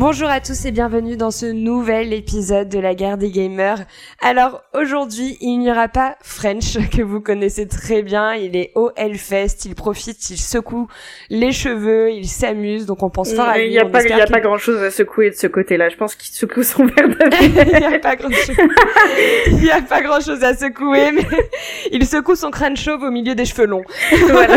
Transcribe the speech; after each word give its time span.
Bonjour 0.00 0.30
à 0.30 0.40
tous 0.40 0.64
et 0.64 0.70
bienvenue 0.70 1.18
dans 1.18 1.30
ce 1.30 1.44
nouvel 1.44 2.14
épisode 2.14 2.70
de 2.70 2.78
la 2.78 2.94
guerre 2.94 3.18
des 3.18 3.30
gamers. 3.30 3.84
Alors 4.22 4.62
aujourd'hui, 4.72 5.36
il 5.42 5.58
n'y 5.58 5.70
aura 5.70 5.88
pas 5.88 6.16
French 6.22 6.78
que 6.90 7.02
vous 7.02 7.20
connaissez 7.20 7.68
très 7.68 8.00
bien. 8.00 8.32
Il 8.32 8.56
est 8.56 8.72
au 8.76 8.92
Hellfest, 8.96 9.66
il 9.66 9.74
profite, 9.74 10.30
il 10.30 10.38
secoue 10.38 10.88
les 11.28 11.52
cheveux, 11.52 12.12
il 12.12 12.26
s'amuse. 12.26 12.86
Donc 12.86 13.02
on 13.02 13.10
pense 13.10 13.34
fort 13.34 13.46
à 13.46 13.58
lui. 13.58 13.66
Il 13.66 13.70
n'y 13.72 13.78
a, 13.78 13.84
pas, 13.84 14.02
y 14.02 14.10
a 14.10 14.26
pas 14.26 14.40
grand 14.40 14.56
chose 14.56 14.82
à 14.82 14.90
secouer 14.90 15.28
de 15.28 15.34
ce 15.34 15.46
côté-là. 15.46 15.90
Je 15.90 15.96
pense 15.96 16.14
qu'il 16.14 16.32
secoue 16.32 16.62
son 16.62 16.86
verre 16.86 17.04
Il 17.42 17.52
n'y 17.52 17.84
a 17.84 17.98
pas 17.98 18.16
grand 18.16 18.30
chose. 18.30 18.56
il 19.48 19.56
n'y 19.56 19.70
a 19.70 19.82
pas 19.82 20.00
grand 20.00 20.24
chose 20.24 20.42
à 20.42 20.56
secouer, 20.56 21.12
mais 21.12 21.26
il 21.92 22.06
secoue 22.06 22.36
son 22.36 22.50
crâne 22.50 22.74
chauve 22.74 23.02
au 23.02 23.10
milieu 23.10 23.34
des 23.34 23.44
cheveux 23.44 23.66
longs. 23.66 23.84
Voilà. 24.30 24.56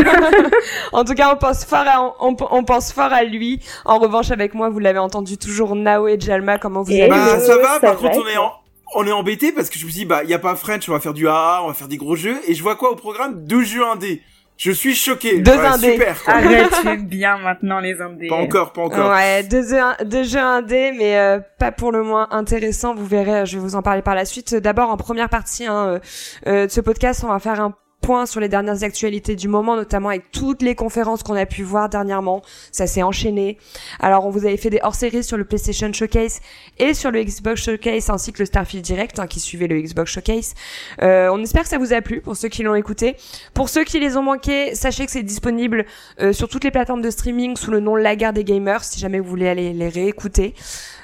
en 0.93 1.03
tout 1.03 1.15
cas, 1.15 1.33
on 1.33 1.37
pense 1.37 1.65
fort 1.65 1.83
à, 1.85 2.15
on, 2.21 2.33
on 2.49 2.63
pense 2.63 2.93
fort 2.93 3.11
à 3.11 3.25
lui. 3.25 3.59
En 3.83 3.99
revanche, 3.99 4.31
avec 4.31 4.53
moi, 4.53 4.69
vous 4.69 4.79
l'avez 4.79 4.99
entendu 4.99 5.32
toujours 5.37 5.75
Nao 5.75 6.07
et 6.07 6.19
Jalma, 6.19 6.57
comment 6.57 6.81
vous 6.83 6.91
allez 6.91 7.09
Bah 7.09 7.39
ça 7.39 7.57
va, 7.57 7.79
par 7.79 7.97
contre 7.97 8.19
on 8.23 8.27
est 8.27 8.37
en 8.37 8.51
on 8.95 9.07
est 9.07 9.11
embêté 9.11 9.51
parce 9.51 9.69
que 9.69 9.79
je 9.79 9.85
me 9.85 9.91
dis 9.91 10.05
bah 10.05 10.23
il 10.23 10.29
y 10.29 10.33
a 10.33 10.39
pas 10.39 10.55
French, 10.55 10.87
on 10.87 10.91
va 10.91 10.99
faire 10.99 11.13
du 11.13 11.27
AA, 11.27 11.61
on 11.63 11.67
va 11.67 11.73
faire 11.73 11.87
des 11.87 11.97
gros 11.97 12.15
jeux 12.15 12.37
et 12.47 12.53
je 12.53 12.61
vois 12.61 12.75
quoi 12.75 12.91
au 12.91 12.95
programme 12.95 13.45
deux 13.45 13.63
jeux 13.63 13.85
indés. 13.85 14.21
Je 14.57 14.71
suis 14.71 14.93
choqué. 14.93 15.39
Deux 15.39 15.51
indés. 15.51 15.93
Super. 15.93 16.21
Arrête, 16.27 16.69
tu 16.83 16.97
bien 17.03 17.37
maintenant 17.37 17.79
les 17.79 17.99
indés. 18.01 18.27
Pas 18.27 18.35
encore, 18.35 18.71
pas 18.71 18.83
encore. 18.83 19.09
Ouais, 19.11 19.43
deux, 19.43 19.63
deux 20.05 20.23
jeux 20.23 20.39
indés, 20.39 20.93
mais 20.97 21.17
euh, 21.17 21.39
pas 21.59 21.71
pour 21.71 21.91
le 21.91 22.03
moins 22.03 22.27
intéressant. 22.31 22.93
Vous 22.93 23.05
verrez, 23.05 23.45
je 23.45 23.57
vais 23.57 23.61
vous 23.61 23.75
en 23.75 23.81
parler 23.81 24.01
par 24.01 24.15
la 24.15 24.25
suite. 24.25 24.55
D'abord, 24.55 24.89
en 24.89 24.97
première 24.97 25.29
partie 25.29 25.65
hein, 25.65 25.87
euh, 25.87 25.99
euh, 26.47 26.67
de 26.67 26.71
ce 26.71 26.81
podcast, 26.81 27.23
on 27.25 27.29
va 27.29 27.39
faire 27.39 27.59
un 27.59 27.73
point 28.03 28.25
sur 28.25 28.41
les 28.41 28.49
dernières 28.49 28.83
actualités 28.83 29.35
du 29.35 29.47
moment, 29.47 29.75
notamment 29.75 30.09
avec 30.09 30.29
toutes 30.31 30.61
les 30.61 30.75
conférences 30.75 31.23
qu'on 31.23 31.35
a 31.35 31.45
pu 31.45 31.63
voir 31.63 31.89
dernièrement. 31.89 32.43
Ça 32.71 32.85
s'est 32.85 33.01
enchaîné. 33.01 33.57
Alors, 33.99 34.25
on 34.25 34.29
vous 34.29 34.45
avait 34.45 34.57
fait 34.57 34.69
des 34.69 34.79
hors-séries 34.83 35.23
sur 35.23 35.37
le 35.37 35.45
PlayStation 35.45 35.91
Showcase 35.91 36.41
et 36.77 36.93
sur 36.93 37.11
le 37.11 37.23
Xbox 37.23 37.63
Showcase, 37.63 38.09
ainsi 38.09 38.33
que 38.33 38.39
le 38.39 38.45
Starfield 38.45 38.83
Direct 38.83 39.19
hein, 39.19 39.27
qui 39.27 39.39
suivait 39.39 39.67
le 39.67 39.81
Xbox 39.81 40.11
Showcase. 40.11 40.53
Euh, 41.01 41.29
on 41.31 41.41
espère 41.41 41.63
que 41.63 41.69
ça 41.69 41.77
vous 41.77 41.93
a 41.93 42.01
plu 42.01 42.19
pour 42.19 42.35
ceux 42.35 42.49
qui 42.49 42.61
l'ont 42.61 42.75
écouté. 42.75 43.15
Pour 43.53 43.69
ceux 43.69 43.85
qui 43.85 43.99
les 43.99 44.17
ont 44.17 44.23
manqués, 44.23 44.75
sachez 44.75 45.05
que 45.05 45.11
c'est 45.11 45.23
disponible 45.23 45.85
euh, 46.19 46.33
sur 46.33 46.49
toutes 46.49 46.65
les 46.65 46.71
plateformes 46.71 47.01
de 47.01 47.09
streaming 47.09 47.55
sous 47.55 47.71
le 47.71 47.79
nom 47.79 47.95
La 47.95 48.17
Gare 48.17 48.33
des 48.33 48.43
Gamers, 48.43 48.83
si 48.83 48.99
jamais 48.99 49.21
vous 49.21 49.29
voulez 49.29 49.47
aller 49.47 49.71
les 49.71 49.89
réécouter. 49.89 50.53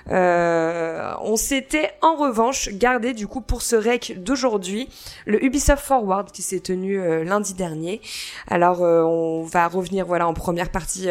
Euh, 0.10 1.14
on 1.22 1.36
s'était 1.36 1.92
en 2.02 2.16
revanche 2.16 2.70
gardé 2.70 3.14
du 3.14 3.28
coup 3.28 3.42
pour 3.42 3.62
ce 3.62 3.76
rec 3.76 4.16
d'aujourd'hui 4.18 4.90
le 5.26 5.44
Ubisoft 5.44 5.84
Forward 5.84 6.32
qui 6.32 6.42
s'est 6.42 6.60
tenu 6.60 7.00
euh, 7.00 7.24
lundi 7.24 7.54
dernier. 7.54 8.02
Alors 8.48 8.84
euh, 8.84 9.04
on 9.04 9.44
va 9.44 9.68
revenir 9.68 10.06
voilà 10.06 10.28
en 10.28 10.34
première 10.34 10.70
partie 10.70 11.08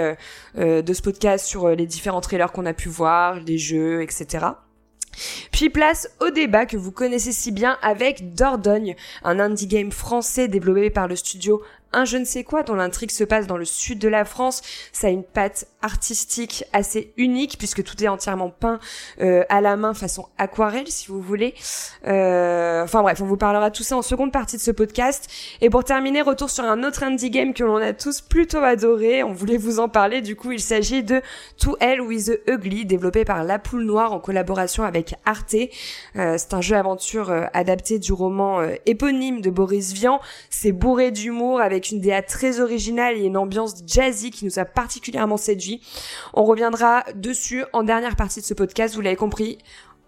de 0.56 0.92
ce 0.92 1.02
podcast 1.02 1.46
sur 1.46 1.68
les 1.68 1.86
différents 1.86 2.20
trailers 2.20 2.52
qu'on 2.52 2.66
a 2.66 2.72
pu 2.72 2.88
voir, 2.88 3.36
les 3.36 3.58
jeux, 3.58 4.02
etc. 4.02 4.46
Puis 5.52 5.70
place 5.70 6.08
au 6.20 6.30
débat 6.30 6.66
que 6.66 6.76
vous 6.76 6.92
connaissez 6.92 7.32
si 7.32 7.52
bien 7.52 7.76
avec 7.82 8.34
Dordogne, 8.34 8.94
un 9.24 9.40
indie 9.40 9.66
game 9.66 9.90
français 9.90 10.48
développé 10.48 10.90
par 10.90 11.08
le 11.08 11.16
studio 11.16 11.62
un 11.92 12.04
je 12.04 12.16
ne 12.16 12.24
sais 12.24 12.44
quoi 12.44 12.62
dont 12.62 12.74
l'intrigue 12.74 13.10
se 13.10 13.24
passe 13.24 13.46
dans 13.46 13.56
le 13.56 13.64
sud 13.64 13.98
de 13.98 14.08
la 14.08 14.24
France. 14.24 14.62
Ça 14.92 15.06
a 15.06 15.10
une 15.10 15.24
patte 15.24 15.66
artistique 15.80 16.64
assez 16.72 17.12
unique 17.16 17.56
puisque 17.56 17.84
tout 17.84 18.02
est 18.02 18.08
entièrement 18.08 18.50
peint 18.50 18.78
euh, 19.20 19.44
à 19.48 19.60
la 19.60 19.76
main 19.76 19.94
façon 19.94 20.26
aquarelle 20.38 20.88
si 20.88 21.08
vous 21.08 21.20
voulez. 21.20 21.54
Euh, 22.06 22.82
enfin 22.82 23.02
bref, 23.02 23.20
on 23.22 23.26
vous 23.26 23.36
parlera 23.36 23.70
tout 23.70 23.82
ça 23.82 23.96
en 23.96 24.02
seconde 24.02 24.32
partie 24.32 24.56
de 24.56 24.62
ce 24.62 24.70
podcast. 24.70 25.30
Et 25.60 25.70
pour 25.70 25.84
terminer, 25.84 26.20
retour 26.20 26.50
sur 26.50 26.64
un 26.64 26.82
autre 26.82 27.02
indie 27.02 27.30
game 27.30 27.54
que 27.54 27.64
l'on 27.64 27.76
a 27.76 27.92
tous 27.92 28.20
plutôt 28.20 28.58
adoré. 28.58 29.22
On 29.22 29.32
voulait 29.32 29.56
vous 29.56 29.80
en 29.80 29.88
parler. 29.88 30.20
Du 30.20 30.36
coup, 30.36 30.52
il 30.52 30.60
s'agit 30.60 31.02
de 31.02 31.22
To 31.58 31.76
Hell 31.80 32.00
with 32.00 32.26
the 32.26 32.50
Ugly, 32.50 32.84
développé 32.84 33.24
par 33.24 33.44
La 33.44 33.58
Poule 33.58 33.84
Noire 33.84 34.12
en 34.12 34.20
collaboration 34.20 34.82
avec 34.82 35.14
Arte. 35.24 35.56
Euh, 36.16 36.36
c'est 36.36 36.54
un 36.54 36.60
jeu 36.60 36.76
aventure 36.76 37.32
adapté 37.52 37.98
du 37.98 38.12
roman 38.12 38.62
éponyme 38.86 39.40
de 39.40 39.50
Boris 39.50 39.92
Vian. 39.92 40.20
C'est 40.50 40.72
bourré 40.72 41.10
d'humour 41.10 41.60
avec 41.60 41.77
avec 41.78 41.90
une 41.90 42.00
DA 42.00 42.22
très 42.22 42.58
originale 42.58 43.16
et 43.16 43.24
une 43.24 43.36
ambiance 43.36 43.76
jazzy 43.86 44.32
qui 44.32 44.44
nous 44.44 44.58
a 44.58 44.64
particulièrement 44.64 45.36
séduit. 45.36 45.80
On 46.34 46.44
reviendra 46.44 47.04
dessus 47.14 47.64
en 47.72 47.84
dernière 47.84 48.16
partie 48.16 48.40
de 48.40 48.44
ce 48.44 48.52
podcast, 48.52 48.96
vous 48.96 49.00
l'avez 49.00 49.14
compris. 49.14 49.58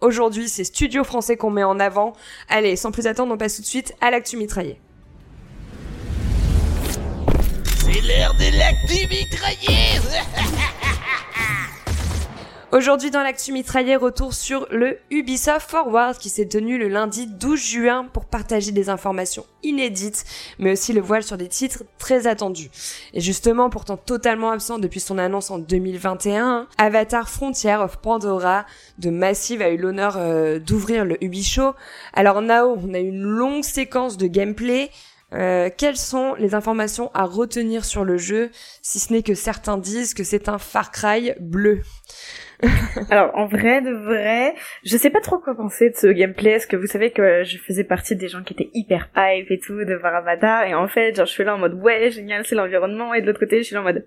Aujourd'hui, 0.00 0.48
c'est 0.48 0.64
Studio 0.64 1.04
Français 1.04 1.36
qu'on 1.36 1.50
met 1.50 1.62
en 1.62 1.78
avant. 1.78 2.12
Allez, 2.48 2.75
sans 2.75 2.91
plus 2.91 3.06
attendre, 3.06 3.32
on 3.32 3.36
passe 3.36 3.56
tout 3.56 3.62
de 3.62 3.66
suite 3.66 3.94
à 4.00 4.10
l'actu 4.10 4.36
mitraillé. 4.36 4.81
C'est 7.64 8.00
l'heure 8.00 8.34
de 8.34 8.58
l'actu 8.58 9.06
mitraillé 9.06 10.00
Aujourd'hui 12.72 13.10
dans 13.10 13.25
l'actu 13.25 13.50
mitraillé, 13.50 13.97
retour 13.97 14.32
sur 14.32 14.69
le 14.70 14.98
Ubisoft 15.10 15.69
Forward 15.69 16.16
qui 16.16 16.28
s'est 16.28 16.47
tenu 16.47 16.78
le 16.78 16.86
lundi 16.86 17.26
12 17.26 17.60
juin 17.60 18.06
pour 18.12 18.26
partager 18.26 18.70
des 18.70 18.88
informations 18.88 19.44
inédites, 19.64 20.25
mais 20.60 20.70
aussi 20.70 20.92
le 20.92 21.00
voile 21.00 21.25
sur 21.25 21.36
des 21.36 21.48
titres 21.48 21.82
très 21.98 22.28
attendus. 22.28 22.70
Et 23.12 23.20
justement, 23.20 23.70
pourtant 23.70 23.97
totalement 23.97 24.53
absent 24.53 24.78
depuis 24.78 25.00
son 25.00 25.19
annonce 25.19 25.50
en 25.50 25.58
2021, 25.58 26.69
Avatar 26.78 27.28
Frontier 27.28 27.75
of 27.75 27.97
Pandora 27.97 28.64
de 28.98 29.10
Massive 29.10 29.62
a 29.62 29.70
eu 29.70 29.76
l'honneur 29.76 30.14
euh, 30.16 30.60
d'ouvrir 30.60 31.04
le 31.04 31.22
Ubishow. 31.25 31.75
Alors 32.12 32.41
Nao, 32.41 32.78
on 32.81 32.94
a 32.94 33.00
une 33.00 33.20
longue 33.20 33.64
séquence 33.64 34.16
de 34.16 34.28
gameplay, 34.28 34.91
euh, 35.32 35.70
quelles 35.76 35.97
sont 35.97 36.34
les 36.34 36.54
informations 36.54 37.10
à 37.14 37.25
retenir 37.25 37.84
sur 37.84 38.04
le 38.04 38.16
jeu, 38.16 38.50
si 38.81 39.00
ce 39.00 39.12
n'est 39.12 39.22
que 39.25 39.34
certains 39.34 39.76
disent 39.76 40.14
que 40.14 40.22
c'est 40.22 40.48
un 40.48 40.58
Far 40.58 40.92
Cry 40.92 41.32
bleu? 41.41 41.82
Alors 43.10 43.31
en 43.34 43.47
vrai 43.47 43.81
de 43.81 43.91
vrai, 43.91 44.54
je 44.84 44.97
sais 44.97 45.10
pas 45.10 45.21
trop 45.21 45.38
quoi 45.38 45.54
penser 45.54 45.91
de 45.91 45.97
ce 45.97 46.06
gameplay. 46.06 46.53
Est-ce 46.53 46.66
que 46.66 46.76
vous 46.76 46.87
savez 46.87 47.10
que 47.10 47.44
je 47.44 47.59
faisais 47.59 47.84
partie 47.84 48.16
des 48.16 48.28
gens 48.28 48.43
qui 48.43 48.53
étaient 48.53 48.71
hyper 48.75 49.09
hype 49.16 49.50
et 49.50 49.59
tout 49.59 49.84
de 49.84 49.94
Varavada 49.94 50.69
et 50.69 50.75
en 50.75 50.88
fait 50.88 51.16
genre 51.16 51.26
je 51.26 51.32
suis 51.32 51.44
là 51.44 51.54
en 51.54 51.59
mode 51.59 51.75
ouais 51.75 52.10
génial 52.10 52.44
c'est 52.44 52.54
l'environnement 52.54 53.15
et 53.15 53.20
de 53.22 53.26
l'autre 53.26 53.41
côté 53.41 53.59
je 53.59 53.62
suis 53.65 53.75
là 53.75 53.81
en 53.81 53.84
mode 53.84 54.06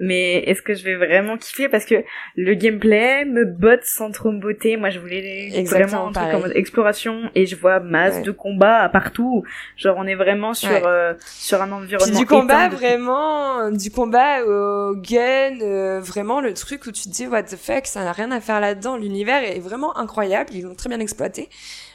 mais 0.00 0.38
est-ce 0.46 0.62
que 0.62 0.74
je 0.74 0.82
vais 0.82 0.96
vraiment 0.96 1.36
kiffer? 1.36 1.68
Parce 1.68 1.84
que 1.84 2.02
le 2.34 2.54
gameplay 2.54 3.26
me 3.26 3.44
botte 3.44 3.84
sans 3.84 4.10
trop 4.10 4.32
me 4.32 4.40
botter. 4.40 4.78
Moi 4.78 4.88
je 4.88 4.98
voulais 4.98 5.62
vraiment 5.64 6.08
un 6.08 6.12
truc 6.12 6.34
en 6.34 6.40
mode 6.40 6.52
exploration 6.54 7.30
et 7.34 7.44
je 7.44 7.54
vois 7.54 7.80
masse 7.80 8.22
de 8.22 8.30
combats 8.30 8.88
partout. 8.88 9.44
Genre 9.76 9.94
on 9.98 10.06
est 10.06 10.14
vraiment 10.14 10.54
sur 10.54 10.70
euh, 10.70 11.12
sur 11.20 11.60
un 11.60 11.70
environnement 11.70 12.18
du 12.18 12.26
combat 12.26 12.68
vraiment 12.68 13.70
du 13.70 13.90
combat 13.90 14.42
au 14.42 14.96
gun 14.96 15.60
euh, 15.60 16.00
vraiment 16.00 16.40
le 16.40 16.54
truc 16.54 16.86
où 16.86 16.92
tu 16.92 17.02
te 17.04 17.10
dis 17.10 17.26
what 17.26 17.42
the 17.44 17.56
fuck 17.56 17.86
ça 17.86 18.02
n'a 18.02 18.12
rien 18.12 18.30
à 18.30 18.40
faire 18.40 18.60
là-dedans. 18.60 18.96
L'univers 18.96 19.44
est 19.44 19.60
vraiment 19.60 19.96
incroyable 19.98 20.50
ils 20.54 20.62
l'ont 20.62 20.74
très 20.74 20.88
bien 20.88 21.00
exploité. 21.00 21.50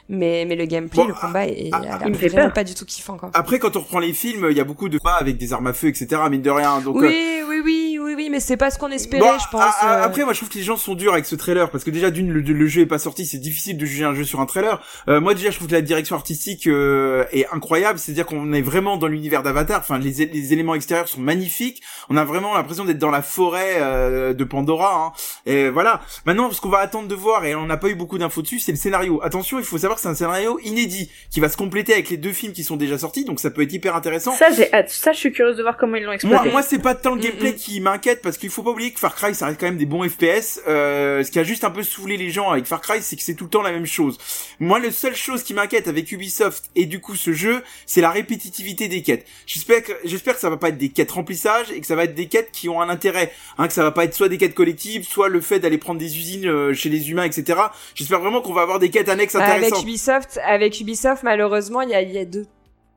Mais 0.08 0.46
mais 0.48 0.56
le 0.56 0.66
gameplay 0.66 1.04
le 1.08 1.16
combat 1.16 1.48
est, 1.48 1.72
il 2.06 2.12
me 2.12 2.14
fait 2.14 2.28
vraiment 2.28 2.52
pas 2.52 2.64
du 2.64 2.76
tout 2.76 2.86
kiffant 2.86 3.18
quoi. 3.18 3.32
après 3.34 3.58
quand 3.58 3.76
on 3.76 3.80
reprend 3.80 3.98
les 3.98 4.14
films 4.14 4.46
il 4.52 4.56
y 4.56 4.60
a 4.60 4.64
beaucoup 4.64 4.88
de 4.88 5.00
combats 5.00 5.16
avec 5.16 5.38
des 5.38 5.52
armes 5.52 5.66
à 5.66 5.74
feu 5.74 5.88
etc 5.88 6.22
mine 6.30 6.44
de 6.44 6.52
rien 6.52 6.80
donc 6.80 6.98
oui 6.98 7.08
euh, 7.08 7.46
oui 7.50 7.62
oui 7.66 7.85
oui, 8.14 8.30
mais 8.30 8.40
c'est 8.40 8.58
pas 8.58 8.70
ce 8.70 8.78
qu'on 8.78 8.92
espérait, 8.92 9.40
je 9.40 9.50
pense. 9.50 9.74
Euh. 9.84 10.04
Après, 10.04 10.24
moi, 10.24 10.34
je 10.34 10.40
trouve 10.40 10.50
que 10.50 10.58
les 10.58 10.64
gens 10.64 10.78
sont 10.78 10.96
durs 10.96 11.14
avec 11.14 11.26
ce 11.26 11.36
trailer 11.36 11.70
parce 11.72 11.84
que 11.84 11.90
déjà 11.90 12.12
d'une, 12.12 12.32
le, 12.32 12.68
jeu 12.68 12.82
est 12.82 12.86
pas 12.86 13.00
sorti, 13.00 13.26
c'est 13.26 13.38
difficile 13.38 13.78
de 13.78 13.86
juger 13.86 14.04
un 14.04 14.14
jeu 14.14 14.24
sur 14.24 14.40
un 14.40 14.46
trailer. 14.46 14.82
Euh, 15.08 15.20
moi, 15.20 15.34
déjà, 15.34 15.50
je 15.50 15.56
trouve 15.56 15.68
que 15.68 15.74
la 15.74 15.82
direction 15.82 16.16
artistique 16.16 16.68
euh, 16.68 17.26
est 17.32 17.48
incroyable, 17.52 18.00
c'est-à-dire 18.00 18.26
qu'on 18.26 18.54
est 18.54 18.62
vraiment 18.62 18.98
dans 18.98 19.08
l'univers 19.08 19.44
d'Avatar. 19.44 19.80
Enfin, 19.80 19.98
les, 19.98 20.26
les, 20.26 20.54
éléments 20.54 20.76
extérieurs 20.76 21.08
sont 21.08 21.22
magnifiques. 21.22 21.82
On 22.10 22.18
a 22.18 22.24
vraiment 22.24 22.54
l'impression 22.54 22.86
d'être 22.86 23.00
dans 23.00 23.12
la 23.12 23.22
forêt 23.22 24.34
de 24.34 24.44
Pandora. 24.44 24.96
Hein. 24.96 25.12
Et 25.46 25.70
voilà. 25.70 26.02
Maintenant, 26.26 26.52
ce 26.52 26.62
qu'on 26.62 26.70
va 26.70 26.80
attendre 26.80 27.08
de 27.08 27.16
voir, 27.16 27.46
et 27.46 27.56
on 27.56 27.66
n'a 27.66 27.78
pas 27.78 27.90
eu 27.90 27.96
beaucoup 27.96 28.18
d'infos 28.18 28.42
dessus, 28.42 28.60
c'est 28.60 28.72
le 28.72 28.78
scénario. 28.78 29.20
Attention, 29.24 29.58
il 29.60 29.66
faut 29.66 29.78
savoir 29.78 29.96
que 29.96 30.02
c'est 30.02 30.10
un 30.10 30.16
scénario 30.16 30.60
inédit 30.64 31.10
qui 31.32 31.40
va 31.40 31.50
se 31.50 31.58
compléter 31.58 31.94
avec 31.94 32.10
les 32.10 32.18
deux 32.18 32.32
films 32.32 32.54
qui 32.54 32.64
sont 32.64 32.76
déjà 32.76 32.98
sortis, 32.98 33.26
donc 33.26 33.40
ça 33.40 33.50
peut 33.50 33.62
être 33.62 33.74
hyper 33.74 33.96
intéressant. 33.96 34.34
Ça, 34.34 34.48
j'ai 34.52 34.70
Ça, 34.88 35.12
je 35.12 35.18
suis 35.18 35.32
curieuse 35.32 35.58
de 35.58 35.62
voir 35.62 35.78
comment 35.78 35.96
ils 35.96 36.04
l'ont 36.04 36.12
exploité. 36.12 36.44
Moi, 36.44 36.52
moi, 36.52 36.62
c'est 36.62 36.80
pas 36.80 36.96
tant 36.96 37.16
le 37.16 37.22
gameplay 37.22 37.56
qui 37.56 37.80
m'inquiète 37.96 38.22
parce 38.22 38.38
qu'il 38.38 38.50
faut 38.50 38.64
pas 38.64 38.72
oublier 38.72 38.92
que 38.92 39.00
Far 39.00 39.16
Cry 39.16 39.34
ça 39.34 39.48
reste 39.48 39.60
quand 39.60 39.66
même 39.66 39.78
des 39.78 39.86
bons 39.86 40.08
FPS. 40.08 40.62
Euh, 40.68 41.24
ce 41.24 41.32
qui 41.32 41.40
a 41.40 41.44
juste 41.44 41.64
un 41.64 41.72
peu 41.72 41.84
saoulé 41.84 42.18
les 42.18 42.30
gens 42.30 42.50
avec 42.50 42.66
Far 42.66 42.82
Cry, 42.82 43.02
c'est 43.02 43.16
que 43.16 43.22
c'est 43.22 43.36
tout 43.36 43.46
le 43.46 43.50
temps 43.50 43.62
la 43.62 43.72
même 43.72 43.86
chose. 43.86 44.18
Moi, 44.60 44.80
la 44.80 44.92
seule 44.92 45.16
chose 45.16 45.44
qui 45.44 45.54
m'inquiète 45.54 45.88
avec 45.88 46.12
Ubisoft 46.12 46.66
et 46.76 46.86
du 46.86 47.00
coup 47.00 47.16
ce 47.16 47.34
jeu, 47.34 47.64
c'est 47.86 48.02
la 48.02 48.12
répétitivité 48.12 48.88
des 48.88 49.02
quêtes. 49.02 49.26
J'espère 49.46 49.84
que 49.84 49.94
j'espère 50.04 50.36
que 50.36 50.42
ça 50.42 50.50
va 50.50 50.58
pas 50.58 50.70
être 50.70 50.78
des 50.78 50.90
quêtes 50.90 51.12
remplissage 51.12 51.72
et 51.72 51.80
que 51.80 51.88
ça 51.88 51.96
va 51.96 52.04
être 52.04 52.16
des 52.16 52.28
quêtes 52.28 52.52
qui 52.52 52.70
ont 52.70 52.82
un 52.82 52.90
intérêt. 52.90 53.32
Hein, 53.58 53.68
que 53.68 53.74
ça 53.74 53.84
va 53.84 53.92
pas 53.92 54.04
être 54.04 54.14
soit 54.14 54.30
des 54.30 54.38
quêtes 54.38 54.56
collectives, 54.56 55.06
soit 55.08 55.30
le 55.30 55.42
fait 55.42 55.60
d'aller 55.60 55.78
prendre 55.78 56.00
des 56.00 56.18
usines 56.18 56.48
euh, 56.48 56.74
chez 56.74 56.90
les 56.90 57.10
humains, 57.10 57.24
etc. 57.24 57.60
J'espère 57.96 58.20
vraiment 58.20 58.42
qu'on 58.42 58.54
va 58.54 58.62
avoir 58.62 58.80
des 58.80 58.90
quêtes 58.90 59.10
annexes 59.10 59.36
intéressantes. 59.36 59.74
Avec 59.74 59.84
Ubisoft, 59.84 60.40
avec 60.46 60.80
Ubisoft, 60.80 61.24
malheureusement, 61.24 61.82
il 61.82 61.90
y 61.90 61.96
a, 61.96 62.02
y 62.02 62.18
a 62.18 62.26
deux 62.26 62.46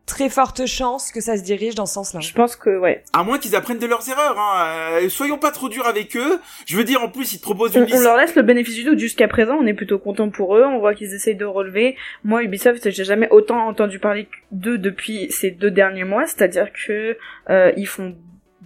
très 0.09 0.29
forte 0.29 0.67
chance 0.67 1.13
que 1.13 1.21
ça 1.21 1.37
se 1.37 1.43
dirige 1.43 1.77
dans 1.77 1.87
ce 1.87 1.95
sens-là. 1.95 2.21
Je 2.21 2.33
pense 2.33 2.57
que 2.57 2.77
ouais. 2.77 3.05
À 3.13 3.23
moins 3.23 3.39
qu'ils 3.39 3.55
apprennent 3.55 3.79
de 3.79 3.87
leurs 3.87 4.09
erreurs. 4.09 4.37
Hein. 4.39 5.01
Euh, 5.03 5.09
soyons 5.09 5.39
pas 5.39 5.53
trop 5.53 5.69
durs 5.69 5.87
avec 5.87 6.17
eux. 6.17 6.41
Je 6.67 6.77
veux 6.77 6.85
dire, 6.85 7.03
en 7.03 7.09
plus, 7.09 7.35
ils 7.35 7.39
te 7.39 7.43
proposent 7.43 7.77
une 7.77 7.87
on, 7.93 7.97
on 7.97 8.01
leur 8.01 8.17
laisse 8.17 8.35
le 8.35 8.43
bénéfice 8.43 8.75
du 8.75 8.85
doute. 8.85 8.99
Jusqu'à 8.99 9.29
présent, 9.29 9.57
on 9.61 9.67
est 9.67 9.75
plutôt 9.75 9.99
content 9.99 10.31
pour 10.31 10.57
eux. 10.57 10.65
On 10.65 10.81
voit 10.81 10.95
qu'ils 10.95 11.15
essayent 11.15 11.37
de 11.37 11.45
relever. 11.45 11.97
Moi, 12.25 12.43
Ubisoft, 12.43 12.91
j'ai 12.91 13.05
jamais 13.05 13.29
autant 13.31 13.69
entendu 13.69 13.99
parler 13.99 14.29
d'eux 14.51 14.79
depuis 14.79 15.31
ces 15.31 15.51
deux 15.51 15.71
derniers 15.71 16.05
mois. 16.05 16.27
C'est-à-dire 16.27 16.73
que 16.73 17.17
euh, 17.51 17.73
ils 17.77 17.87
font 17.87 18.17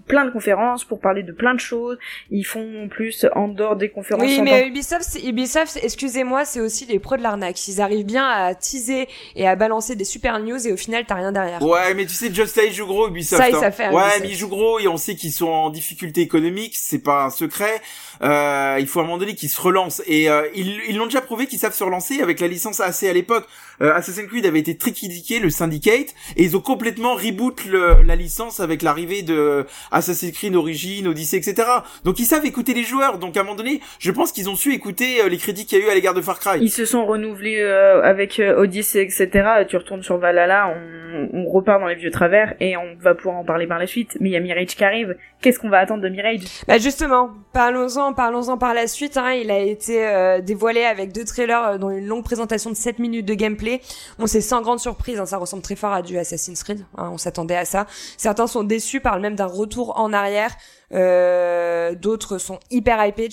plein 0.06 0.24
de 0.24 0.30
conférences 0.30 0.84
pour 0.84 1.00
parler 1.00 1.22
de 1.22 1.32
plein 1.32 1.54
de 1.54 1.60
choses. 1.60 1.98
Ils 2.30 2.44
font 2.44 2.84
en 2.84 2.88
plus 2.88 3.26
en 3.34 3.48
dehors 3.48 3.76
des 3.76 3.88
conférences. 3.88 4.24
Oui, 4.24 4.40
mais 4.42 4.66
Ubisoft, 4.66 5.18
Ubisoft, 5.24 5.78
excusez-moi, 5.82 6.44
c'est 6.44 6.60
aussi 6.60 6.86
les 6.86 6.98
pros 6.98 7.16
de 7.16 7.22
l'arnaque. 7.22 7.66
Ils 7.68 7.80
arrivent 7.80 8.06
bien 8.06 8.28
à 8.28 8.54
teaser 8.54 9.08
et 9.36 9.48
à 9.48 9.56
balancer 9.56 9.96
des 9.96 10.04
super 10.04 10.38
news 10.40 10.66
et 10.66 10.72
au 10.72 10.76
final 10.76 11.04
t'as 11.06 11.16
rien 11.16 11.32
derrière. 11.32 11.62
Ouais, 11.62 11.94
mais 11.94 12.06
tu 12.06 12.14
sais, 12.14 12.32
Just 12.32 12.48
Style 12.48 12.72
joue 12.72 12.86
gros 12.86 13.08
Ubisoft. 13.08 13.42
Ça, 13.42 13.48
hein. 13.56 13.60
ça 13.60 13.70
fait. 13.70 13.90
Ouais, 13.90 14.20
mais 14.20 14.28
ils 14.28 14.36
jouent 14.36 14.48
gros 14.48 14.78
et 14.78 14.88
on 14.88 14.96
sait 14.96 15.14
qu'ils 15.14 15.32
sont 15.32 15.48
en 15.48 15.70
difficulté 15.70 16.20
économique, 16.20 16.76
c'est 16.76 17.02
pas 17.02 17.24
un 17.24 17.30
secret. 17.30 17.80
Euh, 18.22 18.76
il 18.78 18.86
faut 18.86 19.00
à 19.00 19.02
un 19.02 19.06
moment 19.06 19.18
donné 19.18 19.34
qu'ils 19.34 19.50
se 19.50 19.60
relancent 19.60 20.02
et 20.06 20.28
euh, 20.28 20.48
ils 20.54 20.96
l'ont 20.96 21.06
déjà 21.06 21.20
prouvé 21.20 21.46
qu'ils 21.46 21.58
savent 21.58 21.74
se 21.74 21.82
relancer 21.82 22.20
avec 22.20 22.40
la 22.40 22.46
licence 22.46 22.80
AC 22.80 23.04
à 23.04 23.12
l'époque. 23.12 23.46
Euh, 23.80 23.94
Assassin's 23.94 24.28
Creed 24.28 24.46
avait 24.46 24.60
été 24.60 24.76
très 24.76 24.92
critiqué, 24.92 25.40
le 25.40 25.50
Syndicate, 25.50 26.14
et 26.36 26.44
ils 26.44 26.56
ont 26.56 26.60
complètement 26.60 27.14
reboot 27.14 27.64
le, 27.64 28.02
la 28.02 28.16
licence 28.16 28.60
avec 28.60 28.82
l'arrivée 28.82 29.22
de 29.22 29.66
Assassin's 29.92 30.32
Creed 30.32 30.54
Origin, 30.54 31.06
Odyssey, 31.06 31.36
etc. 31.36 31.68
Donc 32.04 32.18
ils 32.18 32.24
savent 32.24 32.44
écouter 32.44 32.74
les 32.74 32.82
joueurs. 32.82 33.18
Donc 33.18 33.36
à 33.36 33.40
un 33.40 33.42
moment 33.44 33.56
donné, 33.56 33.80
je 33.98 34.10
pense 34.10 34.32
qu'ils 34.32 34.48
ont 34.50 34.56
su 34.56 34.72
écouter 34.72 35.20
euh, 35.20 35.28
les 35.28 35.36
critiques 35.36 35.68
qu'il 35.68 35.78
y 35.78 35.82
a 35.82 35.86
eu 35.86 35.90
à 35.90 35.94
l'égard 35.94 36.14
de 36.14 36.22
Far 36.22 36.38
Cry. 36.38 36.58
Ils 36.60 36.70
se 36.70 36.84
sont 36.84 37.06
renouvelés 37.06 37.60
euh, 37.60 38.02
avec 38.02 38.40
euh, 38.40 38.56
Odyssey, 38.56 39.02
etc. 39.02 39.28
Tu 39.68 39.76
retournes 39.76 40.02
sur 40.02 40.18
Valhalla, 40.18 40.74
on, 40.74 41.28
on, 41.32 41.48
repart 41.48 41.80
dans 41.80 41.86
les 41.86 41.94
vieux 41.94 42.10
travers 42.10 42.54
et 42.60 42.76
on 42.76 42.96
va 43.00 43.14
pouvoir 43.14 43.36
en 43.36 43.44
parler 43.44 43.66
par 43.66 43.78
la 43.78 43.86
suite. 43.86 44.16
Mais 44.20 44.30
il 44.30 44.32
y 44.32 44.36
a 44.36 44.40
Mirage 44.40 44.74
qui 44.74 44.84
arrive. 44.84 45.16
Qu'est-ce 45.40 45.58
qu'on 45.58 45.68
va 45.68 45.78
attendre 45.78 46.02
de 46.02 46.08
Mirage? 46.08 46.40
Bah 46.68 46.78
justement, 46.78 47.30
parlons-en, 47.52 48.14
parlons-en 48.14 48.56
par 48.56 48.74
la 48.74 48.86
suite. 48.86 49.16
Hein. 49.16 49.32
Il 49.32 49.50
a 49.50 49.58
été 49.58 50.40
dévoilé 50.42 50.84
avec 50.84 51.12
deux 51.12 51.24
trailers 51.24 51.78
dont 51.78 51.90
une 51.90 52.06
longue 52.06 52.24
présentation 52.24 52.70
de 52.70 52.76
7 52.76 52.98
minutes 52.98 53.26
de 53.26 53.34
gameplay. 53.34 53.80
Bon, 54.18 54.26
c'est 54.26 54.40
sans 54.40 54.62
grande 54.62 54.78
surprise, 54.78 55.18
hein, 55.18 55.26
ça 55.26 55.36
ressemble 55.38 55.62
très 55.62 55.76
fort 55.76 55.92
à 55.92 56.02
du 56.02 56.16
Assassin's 56.16 56.62
Creed, 56.62 56.84
hein, 56.96 57.10
on 57.12 57.18
s'attendait 57.18 57.56
à 57.56 57.64
ça. 57.64 57.86
Certains 58.16 58.46
sont 58.46 58.62
déçus, 58.62 59.00
parlent 59.00 59.20
même 59.20 59.34
d'un 59.34 59.46
retour 59.46 59.81
en 59.90 60.12
arrière. 60.12 60.56
Euh, 60.94 61.94
d'autres 61.94 62.36
sont 62.36 62.60
hyper 62.70 63.04
hypés. 63.06 63.30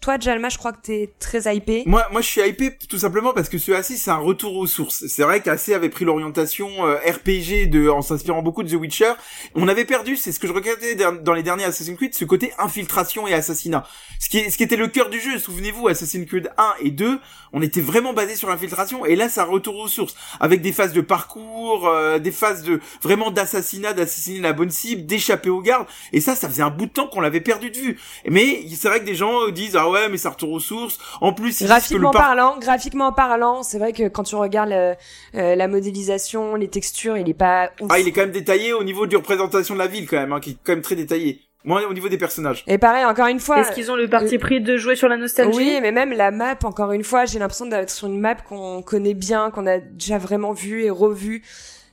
Toi, 0.00 0.18
Jalma, 0.18 0.48
je 0.48 0.58
crois 0.58 0.72
que 0.72 0.82
t'es 0.82 1.12
très 1.20 1.54
hypé. 1.54 1.84
Moi, 1.86 2.04
moi, 2.10 2.20
je 2.20 2.26
suis 2.26 2.40
hypé 2.40 2.76
tout 2.88 2.98
simplement 2.98 3.32
parce 3.32 3.48
que 3.48 3.58
ce 3.58 3.70
AC, 3.72 3.84
c'est 3.96 4.10
un 4.10 4.16
retour 4.16 4.56
aux 4.56 4.66
sources. 4.66 5.06
C'est 5.06 5.22
vrai 5.22 5.40
qu'AC 5.40 5.68
avait 5.68 5.88
pris 5.88 6.04
l'orientation 6.04 6.68
euh, 6.84 6.96
RPG 6.96 7.70
de, 7.70 7.88
en 7.88 8.02
s'inspirant 8.02 8.42
beaucoup 8.42 8.64
de 8.64 8.68
The 8.68 8.80
Witcher. 8.80 9.12
On 9.54 9.68
avait 9.68 9.84
perdu, 9.84 10.16
c'est 10.16 10.32
ce 10.32 10.40
que 10.40 10.48
je 10.48 10.52
regardais 10.52 10.96
dans 10.96 11.32
les 11.32 11.42
derniers 11.42 11.64
Assassin's 11.64 11.96
Creed, 11.96 12.14
ce 12.14 12.24
côté 12.24 12.52
infiltration 12.58 13.28
et 13.28 13.34
assassinat. 13.34 13.84
Ce 14.18 14.28
qui, 14.28 14.50
ce 14.50 14.56
qui 14.56 14.64
était 14.64 14.76
le 14.76 14.88
cœur 14.88 15.08
du 15.08 15.20
jeu. 15.20 15.38
Souvenez-vous, 15.38 15.88
Assassin's 15.88 16.26
Creed 16.26 16.50
1 16.58 16.74
et 16.80 16.90
2, 16.90 17.20
on 17.52 17.62
était 17.62 17.80
vraiment 17.80 18.12
basé 18.12 18.34
sur 18.34 18.48
l'infiltration. 18.48 19.06
Et 19.06 19.16
là, 19.16 19.28
ça 19.28 19.44
retour 19.44 19.76
aux 19.78 19.88
sources 19.88 20.16
avec 20.40 20.60
des 20.60 20.72
phases 20.72 20.92
de 20.92 21.00
parcours, 21.00 21.86
euh, 21.86 22.18
des 22.18 22.32
phases 22.32 22.62
de 22.62 22.80
vraiment 23.02 23.30
d'assassinat, 23.30 23.92
d'assassiner 23.92 24.40
la 24.40 24.52
bonne 24.52 24.70
cible, 24.70 25.06
d'échapper 25.06 25.50
aux 25.50 25.60
gardes. 25.60 25.85
Et 26.12 26.20
ça, 26.20 26.34
ça 26.34 26.48
faisait 26.48 26.62
un 26.62 26.70
bout 26.70 26.86
de 26.86 26.96
qu'on 27.10 27.20
l'avait 27.20 27.40
perdu 27.40 27.70
de 27.70 27.76
vue. 27.76 28.00
Mais 28.28 28.62
c'est 28.74 28.88
vrai 28.88 29.00
que 29.00 29.04
des 29.04 29.14
gens 29.14 29.48
disent 29.48 29.76
ah 29.76 29.90
ouais 29.90 30.08
mais 30.08 30.16
ça 30.16 30.30
retourne 30.30 30.54
aux 30.54 30.60
sources. 30.60 30.98
En 31.20 31.32
plus 31.32 31.62
graphiquement 31.62 32.10
parlant, 32.10 32.58
graphiquement 32.58 33.12
parlant, 33.12 33.62
c'est 33.62 33.78
vrai 33.78 33.92
que 33.92 34.08
quand 34.08 34.22
tu 34.22 34.34
regardes 34.34 34.72
euh, 34.72 34.94
la 35.34 35.68
modélisation, 35.68 36.54
les 36.54 36.68
textures, 36.68 37.16
il 37.16 37.28
est 37.28 37.34
pas 37.34 37.70
Ah, 37.88 37.98
il 37.98 38.08
est 38.08 38.12
quand 38.12 38.22
même 38.22 38.30
détaillé 38.30 38.72
au 38.72 38.84
niveau 38.84 39.06
de 39.06 39.16
représentation 39.16 39.74
de 39.74 39.78
la 39.78 39.86
ville 39.86 40.08
quand 40.08 40.16
même, 40.16 40.32
hein, 40.32 40.40
qui 40.40 40.50
est 40.50 40.56
quand 40.64 40.72
même 40.72 40.82
très 40.82 40.96
détaillé. 40.96 41.42
Moi, 41.64 41.82
au 41.90 41.92
niveau 41.92 42.08
des 42.08 42.16
personnages. 42.16 42.62
Et 42.68 42.78
pareil, 42.78 43.04
encore 43.04 43.26
une 43.26 43.40
fois. 43.40 43.58
Est-ce 43.58 43.72
qu'ils 43.72 43.90
ont 43.90 43.96
le 43.96 44.08
parti 44.08 44.36
euh, 44.36 44.38
pris 44.38 44.60
de 44.60 44.76
jouer 44.76 44.94
sur 44.94 45.08
la 45.08 45.16
nostalgie? 45.16 45.56
Oui, 45.56 45.78
mais 45.82 45.90
même 45.90 46.12
la 46.12 46.30
map, 46.30 46.54
encore 46.62 46.92
une 46.92 47.02
fois, 47.02 47.24
j'ai 47.24 47.40
l'impression 47.40 47.66
d'être 47.66 47.90
sur 47.90 48.06
une 48.06 48.20
map 48.20 48.36
qu'on 48.36 48.82
connaît 48.82 49.14
bien, 49.14 49.50
qu'on 49.50 49.66
a 49.66 49.78
déjà 49.78 50.16
vraiment 50.16 50.52
vue 50.52 50.84
et 50.84 50.90
revue. 50.90 51.42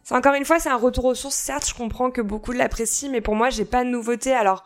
C'est 0.03 0.15
encore 0.15 0.33
une 0.33 0.45
fois, 0.45 0.59
c'est 0.59 0.69
un 0.69 0.77
retour 0.77 1.05
aux 1.05 1.15
sources. 1.15 1.35
Certes, 1.35 1.67
je 1.67 1.73
comprends 1.73 2.11
que 2.11 2.21
beaucoup 2.21 2.51
l'apprécient, 2.51 3.09
mais 3.09 3.21
pour 3.21 3.35
moi, 3.35 3.49
j'ai 3.49 3.65
pas 3.65 3.83
de 3.83 3.89
nouveauté. 3.89 4.33
Alors, 4.33 4.63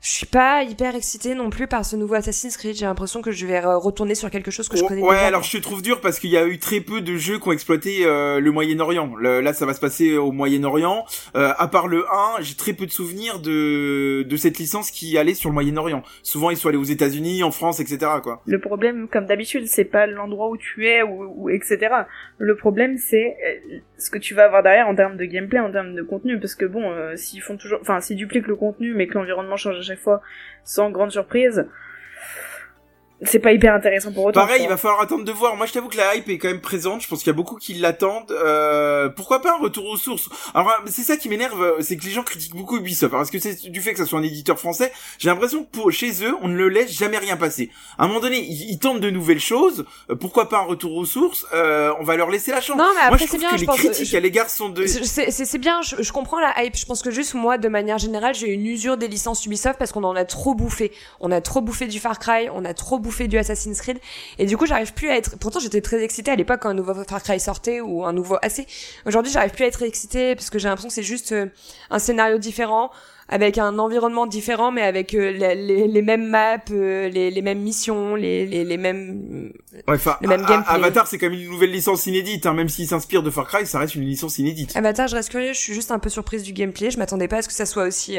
je 0.00 0.08
suis 0.08 0.26
pas 0.26 0.62
hyper 0.62 0.94
excitée 0.94 1.34
non 1.34 1.50
plus 1.50 1.66
par 1.66 1.84
ce 1.84 1.94
nouveau 1.94 2.14
Assassin's 2.14 2.56
Creed. 2.56 2.74
J'ai 2.74 2.86
l'impression 2.86 3.20
que 3.20 3.32
je 3.32 3.46
vais 3.46 3.60
retourner 3.60 4.14
sur 4.14 4.30
quelque 4.30 4.50
chose 4.50 4.66
que 4.66 4.78
je 4.78 4.84
connais 4.84 5.02
ouais, 5.02 5.18
alors 5.18 5.42
je 5.42 5.58
te 5.58 5.62
trouve 5.62 5.82
dur 5.82 6.00
parce 6.00 6.18
qu'il 6.18 6.30
y 6.30 6.38
a 6.38 6.46
eu 6.46 6.58
très 6.58 6.80
peu 6.80 7.02
de 7.02 7.16
jeux 7.16 7.38
qui 7.38 7.48
ont 7.48 7.52
exploité 7.52 8.06
euh, 8.06 8.40
le 8.40 8.50
Moyen-Orient. 8.50 9.14
Là, 9.16 9.52
ça 9.52 9.66
va 9.66 9.74
se 9.74 9.80
passer 9.80 10.16
au 10.16 10.32
Moyen-Orient. 10.32 11.04
Euh, 11.36 11.52
à 11.58 11.68
part 11.68 11.86
le 11.86 12.06
1, 12.10 12.40
j'ai 12.40 12.54
très 12.54 12.72
peu 12.72 12.86
de 12.86 12.90
souvenirs 12.90 13.40
de 13.40 14.22
de 14.22 14.36
cette 14.36 14.58
licence 14.58 14.90
qui 14.90 15.18
allait 15.18 15.34
sur 15.34 15.50
le 15.50 15.54
Moyen-Orient. 15.54 16.02
Souvent, 16.22 16.48
ils 16.50 16.56
sont 16.56 16.68
allés 16.68 16.78
aux 16.78 16.84
États-Unis, 16.84 17.42
en 17.42 17.50
France, 17.50 17.78
etc. 17.80 17.98
Quoi. 18.22 18.40
Le 18.46 18.58
problème, 18.58 19.06
comme 19.06 19.26
d'habitude, 19.26 19.66
c'est 19.66 19.84
pas 19.84 20.06
l'endroit 20.06 20.48
où 20.48 20.56
tu 20.56 20.86
es 20.86 21.02
ou, 21.02 21.30
ou 21.36 21.50
etc. 21.50 21.88
Le 22.38 22.56
problème, 22.56 22.96
c'est 22.96 23.36
euh, 23.46 23.78
ce 24.00 24.10
que 24.10 24.18
tu 24.18 24.34
vas 24.34 24.44
avoir 24.44 24.62
derrière 24.62 24.88
en 24.88 24.94
termes 24.94 25.16
de 25.16 25.24
gameplay, 25.24 25.58
en 25.58 25.70
termes 25.70 25.94
de 25.94 26.02
contenu, 26.02 26.38
parce 26.38 26.54
que 26.54 26.64
bon, 26.64 26.92
s'ils 27.16 27.42
font 27.42 27.56
toujours, 27.56 27.78
enfin, 27.80 28.00
s'ils 28.00 28.16
dupliquent 28.16 28.48
le 28.48 28.56
contenu, 28.56 28.94
mais 28.94 29.06
que 29.06 29.14
l'environnement 29.14 29.56
change 29.56 29.80
chaque 29.82 29.98
fois 29.98 30.22
sans 30.64 30.90
grande 30.90 31.10
surprise 31.10 31.66
c'est 33.22 33.38
pas 33.38 33.52
hyper 33.52 33.74
intéressant 33.74 34.12
pour 34.12 34.24
autant. 34.24 34.40
Pareil, 34.40 34.62
il 34.62 34.68
va 34.68 34.78
falloir 34.78 35.00
attendre 35.00 35.24
de 35.24 35.32
voir. 35.32 35.54
Moi, 35.56 35.66
je 35.66 35.72
t'avoue 35.72 35.88
que 35.88 35.96
la 35.96 36.16
hype 36.16 36.28
est 36.30 36.38
quand 36.38 36.48
même 36.48 36.60
présente. 36.60 37.02
Je 37.02 37.08
pense 37.08 37.18
qu'il 37.18 37.26
y 37.26 37.30
a 37.30 37.34
beaucoup 37.34 37.56
qui 37.56 37.74
l'attendent. 37.74 38.30
Euh, 38.32 39.10
pourquoi 39.10 39.42
pas 39.42 39.52
un 39.52 39.58
retour 39.58 39.86
aux 39.86 39.98
sources? 39.98 40.30
Alors, 40.54 40.72
c'est 40.86 41.02
ça 41.02 41.18
qui 41.18 41.28
m'énerve, 41.28 41.76
c'est 41.80 41.98
que 41.98 42.04
les 42.04 42.12
gens 42.12 42.22
critiquent 42.22 42.54
beaucoup 42.54 42.78
Ubisoft. 42.78 43.12
Parce 43.12 43.30
que 43.30 43.38
c'est 43.38 43.68
du 43.68 43.80
fait 43.82 43.92
que 43.92 43.98
ça 43.98 44.06
soit 44.06 44.18
un 44.18 44.22
éditeur 44.22 44.58
français, 44.58 44.90
j'ai 45.18 45.28
l'impression 45.28 45.64
que 45.64 45.68
pour, 45.70 45.92
chez 45.92 46.24
eux, 46.24 46.34
on 46.40 46.48
ne 46.48 46.56
le 46.56 46.70
laisse 46.70 46.92
jamais 46.92 47.18
rien 47.18 47.36
passer. 47.36 47.70
À 47.98 48.04
un 48.04 48.08
moment 48.08 48.20
donné, 48.20 48.38
ils, 48.40 48.78
tentent 48.78 49.00
de 49.00 49.10
nouvelles 49.10 49.40
choses. 49.40 49.84
Euh, 50.08 50.14
pourquoi 50.14 50.48
pas 50.48 50.58
un 50.60 50.64
retour 50.64 50.96
aux 50.96 51.04
sources? 51.04 51.44
Euh, 51.52 51.92
On 52.00 52.04
va 52.04 52.16
leur 52.16 52.30
laisser 52.30 52.52
la 52.52 52.62
chance. 52.62 52.78
Non, 52.78 52.88
mais 52.94 53.02
après, 53.02 53.26
moi, 53.26 53.28
je 53.32 53.36
bien, 53.36 53.50
que 53.50 53.56
je 53.56 53.60
les 53.60 53.66
pense, 53.66 53.76
critiques 53.76 54.14
à 54.14 54.20
l'égard 54.20 54.48
sont 54.48 54.70
de. 54.70 54.86
C'est 54.86 55.58
bien. 55.58 55.82
Je, 55.82 55.96
je 56.02 56.12
comprends 56.12 56.40
la 56.40 56.54
hype. 56.62 56.76
Je 56.76 56.86
pense 56.86 57.02
que 57.02 57.10
juste 57.10 57.34
moi, 57.34 57.58
de 57.58 57.68
manière 57.68 57.98
générale, 57.98 58.34
j'ai 58.34 58.48
une 58.48 58.64
usure 58.64 58.96
des 58.96 59.08
licences 59.08 59.44
Ubisoft 59.44 59.78
parce 59.78 59.92
qu'on 59.92 60.04
en 60.04 60.16
a 60.16 60.24
trop 60.24 60.54
bouffé. 60.54 60.92
On 61.20 61.30
a 61.30 61.42
trop 61.42 61.60
bouffé 61.60 61.86
du 61.86 62.00
Far 62.00 62.18
Cry. 62.18 62.48
On 62.54 62.64
a 62.64 62.72
trop 62.72 62.98
bouffé 62.98 63.09
du 63.18 63.38
Assassin's 63.38 63.80
Creed 63.80 63.98
et 64.38 64.46
du 64.46 64.56
coup, 64.56 64.66
j'arrive 64.66 64.94
plus 64.94 65.08
à 65.08 65.16
être. 65.16 65.38
Pourtant, 65.38 65.60
j'étais 65.60 65.80
très 65.80 66.02
excitée 66.02 66.30
à 66.30 66.36
l'époque 66.36 66.60
quand 66.62 66.70
un 66.70 66.74
nouveau 66.74 66.94
Far 67.04 67.22
Cry 67.22 67.40
sortait 67.40 67.80
ou 67.80 68.04
un 68.04 68.12
nouveau 68.12 68.36
AC. 68.42 68.66
Aujourd'hui, 69.06 69.32
j'arrive 69.32 69.52
plus 69.52 69.64
à 69.64 69.68
être 69.68 69.82
excitée 69.82 70.34
parce 70.34 70.50
que 70.50 70.58
j'ai 70.58 70.68
l'impression 70.68 70.88
que 70.88 70.94
c'est 70.94 71.02
juste 71.02 71.32
euh, 71.32 71.46
un 71.90 71.98
scénario 71.98 72.38
différent 72.38 72.90
avec 73.28 73.58
un 73.58 73.78
environnement 73.78 74.26
différent, 74.26 74.72
mais 74.72 74.82
avec 74.82 75.14
euh, 75.14 75.30
les, 75.30 75.86
les, 75.86 76.02
mêmes 76.02 76.28
maps, 76.28 76.58
euh, 76.72 77.08
les, 77.08 77.30
les, 77.30 77.42
mêmes 77.42 77.60
missions, 77.60 78.16
les, 78.16 78.44
les, 78.44 78.76
mêmes, 78.76 79.52
ouais, 79.86 79.98
gameplay. 80.20 80.56
Avatar, 80.66 81.06
c'est 81.06 81.22
même 81.22 81.34
une 81.34 81.48
nouvelle 81.48 81.70
licence 81.70 82.06
inédite, 82.06 82.44
hein, 82.46 82.54
même 82.54 82.68
s'il 82.68 82.88
s'inspire 82.88 83.22
de 83.22 83.30
Far 83.30 83.46
Cry, 83.46 83.66
ça 83.66 83.78
reste 83.78 83.94
une 83.94 84.04
licence 84.04 84.38
inédite. 84.38 84.76
Avatar, 84.76 85.06
je 85.06 85.14
reste 85.14 85.30
curieux, 85.30 85.52
je 85.52 85.60
suis 85.60 85.74
juste 85.74 85.92
un 85.92 86.00
peu 86.00 86.10
surprise 86.10 86.42
du 86.42 86.52
gameplay, 86.52 86.90
je 86.90 86.98
m'attendais 86.98 87.28
pas 87.28 87.36
à 87.36 87.42
ce 87.42 87.48
que 87.48 87.54
ça 87.54 87.66
soit 87.66 87.84
aussi 87.84 88.18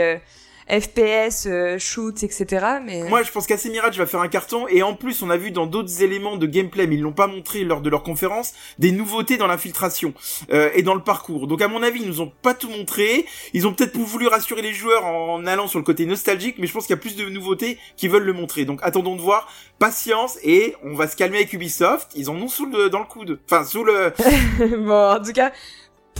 FPS, 0.71 1.47
euh, 1.47 1.77
shoot, 1.77 2.23
etc. 2.23 2.65
Mais 2.83 3.03
moi, 3.03 3.23
je 3.23 3.31
pense 3.31 3.45
qu'AC 3.45 3.65
Mirage 3.65 3.97
va 3.97 4.05
faire 4.05 4.21
un 4.21 4.29
carton. 4.29 4.67
Et 4.69 4.83
en 4.83 4.93
plus, 4.93 5.21
on 5.21 5.29
a 5.29 5.37
vu 5.37 5.51
dans 5.51 5.65
d'autres 5.65 6.01
éléments 6.01 6.37
de 6.37 6.47
gameplay, 6.47 6.87
mais 6.87 6.95
ils 6.95 7.01
l'ont 7.01 7.11
pas 7.11 7.27
montré 7.27 7.63
lors 7.65 7.81
de 7.81 7.89
leur 7.89 8.03
conférence, 8.03 8.53
des 8.79 8.91
nouveautés 8.91 9.37
dans 9.37 9.47
l'infiltration 9.47 10.13
euh, 10.51 10.69
et 10.73 10.81
dans 10.81 10.95
le 10.95 11.01
parcours. 11.01 11.47
Donc, 11.47 11.61
à 11.61 11.67
mon 11.67 11.83
avis, 11.83 12.01
ils 12.01 12.07
nous 12.07 12.21
ont 12.21 12.31
pas 12.41 12.53
tout 12.53 12.69
montré. 12.69 13.25
Ils 13.53 13.67
ont 13.67 13.73
peut-être 13.73 13.97
voulu 13.97 14.27
rassurer 14.27 14.61
les 14.61 14.73
joueurs 14.73 15.05
en 15.05 15.45
allant 15.45 15.67
sur 15.67 15.79
le 15.79 15.85
côté 15.85 16.05
nostalgique, 16.05 16.55
mais 16.57 16.67
je 16.67 16.73
pense 16.73 16.87
qu'il 16.87 16.95
y 16.95 16.99
a 16.99 17.01
plus 17.01 17.17
de 17.17 17.27
nouveautés 17.29 17.77
qui 17.97 18.07
veulent 18.07 18.23
le 18.23 18.33
montrer. 18.33 18.63
Donc, 18.63 18.79
attendons 18.81 19.15
de 19.15 19.21
voir. 19.21 19.51
Patience 19.79 20.37
et 20.43 20.75
on 20.83 20.93
va 20.93 21.07
se 21.07 21.15
calmer 21.15 21.37
avec 21.37 21.53
Ubisoft. 21.53 22.11
Ils 22.15 22.29
en 22.29 22.35
ont 22.35 22.47
sous 22.47 22.67
le 22.67 22.89
dans 22.89 22.99
le 22.99 23.05
coude. 23.05 23.39
Enfin, 23.45 23.65
sous 23.65 23.83
le. 23.83 24.13
bon, 24.77 25.11
en 25.15 25.19
tout 25.19 25.33
cas, 25.33 25.51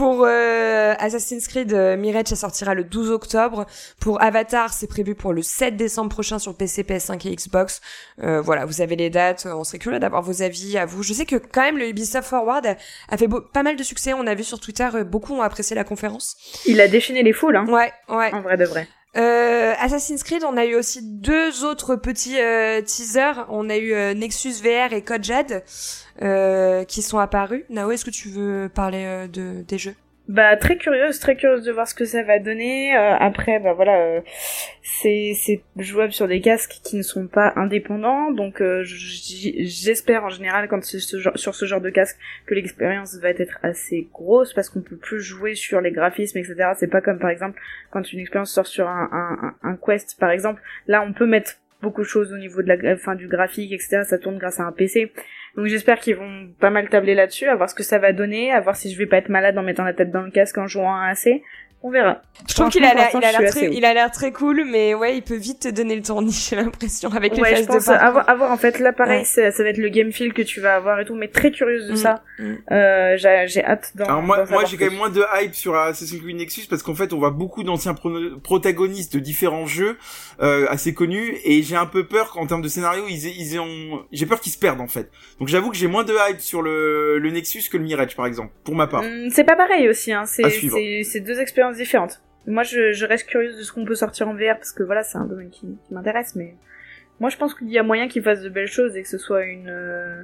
pour 0.02 0.26
euh, 0.26 0.96
Assassin's 0.98 1.48
Creed, 1.48 1.74
euh, 1.74 1.96
Mirage, 1.96 2.26
ça 2.26 2.36
sortira 2.36 2.74
le 2.74 2.84
12 2.84 3.12
octobre. 3.12 3.68
Pour 4.00 4.20
Avatar, 4.20 4.74
c'est 4.74 4.88
prévu 4.88 5.14
pour 5.14 5.32
le 5.32 5.44
7 5.44 5.78
décembre 5.78 6.10
prochain 6.10 6.40
sur 6.40 6.56
PC, 6.56 6.82
PS5 6.82 7.28
et 7.28 7.36
Xbox. 7.36 7.82
Euh, 8.24 8.42
voilà, 8.42 8.66
vous 8.66 8.82
avez 8.82 8.96
les 8.96 9.12
dates. 9.12 9.46
On 9.46 9.64
serait 9.64 9.78
curieux 9.78 10.00
d'avoir 10.00 10.24
vos 10.24 10.42
avis 10.42 10.76
à 10.80 10.88
vous. 10.88 11.04
Je 11.04 11.14
sais 11.14 11.28
que 11.28 11.36
quand 11.36 11.62
même 11.62 11.78
le 11.78 11.88
Ubisoft 11.88 12.28
Forward 12.28 12.66
a, 13.10 13.18
fait 13.18 13.28
pas 13.54 13.62
mal 13.62 13.76
de 13.76 13.84
succès. 13.84 14.14
On 14.14 14.26
a 14.26 14.34
vu 14.34 14.44
sur 14.44 14.60
Twitter, 14.60 14.90
euh, 14.96 15.04
beaucoup 15.04 15.36
ont 15.36 15.44
apprécié 15.44 15.76
la 15.76 15.84
conférence. 15.84 16.36
Il 16.66 16.82
a 16.82 16.88
déchaîné 16.88 17.22
les 17.22 17.32
foules, 17.32 17.56
hein. 17.56 17.68
Ouais, 17.68 17.92
ouais. 18.10 18.34
En 18.34 18.42
vrai 18.42 18.58
de 18.58 18.66
vrai. 18.66 18.88
Euh, 19.18 19.74
Assassin's 19.78 20.24
Creed, 20.24 20.44
on 20.46 20.56
a 20.56 20.66
eu 20.66 20.76
aussi 20.76 21.02
deux 21.04 21.66
autres 21.66 21.96
petits 21.96 22.40
euh, 22.40 22.82
teasers. 22.82 23.46
On 23.50 23.70
a 23.70 23.78
eu 23.78 23.94
euh, 23.94 24.14
Nexus 24.14 24.62
VR 24.64 24.94
et 24.94 25.04
Code 25.04 25.24
Jade 25.24 25.64
qui 26.88 27.02
sont 27.02 27.18
apparus. 27.18 27.64
Nao, 27.70 27.92
est-ce 27.92 28.06
que 28.06 28.12
tu 28.12 28.30
veux 28.30 28.70
parler 28.74 29.28
de, 29.32 29.64
des 29.68 29.78
jeux? 29.78 29.96
Bah 30.32 30.56
très 30.56 30.78
curieuse, 30.78 31.20
très 31.20 31.36
curieuse 31.36 31.66
de 31.66 31.74
voir 31.74 31.86
ce 31.90 31.94
que 31.94 32.06
ça 32.06 32.24
va 32.24 32.40
donner. 32.40 32.96
Euh, 32.96 33.18
après, 33.20 33.60
bah 33.60 33.74
voilà, 33.74 33.98
euh, 33.98 34.22
c'est 34.82 35.34
c'est 35.36 35.62
jouable 35.76 36.14
sur 36.14 36.30
des 36.30 36.40
casques 36.40 36.80
qui 36.84 36.96
ne 36.96 37.02
sont 37.02 37.28
pas 37.28 37.52
indépendants, 37.58 38.32
donc 38.32 38.62
euh, 38.62 38.82
j'espère 38.86 40.24
en 40.24 40.30
général 40.30 40.70
quand 40.70 40.86
ce 40.86 41.18
genre, 41.18 41.38
sur 41.38 41.54
ce 41.54 41.66
genre 41.66 41.82
de 41.82 41.90
casque 41.90 42.18
que 42.46 42.56
l'expérience 42.56 43.18
va 43.18 43.30
être 43.32 43.60
assez 43.62 44.08
grosse 44.14 44.54
parce 44.54 44.70
qu'on 44.70 44.82
peut 44.82 44.96
plus 44.96 45.20
jouer 45.20 45.54
sur 45.54 45.82
les 45.82 45.92
graphismes, 45.92 46.38
etc. 46.38 46.72
C'est 46.78 46.88
pas 46.90 47.02
comme 47.02 47.20
par 47.20 47.30
exemple 47.30 47.60
quand 47.90 48.14
une 48.14 48.20
expérience 48.20 48.54
sort 48.54 48.68
sur 48.68 48.88
un, 48.88 49.10
un, 49.12 49.70
un 49.70 49.76
Quest 49.76 50.18
par 50.18 50.32
exemple. 50.32 50.62
Là, 50.88 51.04
on 51.06 51.12
peut 51.12 51.26
mettre 51.26 51.58
beaucoup 51.82 52.02
de 52.02 52.08
choses 52.08 52.32
au 52.32 52.38
niveau 52.38 52.62
de 52.62 52.70
la 52.70 52.96
fin 52.96 53.16
du 53.16 53.28
graphique, 53.28 53.74
etc. 53.74 54.04
Ça 54.08 54.18
tourne 54.18 54.38
grâce 54.38 54.60
à 54.62 54.64
un 54.64 54.72
PC. 54.72 55.12
Donc 55.56 55.66
j'espère 55.66 56.00
qu'ils 56.00 56.16
vont 56.16 56.50
pas 56.60 56.70
mal 56.70 56.90
tabler 56.90 57.14
là-dessus, 57.14 57.48
à 57.48 57.56
voir 57.56 57.70
ce 57.70 57.76
que 57.76 57.84
ça 57.84 58.00
va 58.00 58.14
donner, 58.14 58.52
à 58.52 58.62
voir 58.62 58.76
si 58.76 58.92
je 58.92 58.98
vais 58.98 59.06
pas 59.06 59.18
être 59.18 59.30
malade 59.30 59.58
en 59.58 59.64
mettant 59.64 59.84
la 59.84 59.94
tête 59.94 60.12
dans 60.12 60.22
le 60.22 60.32
casque 60.32 60.58
en 60.58 60.68
jouant 60.68 60.96
à 60.96 61.10
AC. 61.10 61.42
On 61.84 61.90
verra. 61.90 62.22
Je 62.48 62.54
trouve 62.54 62.70
qu'il 62.70 62.84
a 62.84 62.94
l'air, 62.94 63.10
il 63.14 63.24
a 63.24 63.32
l'air 63.32 63.52
très, 63.52 63.74
il 63.74 63.86
a 63.86 63.94
l'air 63.94 64.12
très 64.12 64.32
cool, 64.32 64.66
mais 64.66 64.94
ouais, 64.94 65.18
il 65.18 65.24
peut 65.24 65.36
vite 65.36 65.62
te 65.62 65.68
donner 65.68 65.96
le 65.96 66.02
tournis, 66.02 66.32
j'ai 66.50 66.56
l'impression, 66.56 67.12
avec 67.12 67.36
les 67.36 67.42
ouais, 67.42 67.56
je 67.56 67.66
pense 67.66 67.86
de 67.86 67.92
avoir, 67.92 68.30
avoir, 68.30 68.52
en 68.52 68.58
fait, 68.58 68.80
là, 68.80 68.94
pareil, 68.94 69.26
ça, 69.26 69.50
va 69.50 69.70
être 69.70 69.78
le 69.78 69.90
game 69.90 70.12
feel 70.12 70.34
que 70.34 70.42
tu 70.42 70.60
vas 70.60 70.76
avoir 70.76 71.00
et 71.00 71.06
tout, 71.06 71.16
mais 71.16 71.28
très 71.28 71.52
curieuse 71.52 71.88
de 71.88 71.94
mm, 71.94 71.98
ça. 71.98 72.24
Mm. 72.40 72.54
Euh, 72.72 73.18
j'ai 73.18 73.64
hâte 73.64 73.92
d'en 73.96 74.06
Alors 74.06 74.22
moi, 74.22 74.46
moi 74.50 74.66
j'ai 74.66 74.78
quand 74.78 74.86
même 74.86 74.98
moins 74.98 75.10
de 75.10 75.24
hype 75.40 75.56
sur 75.56 75.76
Assassin's 75.76 76.22
Creed 76.22 76.36
Nexus 76.36 76.68
parce 76.70 76.84
qu'en 76.84 76.96
fait, 76.96 77.14
on 77.14 77.20
voit 77.20 77.32
beaucoup 77.32 77.64
d'anciens 77.64 77.96
protagonistes 78.44 79.14
de 79.14 79.20
différents 79.20 79.66
jeux, 79.66 79.98
euh, 80.42 80.68
assez 80.70 80.94
connus, 80.94 81.38
et 81.44 81.64
j'ai 81.64 81.76
un 81.76 81.88
peu 81.88 82.06
peur 82.06 82.32
qu'en 82.32 82.46
termes 82.46 82.62
de 82.62 82.68
scénario, 82.68 83.04
ils, 83.10 83.28
ils 83.28 83.60
ont, 83.60 84.06
j'ai 84.12 84.26
peur 84.26 84.40
qu'ils 84.40 84.52
se 84.52 84.60
perdent, 84.60 84.82
en 84.82 84.88
fait. 84.88 85.10
Donc 85.40 85.48
j'avoue 85.48 85.72
que 85.72 85.78
j'ai 85.78 85.88
moins 85.88 86.04
de 86.04 86.14
hype 86.30 86.42
sur 86.42 86.62
le, 86.62 87.18
le 87.18 87.32
Nexus 87.32 87.64
que 87.72 87.78
le 87.78 87.84
Mirage, 87.84 88.16
par 88.16 88.26
exemple, 88.28 88.52
pour 88.64 88.76
ma 88.76 88.88
part. 88.88 89.04
Mm, 89.04 89.30
c'est 89.32 89.44
pas 89.44 89.56
pareil 89.56 89.90
aussi, 89.90 90.14
hein. 90.14 90.26
C'est, 90.26 90.50
c'est 91.04 91.20
deux 91.20 91.40
expériences 91.40 91.71
différentes. 91.78 92.22
Moi, 92.48 92.64
je, 92.64 93.06
reste 93.06 93.28
curieuse 93.28 93.58
de 93.58 93.64
ce 93.64 93.72
qu'on 93.72 93.86
peut 93.86 93.96
sortir 93.96 94.28
en 94.28 94.34
VR 94.34 94.56
parce 94.58 94.72
que 94.72 94.84
voilà, 94.84 95.04
c'est 95.04 95.18
un 95.18 95.26
domaine 95.26 95.50
qui, 95.50 95.78
m'intéresse, 95.92 96.36
mais 96.36 96.56
moi, 97.20 97.30
je 97.30 97.38
pense 97.38 97.54
qu'il 97.54 97.70
y 97.70 97.78
a 97.78 97.84
moyen 97.84 98.08
qu'ils 98.08 98.24
fassent 98.24 98.42
de 98.42 98.50
belles 98.50 98.68
choses 98.68 98.96
et 98.98 99.04
que 99.04 99.08
ce 99.08 99.20
soit 99.20 99.44
une 99.44 99.70
euh, 99.70 100.24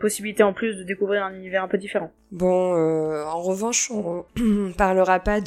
possibilité 0.00 0.42
en 0.42 0.52
plus 0.52 0.76
de 0.76 0.82
découvrir 0.82 1.24
un 1.24 1.34
univers 1.34 1.62
un 1.62 1.68
peu 1.68 1.78
différent. 1.78 2.10
Bon, 2.32 2.74
euh, 2.74 3.24
en 3.24 3.40
revanche, 3.40 3.90
on 3.90 4.24
parlera 4.76 5.20
pas 5.20 5.40
de, 5.40 5.46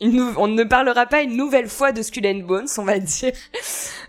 on 0.00 0.48
ne 0.48 0.64
parlera 0.64 1.06
pas 1.06 1.22
une 1.22 1.36
nouvelle 1.36 1.68
fois 1.68 1.92
de 1.92 2.02
Skull 2.02 2.26
and 2.26 2.46
Bones, 2.46 2.68
on 2.78 2.84
va 2.84 2.98
dire. 2.98 3.32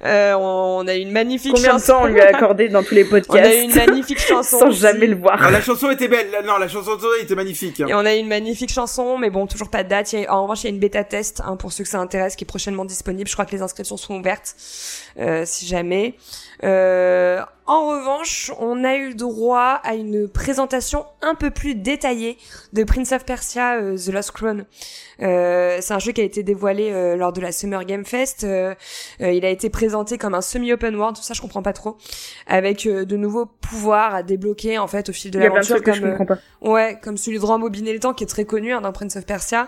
Euh, 0.04 0.34
on 0.34 0.88
a 0.88 0.94
une 0.96 1.12
magnifique 1.12 1.54
Combien 1.54 1.72
chanson. 1.72 1.94
de 1.94 1.98
temps 1.98 2.04
on 2.04 2.08
lui 2.08 2.22
a 2.22 2.28
accordé 2.28 2.70
dans 2.70 2.84
tous 2.84 2.94
les 2.94 3.06
podcasts 3.06 3.46
On 3.48 3.50
a 3.50 3.54
une 3.54 3.74
magnifique 3.74 4.20
chanson. 4.28 4.60
Sans 4.60 4.72
jamais 4.72 5.08
le 5.08 5.16
voir. 5.16 5.40
Ah, 5.42 5.50
la 5.50 5.62
chanson 5.62 5.90
était 5.90 6.08
belle. 6.08 6.28
Non, 6.46 6.58
la 6.58 6.68
chanson 6.68 6.92
était 7.22 7.36
magnifique. 7.36 7.80
Hein. 7.82 7.88
Et 7.88 7.94
on 7.94 8.06
a 8.06 8.14
une 8.14 8.28
magnifique 8.28 8.72
chanson, 8.72 9.18
mais 9.18 9.30
bon, 9.30 9.48
toujours 9.48 9.70
pas 9.70 9.84
de 9.84 9.90
date. 9.90 10.14
en 10.30 10.44
revanche, 10.44 10.64
il 10.64 10.66
y 10.66 10.68
a 10.68 10.74
une 10.74 10.80
bêta 10.80 11.04
test 11.04 11.42
hein, 11.46 11.56
pour 11.56 11.72
ceux 11.72 11.84
que 11.84 11.90
ça 11.90 12.00
intéresse, 12.00 12.36
qui 12.36 12.44
est 12.44 12.48
prochainement 12.48 12.86
disponible. 12.86 13.28
Je 13.28 13.34
crois 13.34 13.46
que 13.46 13.56
les 13.56 13.62
inscriptions 13.62 13.98
sont 13.98 14.16
ouvertes, 14.20 14.56
euh, 15.20 15.44
si 15.46 15.66
jamais. 15.66 16.16
Euh, 16.64 17.42
en 17.66 17.90
revanche, 17.90 18.50
on 18.60 18.86
a 18.86 18.96
eu 18.96 19.14
droit 19.14 19.82
à 19.84 19.94
une 19.94 20.30
présentation 20.30 21.06
un 21.22 21.36
peu 21.36 21.52
plus 21.52 21.76
détaillée 21.76 22.38
de 22.72 22.86
Prince 22.86 23.12
of 23.12 23.26
Persia 23.26 23.76
euh, 23.76 23.98
The 23.98 24.08
Lost 24.08 24.32
Crown. 24.32 24.66
Euh, 25.22 25.77
c'est 25.82 25.94
un 25.94 26.00
jeu 26.00 26.12
qui 26.12 26.22
a 26.22 26.24
été 26.24 26.44
dévoilé 26.44 26.92
euh, 26.92 27.16
lors 27.16 27.34
de 27.34 27.42
la 27.42 27.52
Summer 27.52 27.86
Game 27.86 28.06
Fest. 28.06 28.44
Euh, 28.44 28.76
il 29.20 29.46
a 29.46 29.50
été 29.50 29.70
présenté 29.70 30.18
comme 30.18 30.34
un 30.34 30.42
semi-open 30.42 30.96
world, 30.96 31.16
tout 31.16 31.24
ça 31.24 31.34
je 31.34 31.42
comprends 31.42 31.62
pas 31.62 31.74
trop, 31.74 31.98
avec 32.48 32.88
de 32.88 33.16
nouveaux 33.16 33.46
pouvoirs 33.46 34.14
à 34.16 34.24
débloquer 34.24 34.78
en 34.78 34.88
fait 34.88 35.10
au 35.10 35.14
fil 35.14 35.32
de 35.32 35.40
l'aventure. 35.40 35.82
Comme, 35.84 35.96
je 35.96 36.02
comprends 36.02 36.26
pas. 36.26 36.38
Ouais, 36.62 36.98
comme 37.02 37.18
celui 37.18 37.40
de 37.40 37.46
rembobiner 37.46 37.94
le 37.94 38.00
temps 38.00 38.14
qui 38.14 38.24
est 38.24 38.28
très 38.28 38.46
connu 38.46 38.74
hein, 38.74 38.82
dans 38.82 38.92
Prince 38.92 39.16
of 39.16 39.26
Persia. 39.26 39.68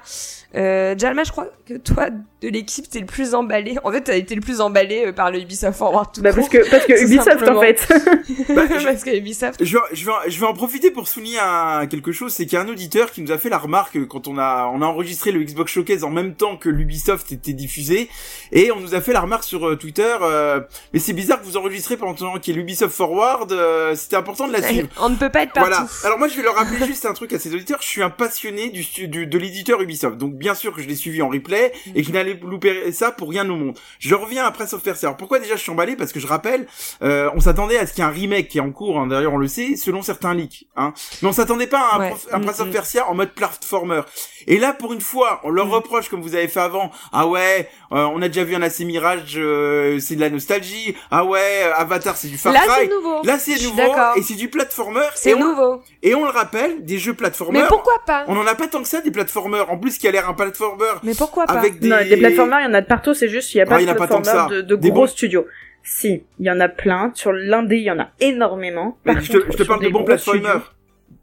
Jalma, 0.53 1.23
je 1.23 1.31
crois 1.31 1.47
que 1.65 1.75
toi 1.75 2.09
de 2.41 2.49
l'équipe 2.49 2.89
t'es 2.89 2.99
le 2.99 3.05
plus 3.05 3.33
emballé. 3.33 3.77
En 3.83 3.91
fait, 3.91 4.01
t'as 4.01 4.15
été 4.15 4.35
le 4.35 4.41
plus 4.41 4.61
emballé 4.61 5.11
par 5.13 5.31
le 5.31 5.39
Ubisoft 5.39 5.77
Forward. 5.77 6.13
Tout 6.13 6.21
bah 6.21 6.31
parce 6.33 6.49
que 6.49 6.69
parce 6.69 6.85
que 6.85 6.93
Ubisoft 7.03 7.47
en 7.47 7.59
fait. 7.59 7.87
bah, 8.55 8.63
parce 8.67 9.03
que 9.03 9.15
Ubisoft. 9.15 9.63
Je 9.63 9.77
vais, 9.77 9.83
je 9.93 10.05
vais 10.05 10.11
je 10.27 10.39
vais 10.39 10.45
en 10.45 10.53
profiter 10.53 10.91
pour 10.91 11.07
souligner 11.07 11.39
un, 11.39 11.87
quelque 11.87 12.11
chose, 12.11 12.33
c'est 12.33 12.45
qu'il 12.45 12.53
y 12.53 12.57
a 12.57 12.61
un 12.61 12.69
auditeur 12.69 13.11
qui 13.11 13.21
nous 13.21 13.31
a 13.31 13.37
fait 13.37 13.49
la 13.49 13.57
remarque 13.57 14.07
quand 14.07 14.27
on 14.27 14.37
a 14.37 14.69
on 14.73 14.81
a 14.81 14.85
enregistré 14.85 15.31
le 15.31 15.43
Xbox 15.43 15.71
Showcase 15.71 16.03
en 16.03 16.09
même 16.09 16.35
temps 16.35 16.57
que 16.57 16.69
l'Ubisoft 16.69 17.31
était 17.31 17.53
diffusé 17.53 18.09
et 18.51 18.71
on 18.71 18.79
nous 18.79 18.95
a 18.95 19.01
fait 19.01 19.13
la 19.13 19.21
remarque 19.21 19.43
sur 19.43 19.67
euh, 19.67 19.75
Twitter 19.75 20.15
euh, 20.21 20.61
mais 20.93 20.99
c'est 20.99 21.13
bizarre 21.13 21.39
que 21.39 21.45
vous 21.45 21.57
enregistrez 21.57 21.97
pendant 21.97 22.39
qu'il 22.39 22.53
y 22.53 22.57
ait 22.57 22.59
l'Ubisoft 22.59 22.95
Forward 22.95 23.51
euh, 23.51 23.95
c'était 23.95 24.15
important 24.15 24.47
de 24.47 24.53
la 24.53 24.61
suivre 24.61 24.87
on 24.99 25.09
ne 25.09 25.15
peut 25.15 25.29
pas 25.29 25.43
être 25.43 25.53
partout 25.53 25.69
voilà 25.69 25.87
alors 26.03 26.17
moi 26.17 26.27
je 26.27 26.35
vais 26.35 26.43
leur 26.43 26.55
rappeler 26.55 26.85
juste 26.87 27.05
un 27.05 27.13
truc 27.13 27.33
à 27.33 27.39
ces 27.39 27.53
auditeurs 27.53 27.79
je 27.81 27.87
suis 27.87 28.03
un 28.03 28.09
passionné 28.09 28.69
du, 28.69 28.85
du 29.07 29.27
de 29.27 29.37
l'éditeur 29.37 29.81
Ubisoft 29.81 30.17
donc 30.17 30.33
bien 30.33 30.55
sûr 30.55 30.73
que 30.73 30.81
je 30.81 30.87
l'ai 30.87 30.95
suivi 30.95 31.21
en 31.21 31.29
replay 31.29 31.71
et 31.95 32.03
qu'il 32.03 32.17
louper 32.33 32.91
ça 32.91 33.11
pour 33.11 33.29
rien 33.29 33.49
au 33.49 33.55
monde 33.55 33.77
je 33.99 34.15
reviens 34.15 34.45
après 34.45 34.59
Prince 34.59 34.73
of 34.73 34.83
Persia 34.83 35.09
alors 35.09 35.17
pourquoi 35.17 35.39
déjà 35.39 35.55
je 35.55 35.61
suis 35.61 35.71
emballé? 35.71 35.95
Parce 35.95 36.11
que 36.11 36.19
je 36.19 36.27
rappelle 36.27 36.67
on 37.01 37.39
s'attendait 37.39 37.77
à 37.77 37.87
ce 37.87 37.93
qu'il 37.93 38.03
y 38.03 38.07
ait 38.07 38.09
un 38.09 38.13
remake 38.13 38.49
qui 38.49 38.57
est 38.57 38.61
en 38.61 38.71
cours 38.71 38.99
hein, 38.99 39.07
d'ailleurs 39.07 39.33
on 39.33 39.37
le 39.37 39.47
sait 39.47 39.75
selon 39.75 40.01
certains 40.01 40.33
leaks 40.33 40.67
hein 40.75 40.93
mais 41.21 41.29
on 41.29 41.33
s'attendait 41.33 41.67
pas 41.67 41.79
à 41.79 41.95
un, 41.97 42.11
un 42.31 42.39
Prince 42.39 42.59
of. 42.59 42.69
Persia 42.71 43.07
en 43.09 43.15
mode 43.15 43.33
platformer 43.33 44.01
et 44.47 44.57
là 44.57 44.73
pour 44.73 44.93
une 44.93 45.01
fois 45.01 45.41
on 45.43 45.49
leur 45.49 45.67
mm. 45.67 45.73
reproche 45.73 46.09
comme 46.09 46.21
vous 46.21 46.35
avez 46.35 46.47
fait 46.47 46.59
avant. 46.59 46.91
Ah 47.11 47.27
ouais, 47.27 47.69
euh, 47.91 48.07
on 48.13 48.21
a 48.21 48.27
déjà 48.27 48.43
vu 48.43 48.55
un 48.55 48.61
AC 48.61 48.79
Mirage, 48.81 49.33
euh, 49.37 49.99
c'est 49.99 50.15
de 50.15 50.21
la 50.21 50.29
nostalgie. 50.29 50.95
Ah 51.11 51.25
ouais, 51.25 51.63
Avatar 51.75 52.15
c'est 52.15 52.27
du 52.27 52.37
Far 52.37 52.53
Cry. 52.53 52.67
Là 52.67 52.75
c'est 52.77 52.87
nouveau. 52.89 53.23
Là 53.23 53.39
c'est 53.39 53.61
nouveau 53.61 53.95
et 54.15 54.21
c'est 54.21 54.35
du 54.35 54.49
platformer. 54.49 55.07
C'est 55.15 55.35
nouveau. 55.35 55.81
Et 56.01 56.15
on 56.15 56.23
le 56.25 56.31
rappelle, 56.31 56.85
des 56.85 56.97
jeux 56.97 57.13
platformer. 57.13 57.61
Mais 57.61 57.67
pourquoi 57.67 57.95
pas? 58.05 58.25
On 58.27 58.37
en 58.37 58.47
a 58.47 58.55
pas 58.55 58.67
tant 58.67 58.81
que 58.81 58.87
ça 58.87 59.01
des 59.01 59.11
platformers. 59.11 59.69
En 59.69 59.77
plus 59.77 59.97
qui 59.97 60.07
a 60.07 60.11
l'air 60.11 60.29
un 60.29 60.33
platformer. 60.33 60.85
Mais 61.03 61.13
pourquoi 61.13 61.45
pas? 61.45 61.53
Avec 61.53 61.79
des... 61.79 61.89
Non, 61.89 61.97
des 61.97 62.17
platformers, 62.19 62.59
il 62.61 62.65
y 62.65 62.67
en 62.67 62.73
a 62.73 62.81
de 62.81 62.87
partout. 62.87 63.13
C'est 63.13 63.29
juste 63.29 63.53
il 63.53 63.57
y 63.57 63.61
a 63.61 63.65
pas 63.65 63.77
ah, 63.77 63.85
de 63.85 63.93
platformer 63.93 64.55
de, 64.55 64.75
de 64.75 64.89
gros 64.89 65.07
studios. 65.07 65.45
Si, 65.83 66.23
il 66.39 66.45
y 66.45 66.51
en 66.51 66.59
a 66.59 66.69
plein. 66.69 67.11
Sur 67.15 67.31
l'indé, 67.31 67.77
il 67.77 67.83
y 67.83 67.91
en 67.91 67.99
a 67.99 68.09
énormément. 68.19 68.97
Par 69.03 69.19
je, 69.21 69.31
te, 69.31 69.51
je 69.51 69.57
te 69.57 69.63
parle 69.63 69.83
de 69.83 69.89
bons 69.89 70.03
platformers. 70.03 70.75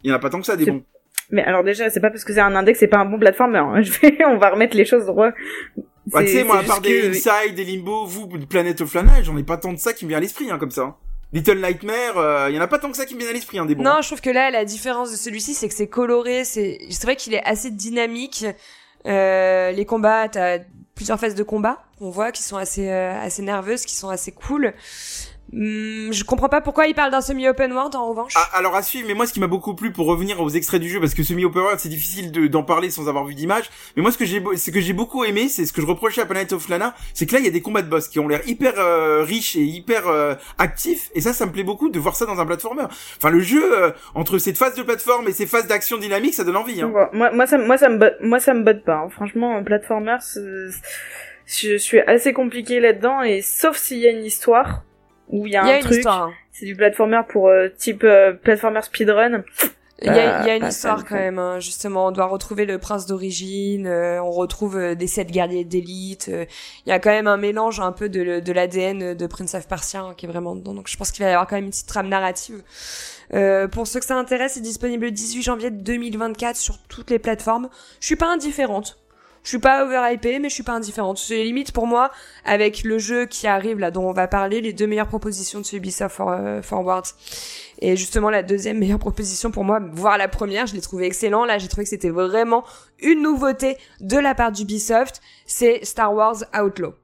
Il 0.02 0.10
y 0.10 0.12
en 0.12 0.16
a 0.16 0.18
pas 0.18 0.30
tant 0.30 0.40
que 0.40 0.46
ça 0.46 0.56
des 0.56 0.66
bons. 0.66 0.82
Mais 1.30 1.42
alors 1.42 1.64
déjà, 1.64 1.90
c'est 1.90 2.00
pas 2.00 2.10
parce 2.10 2.24
que 2.24 2.32
c'est 2.32 2.40
un 2.40 2.54
index, 2.54 2.78
c'est 2.78 2.86
pas 2.86 2.98
un 2.98 3.04
bon 3.04 3.18
platformer. 3.18 3.58
Hein. 3.58 3.80
Je 3.82 3.90
vais, 4.00 4.24
on 4.26 4.38
va 4.38 4.50
remettre 4.50 4.76
les 4.76 4.84
choses 4.84 5.06
droit. 5.06 5.30
Bah, 6.06 6.22
tu 6.22 6.28
sais, 6.28 6.44
moi, 6.44 6.60
à 6.60 6.62
part 6.62 6.80
des 6.80 7.08
Inside, 7.08 7.54
des 7.54 7.64
Limbo, 7.64 8.06
vous, 8.06 8.28
Planet 8.48 8.80
of 8.80 8.94
Lana, 8.94 9.22
j'en 9.22 9.36
ai 9.36 9.42
pas 9.42 9.56
tant 9.56 9.72
de 9.72 9.78
ça 9.78 9.92
qui 9.92 10.04
me 10.04 10.10
vient 10.10 10.18
à 10.18 10.20
l'esprit, 10.20 10.50
hein, 10.50 10.58
comme 10.58 10.70
ça. 10.70 10.82
Hein. 10.82 10.96
Little 11.32 11.60
Nightmare, 11.60 12.14
il 12.14 12.18
euh, 12.18 12.50
y 12.50 12.58
en 12.58 12.62
a 12.62 12.68
pas 12.68 12.78
tant 12.78 12.90
que 12.90 12.96
ça 12.96 13.04
qui 13.04 13.14
me 13.14 13.20
vient 13.20 13.28
à 13.28 13.32
l'esprit, 13.32 13.58
hein, 13.58 13.66
des 13.66 13.74
bons. 13.74 13.82
Non, 13.82 14.00
je 14.00 14.06
trouve 14.06 14.20
que 14.20 14.30
là, 14.30 14.50
la 14.50 14.64
différence 14.64 15.10
de 15.10 15.16
celui-ci, 15.16 15.54
c'est 15.54 15.66
que 15.66 15.74
c'est 15.74 15.88
coloré, 15.88 16.44
c'est, 16.44 16.78
c'est 16.88 17.02
vrai 17.02 17.16
qu'il 17.16 17.34
est 17.34 17.42
assez 17.44 17.72
dynamique. 17.72 18.46
Euh, 19.06 19.72
les 19.72 19.84
combats, 19.84 20.28
t'as 20.28 20.58
plusieurs 20.96 21.20
phases 21.20 21.36
de 21.36 21.44
combat 21.44 21.86
on 22.00 22.10
voit 22.10 22.32
qui 22.32 22.42
sont 22.42 22.56
assez 22.56 22.90
euh, 22.90 23.18
assez 23.20 23.42
nerveuses, 23.42 23.84
qui 23.84 23.94
sont 23.94 24.08
assez 24.08 24.32
cool. 24.32 24.74
Hmm, 25.52 26.10
je 26.10 26.24
comprends 26.24 26.48
pas 26.48 26.60
pourquoi 26.60 26.88
il 26.88 26.94
parle 26.94 27.12
d'un 27.12 27.20
semi-open 27.20 27.72
world 27.72 27.94
en 27.94 28.08
revanche. 28.08 28.32
Ah, 28.34 28.48
alors 28.54 28.74
à 28.74 28.82
suivre, 28.82 29.06
mais 29.06 29.14
moi 29.14 29.26
ce 29.26 29.32
qui 29.32 29.38
m'a 29.38 29.46
beaucoup 29.46 29.74
plu 29.74 29.92
pour 29.92 30.06
revenir 30.06 30.40
aux 30.40 30.48
extraits 30.48 30.80
du 30.80 30.88
jeu, 30.88 30.98
parce 30.98 31.14
que 31.14 31.22
semi-open 31.22 31.62
world 31.62 31.78
c'est 31.78 31.88
difficile 31.88 32.32
d'en 32.50 32.64
parler 32.64 32.90
sans 32.90 33.08
avoir 33.08 33.24
vu 33.24 33.34
d'image, 33.34 33.70
mais 33.94 34.02
moi 34.02 34.10
ce 34.10 34.18
que 34.18 34.24
j'ai 34.24 34.42
ce 34.56 34.70
que 34.72 34.80
j'ai 34.80 34.92
beaucoup 34.92 35.24
aimé, 35.24 35.48
c'est 35.48 35.64
ce 35.64 35.72
que 35.72 35.80
je 35.80 35.86
reprochais 35.86 36.20
à 36.20 36.26
Planet 36.26 36.52
of 36.52 36.68
Lana, 36.68 36.94
c'est 37.14 37.26
que 37.26 37.34
là 37.34 37.38
il 37.38 37.44
y 37.44 37.48
a 37.48 37.52
des 37.52 37.62
combats 37.62 37.82
de 37.82 37.88
boss 37.88 38.08
qui 38.08 38.18
ont 38.18 38.26
l'air 38.26 38.40
hyper 38.46 38.74
euh, 38.78 39.22
riches 39.22 39.54
et 39.54 39.62
hyper 39.62 40.08
euh, 40.08 40.34
actifs, 40.58 41.10
et 41.14 41.20
ça 41.20 41.32
ça 41.32 41.46
me 41.46 41.52
plaît 41.52 41.62
beaucoup 41.62 41.90
de 41.90 41.98
voir 42.00 42.16
ça 42.16 42.26
dans 42.26 42.40
un 42.40 42.46
platformer. 42.46 42.84
Enfin 43.16 43.30
le 43.30 43.40
jeu 43.40 43.80
euh, 43.80 43.92
entre 44.16 44.38
cette 44.38 44.58
phase 44.58 44.74
de 44.74 44.82
plateforme 44.82 45.28
et 45.28 45.32
ces 45.32 45.46
phases 45.46 45.68
d'action 45.68 45.96
dynamique, 45.96 46.34
ça 46.34 46.42
donne 46.42 46.56
envie. 46.56 46.82
Hein. 46.82 46.90
Moi, 47.12 47.30
moi 47.30 47.46
ça 47.46 47.56
moi 47.56 47.78
ça 47.78 47.88
me 47.88 48.16
moi 48.20 48.40
ça 48.40 48.52
me 48.52 48.64
botte 48.64 48.84
pas. 48.84 48.96
Hein. 48.96 49.10
Franchement, 49.10 49.56
un 49.56 49.62
platformer, 49.62 50.16
je 51.46 51.76
suis 51.76 52.00
assez 52.00 52.32
compliqué 52.32 52.80
là-dedans, 52.80 53.22
et 53.22 53.42
sauf 53.42 53.76
s'il 53.76 53.98
y 53.98 54.08
a 54.08 54.10
une 54.10 54.24
histoire 54.24 54.82
où 55.28 55.46
il 55.46 55.52
y 55.52 55.56
a, 55.56 55.64
un 55.64 55.80
truc. 55.80 56.04
Hein. 56.06 56.30
C'est 56.52 56.66
du 56.66 56.76
platformer 56.76 57.20
pour 57.28 57.48
euh, 57.48 57.68
type 57.76 58.04
euh, 58.04 58.32
platformer 58.32 58.82
speedrun. 58.82 59.44
Il 60.02 60.08
y 60.08 60.10
a, 60.10 60.46
y 60.46 60.50
a, 60.50 60.56
une 60.56 60.66
histoire 60.66 61.06
quand 61.06 61.14
même, 61.14 61.38
hein. 61.38 61.58
justement. 61.58 62.08
On 62.08 62.10
doit 62.10 62.26
retrouver 62.26 62.66
le 62.66 62.76
prince 62.76 63.06
d'origine, 63.06 63.86
euh, 63.86 64.22
on 64.22 64.30
retrouve 64.30 64.94
des 64.94 65.06
sept 65.06 65.30
guerriers 65.30 65.64
d'élite. 65.64 66.30
Il 66.30 66.90
y 66.90 66.92
a 66.92 66.98
quand 66.98 67.10
même 67.10 67.26
un 67.26 67.38
mélange 67.38 67.80
un 67.80 67.92
peu 67.92 68.10
de, 68.10 68.40
de 68.40 68.52
l'ADN 68.52 69.14
de 69.14 69.26
Prince 69.26 69.54
of 69.54 69.66
Persia 69.66 70.00
hein, 70.00 70.14
qui 70.14 70.26
est 70.26 70.28
vraiment 70.28 70.54
dedans. 70.54 70.74
Donc 70.74 70.88
je 70.88 70.98
pense 70.98 71.12
qu'il 71.12 71.24
va 71.24 71.30
y 71.30 71.32
avoir 71.32 71.46
quand 71.46 71.56
même 71.56 71.64
une 71.64 71.70
petite 71.70 71.86
trame 71.86 72.08
narrative. 72.08 72.62
pour 73.72 73.86
ceux 73.86 74.00
que 74.00 74.06
ça 74.06 74.16
intéresse, 74.16 74.52
c'est 74.52 74.60
disponible 74.60 75.06
le 75.06 75.12
18 75.12 75.42
janvier 75.42 75.70
2024 75.70 76.56
sur 76.56 76.76
toutes 76.88 77.10
les 77.10 77.18
plateformes. 77.18 77.70
Je 77.98 78.06
suis 78.06 78.16
pas 78.16 78.30
indifférente. 78.30 78.98
Je 79.46 79.50
suis 79.50 79.58
pas 79.60 79.84
overhypée, 79.84 80.40
mais 80.40 80.48
je 80.48 80.54
suis 80.54 80.64
pas 80.64 80.72
indifférente. 80.72 81.18
C'est 81.18 81.44
limite 81.44 81.70
pour 81.70 81.86
moi, 81.86 82.10
avec 82.44 82.82
le 82.82 82.98
jeu 82.98 83.26
qui 83.26 83.46
arrive 83.46 83.78
là, 83.78 83.92
dont 83.92 84.08
on 84.08 84.12
va 84.12 84.26
parler, 84.26 84.60
les 84.60 84.72
deux 84.72 84.88
meilleures 84.88 85.06
propositions 85.06 85.60
de 85.60 85.64
ce 85.64 85.76
Ubisoft 85.76 86.18
euh, 86.18 86.62
Forward. 86.62 87.06
Et 87.80 87.96
justement, 87.96 88.28
la 88.28 88.42
deuxième 88.42 88.76
meilleure 88.76 88.98
proposition 88.98 89.52
pour 89.52 89.62
moi, 89.62 89.78
voire 89.92 90.18
la 90.18 90.26
première, 90.26 90.66
je 90.66 90.74
l'ai 90.74 90.80
trouvé 90.80 91.06
excellent. 91.06 91.44
Là, 91.44 91.58
j'ai 91.58 91.68
trouvé 91.68 91.84
que 91.84 91.90
c'était 91.90 92.10
vraiment 92.10 92.64
une 92.98 93.22
nouveauté 93.22 93.76
de 94.00 94.18
la 94.18 94.34
part 94.34 94.50
d'Ubisoft. 94.50 95.20
C'est 95.46 95.84
Star 95.84 96.12
Wars 96.12 96.42
Outlaw. 96.52 96.94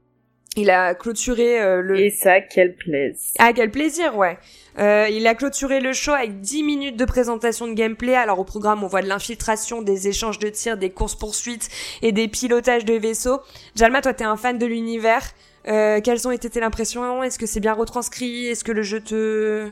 Il 0.56 0.68
a 0.70 0.94
clôturé 0.94 1.60
euh, 1.60 1.80
le... 1.80 1.98
Et 1.98 2.10
ça, 2.10 2.40
quel 2.40 2.74
plaisir. 2.74 3.34
Ah, 3.38 3.52
quel 3.54 3.70
plaisir, 3.70 4.16
ouais. 4.16 4.38
Euh, 4.78 5.08
il 5.10 5.26
a 5.26 5.34
clôturé 5.34 5.80
le 5.80 5.92
show 5.94 6.12
avec 6.12 6.40
10 6.40 6.62
minutes 6.62 6.96
de 6.96 7.04
présentation 7.06 7.66
de 7.66 7.72
gameplay. 7.72 8.14
Alors 8.14 8.38
au 8.38 8.44
programme, 8.44 8.84
on 8.84 8.86
voit 8.86 9.02
de 9.02 9.08
l'infiltration, 9.08 9.80
des 9.80 10.08
échanges 10.08 10.38
de 10.38 10.48
tirs, 10.48 10.76
des 10.76 10.90
courses-poursuites 10.90 11.68
et 12.02 12.12
des 12.12 12.28
pilotages 12.28 12.84
de 12.84 12.94
vaisseaux. 12.94 13.40
Jalma, 13.76 14.02
toi, 14.02 14.12
t'es 14.12 14.24
un 14.24 14.36
fan 14.36 14.58
de 14.58 14.66
l'univers. 14.66 15.22
Euh, 15.68 16.00
quelles 16.02 16.28
ont 16.28 16.30
été 16.30 16.50
tes 16.50 16.62
impressions? 16.62 17.22
Est-ce 17.22 17.38
que 17.38 17.46
c'est 17.46 17.60
bien 17.60 17.72
retranscrit? 17.72 18.48
Est-ce 18.48 18.64
que 18.64 18.72
le 18.72 18.82
jeu 18.82 19.00
te 19.00 19.70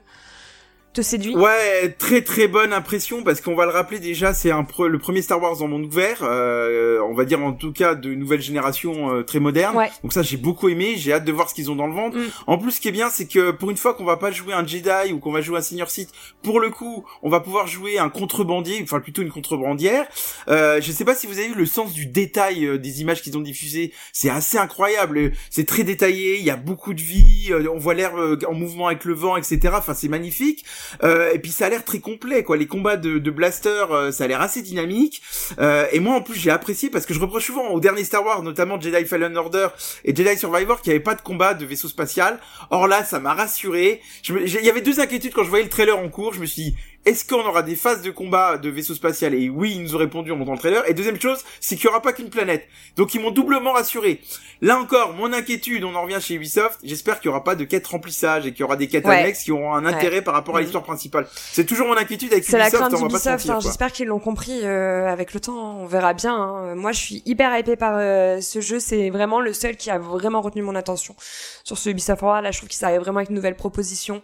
te 0.92 1.02
séduit 1.02 1.36
Ouais, 1.36 1.94
très 1.98 2.22
très 2.22 2.48
bonne 2.48 2.72
impression 2.72 3.22
parce 3.22 3.40
qu'on 3.40 3.54
va 3.54 3.64
le 3.64 3.70
rappeler 3.70 4.00
déjà, 4.00 4.34
c'est 4.34 4.50
un 4.50 4.66
le 4.88 4.98
premier 4.98 5.22
Star 5.22 5.40
Wars 5.40 5.62
en 5.62 5.68
monde 5.68 5.84
ouvert, 5.84 6.18
euh, 6.22 7.00
on 7.08 7.14
va 7.14 7.24
dire 7.24 7.42
en 7.42 7.52
tout 7.52 7.72
cas 7.72 7.94
de 7.94 8.14
nouvelle 8.14 8.40
génération 8.40 9.14
euh, 9.14 9.22
très 9.22 9.40
moderne. 9.40 9.76
Donc 10.02 10.12
ça 10.12 10.22
j'ai 10.22 10.36
beaucoup 10.36 10.68
aimé, 10.68 10.94
j'ai 10.96 11.12
hâte 11.12 11.24
de 11.24 11.32
voir 11.32 11.48
ce 11.48 11.54
qu'ils 11.54 11.70
ont 11.70 11.76
dans 11.76 11.86
le 11.86 11.94
ventre. 11.94 12.16
Mm. 12.16 12.26
En 12.46 12.58
plus 12.58 12.72
ce 12.72 12.80
qui 12.80 12.88
est 12.88 12.92
bien 12.92 13.08
c'est 13.10 13.26
que 13.26 13.52
pour 13.52 13.70
une 13.70 13.76
fois 13.76 13.94
qu'on 13.94 14.04
va 14.04 14.16
pas 14.16 14.30
jouer 14.30 14.52
un 14.52 14.66
Jedi 14.66 15.12
ou 15.12 15.18
qu'on 15.18 15.32
va 15.32 15.40
jouer 15.40 15.58
un 15.58 15.62
Senior 15.62 15.90
Sith, 15.90 16.10
pour 16.42 16.60
le 16.60 16.70
coup 16.70 17.04
on 17.22 17.28
va 17.28 17.40
pouvoir 17.40 17.66
jouer 17.66 17.98
un 17.98 18.08
contrebandier, 18.08 18.80
enfin 18.82 19.00
plutôt 19.00 19.22
une 19.22 19.30
contrebandière. 19.30 20.06
Euh, 20.48 20.80
je 20.80 20.90
sais 20.90 21.04
pas 21.04 21.14
si 21.14 21.26
vous 21.26 21.38
avez 21.38 21.48
vu 21.48 21.54
le 21.54 21.66
sens 21.66 21.92
du 21.92 22.06
détail 22.06 22.64
euh, 22.64 22.78
des 22.78 23.00
images 23.00 23.22
qu'ils 23.22 23.36
ont 23.36 23.42
diffusées, 23.42 23.92
c'est 24.12 24.30
assez 24.30 24.58
incroyable, 24.58 25.32
c'est 25.50 25.66
très 25.66 25.84
détaillé, 25.84 26.38
il 26.38 26.44
y 26.44 26.50
a 26.50 26.56
beaucoup 26.56 26.94
de 26.94 27.00
vie, 27.00 27.52
on 27.72 27.78
voit 27.78 27.94
l'air 27.94 28.12
en 28.48 28.54
mouvement 28.54 28.88
avec 28.88 29.04
le 29.04 29.14
vent, 29.14 29.36
etc. 29.36 29.74
Enfin 29.76 29.94
c'est 29.94 30.08
magnifique. 30.08 30.64
Euh, 31.02 31.32
et 31.32 31.38
puis 31.38 31.50
ça 31.50 31.66
a 31.66 31.68
l'air 31.68 31.84
très 31.84 32.00
complet, 32.00 32.44
quoi. 32.44 32.56
Les 32.56 32.66
combats 32.66 32.96
de, 32.96 33.18
de 33.18 33.30
Blaster, 33.30 33.84
euh, 33.90 34.12
ça 34.12 34.24
a 34.24 34.26
l'air 34.26 34.40
assez 34.40 34.62
dynamique. 34.62 35.22
Euh, 35.58 35.86
et 35.92 36.00
moi, 36.00 36.16
en 36.16 36.22
plus, 36.22 36.34
j'ai 36.34 36.50
apprécié 36.50 36.90
parce 36.90 37.06
que 37.06 37.14
je 37.14 37.20
reproche 37.20 37.46
souvent 37.46 37.68
au 37.68 37.80
dernier 37.80 38.04
Star 38.04 38.24
Wars, 38.24 38.42
notamment 38.42 38.80
Jedi 38.80 39.04
Fallen 39.04 39.36
Order 39.36 39.68
et 40.04 40.14
Jedi 40.14 40.36
Survivor, 40.36 40.80
qu'il 40.80 40.90
n'y 40.90 40.96
avait 40.96 41.04
pas 41.04 41.14
de 41.14 41.22
combat 41.22 41.54
de 41.54 41.64
vaisseau 41.64 41.88
spatial. 41.88 42.38
Or 42.70 42.86
là, 42.86 43.04
ça 43.04 43.20
m'a 43.20 43.34
rassuré. 43.34 44.00
Il 44.28 44.48
y 44.48 44.70
avait 44.70 44.80
deux 44.80 45.00
inquiétudes 45.00 45.32
quand 45.32 45.44
je 45.44 45.50
voyais 45.50 45.64
le 45.64 45.70
trailer 45.70 45.98
en 45.98 46.08
cours. 46.08 46.34
Je 46.34 46.40
me 46.40 46.46
suis 46.46 46.62
dit, 46.62 46.74
est-ce 47.06 47.24
qu'on 47.24 47.40
aura 47.40 47.62
des 47.62 47.76
phases 47.76 48.02
de 48.02 48.10
combat 48.10 48.58
de 48.58 48.68
vaisseau 48.68 48.94
spatial? 48.94 49.34
Et 49.34 49.48
oui, 49.48 49.72
ils 49.74 49.82
nous 49.82 49.94
ont 49.94 49.98
répondu 49.98 50.32
en 50.32 50.36
montant 50.36 50.52
le 50.52 50.58
trailer. 50.58 50.88
Et 50.88 50.92
deuxième 50.92 51.18
chose, 51.18 51.38
c'est 51.58 51.76
qu'il 51.76 51.86
y 51.86 51.88
aura 51.88 52.02
pas 52.02 52.12
qu'une 52.12 52.28
planète. 52.28 52.68
Donc 52.96 53.14
ils 53.14 53.20
m'ont 53.20 53.30
doublement 53.30 53.72
rassuré. 53.72 54.20
Là 54.60 54.78
encore, 54.78 55.14
mon 55.14 55.32
inquiétude, 55.32 55.82
on 55.84 55.94
en 55.94 56.02
revient 56.02 56.18
chez 56.20 56.34
Ubisoft. 56.34 56.78
J'espère 56.82 57.20
qu'il 57.20 57.28
y 57.28 57.30
aura 57.30 57.42
pas 57.42 57.54
de 57.54 57.64
quêtes 57.64 57.86
remplissage 57.86 58.46
et 58.46 58.50
qu'il 58.50 58.60
y 58.60 58.62
aura 58.64 58.76
des 58.76 58.86
quêtes 58.86 59.06
annexes 59.06 59.44
qui 59.44 59.52
auront 59.52 59.72
un 59.72 59.86
intérêt 59.86 60.20
par 60.20 60.34
rapport 60.34 60.56
à 60.58 60.60
l'histoire 60.60 60.84
principale. 60.84 61.26
C'est 61.32 61.64
toujours 61.64 61.88
mon 61.88 61.96
inquiétude 61.96 62.32
avec 62.32 62.44
Ubisoft. 62.44 62.64
C'est 62.64 62.78
la 62.78 62.88
crainte 62.88 62.94
d'Ubisoft. 62.94 63.48
Hein, 63.48 63.60
j'espère 63.60 63.92
qu'ils 63.92 64.06
l'ont 64.06 64.18
compris 64.18 64.60
euh, 64.64 65.08
avec 65.08 65.32
le 65.32 65.40
temps. 65.40 65.78
On 65.80 65.86
verra 65.86 66.12
bien. 66.12 66.34
Hein. 66.34 66.74
Moi, 66.74 66.92
je 66.92 66.98
suis 66.98 67.22
hyper 67.24 67.56
hypée 67.58 67.76
par 67.76 67.94
euh, 67.96 68.42
ce 68.42 68.60
jeu. 68.60 68.78
C'est 68.78 69.08
vraiment 69.08 69.40
le 69.40 69.54
seul 69.54 69.76
qui 69.76 69.90
a 69.90 69.98
vraiment 69.98 70.42
retenu 70.42 70.60
mon 70.60 70.74
attention 70.74 71.16
sur 71.64 71.78
ce 71.78 71.88
Ubisoft 71.88 72.20
Forward. 72.20 72.44
Là, 72.44 72.50
je 72.50 72.58
trouve 72.58 72.68
qu'il 72.68 72.78
s'arrive 72.78 73.00
vraiment 73.00 73.18
avec 73.18 73.30
une 73.30 73.36
nouvelle 73.36 73.56
proposition. 73.56 74.22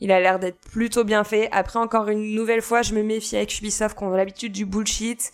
Il 0.00 0.12
a 0.12 0.20
l'air 0.20 0.38
d'être 0.38 0.60
plutôt 0.72 1.04
bien 1.04 1.24
fait. 1.24 1.48
Après, 1.52 1.78
encore 1.78 2.08
une 2.08 2.34
nouvelle 2.34 2.62
fois, 2.62 2.82
je 2.82 2.94
me 2.94 3.02
méfie 3.02 3.36
avec 3.36 3.58
Ubisoft 3.58 3.96
qu'on 3.96 4.12
a 4.12 4.16
l'habitude 4.16 4.52
du 4.52 4.64
bullshit. 4.64 5.30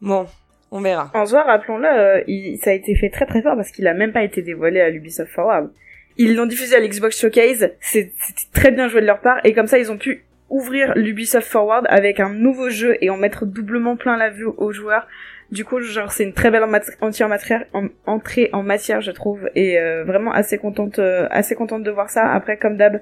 Bon, 0.00 0.26
on 0.70 0.80
verra. 0.80 1.10
En 1.14 1.26
soi, 1.26 1.42
rappelons-le, 1.42 1.88
euh, 1.88 2.56
ça 2.62 2.70
a 2.70 2.72
été 2.74 2.94
fait 2.94 3.10
très 3.10 3.26
très 3.26 3.42
fort 3.42 3.56
parce 3.56 3.70
qu'il 3.70 3.86
a 3.86 3.94
même 3.94 4.12
pas 4.12 4.22
été 4.22 4.42
dévoilé 4.42 4.80
à 4.80 4.90
l'Ubisoft 4.90 5.32
Forward. 5.32 5.70
Ils 6.16 6.36
l'ont 6.36 6.46
diffusé 6.46 6.76
à 6.76 6.80
l'Xbox 6.80 7.18
Showcase, 7.18 7.70
c'était 7.80 8.12
très 8.52 8.70
bien 8.70 8.88
joué 8.88 9.00
de 9.00 9.06
leur 9.06 9.20
part, 9.20 9.40
et 9.44 9.54
comme 9.54 9.66
ça 9.66 9.78
ils 9.78 9.90
ont 9.90 9.96
pu 9.96 10.24
ouvrir 10.50 10.92
l'Ubisoft 10.96 11.48
Forward 11.48 11.86
avec 11.88 12.20
un 12.20 12.28
nouveau 12.28 12.68
jeu 12.68 12.96
et 13.00 13.08
en 13.08 13.16
mettre 13.16 13.46
doublement 13.46 13.96
plein 13.96 14.16
la 14.16 14.28
vue 14.28 14.44
aux 14.44 14.72
joueurs. 14.72 15.06
Du 15.50 15.64
coup, 15.64 15.80
genre, 15.80 16.12
c'est 16.12 16.24
une 16.24 16.32
très 16.32 16.50
belle 16.50 16.64
entière 17.00 17.28
matière, 17.28 17.64
en 17.72 17.88
entrée 18.06 18.50
en 18.52 18.62
matière, 18.62 19.00
je 19.00 19.10
trouve, 19.10 19.48
et 19.54 19.80
euh, 19.80 20.04
vraiment 20.04 20.32
assez 20.32 20.58
contente, 20.58 20.98
euh, 20.98 21.26
assez 21.30 21.54
contente 21.54 21.82
de 21.82 21.90
voir 21.90 22.10
ça. 22.10 22.30
Après, 22.30 22.56
comme 22.56 22.76
d'hab, 22.76 23.00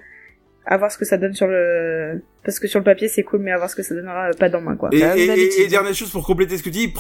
à 0.71 0.77
voir 0.77 0.93
ce 0.93 0.99
que 0.99 1.07
ça 1.07 1.17
donne 1.17 1.33
sur 1.33 1.47
le 1.47 2.23
parce 2.45 2.61
que 2.61 2.69
sur 2.69 2.79
le 2.79 2.85
papier 2.85 3.09
c'est 3.09 3.23
cool 3.23 3.41
mais 3.41 3.51
à 3.51 3.57
voir 3.57 3.71
ce 3.71 3.75
que 3.75 3.83
ça 3.83 3.95
donnera 3.95 4.31
pas 4.39 4.51
dans 4.51 4.61
main 4.61 4.77
quoi. 4.77 4.91
Et, 4.93 4.99
et, 4.99 5.63
et, 5.63 5.67
dernière 5.67 5.95
chose 5.95 6.11
pour 6.11 6.25
compléter 6.27 6.59
ce 6.59 6.63
que 6.63 6.69
tu 6.69 6.87
dis, 6.87 6.93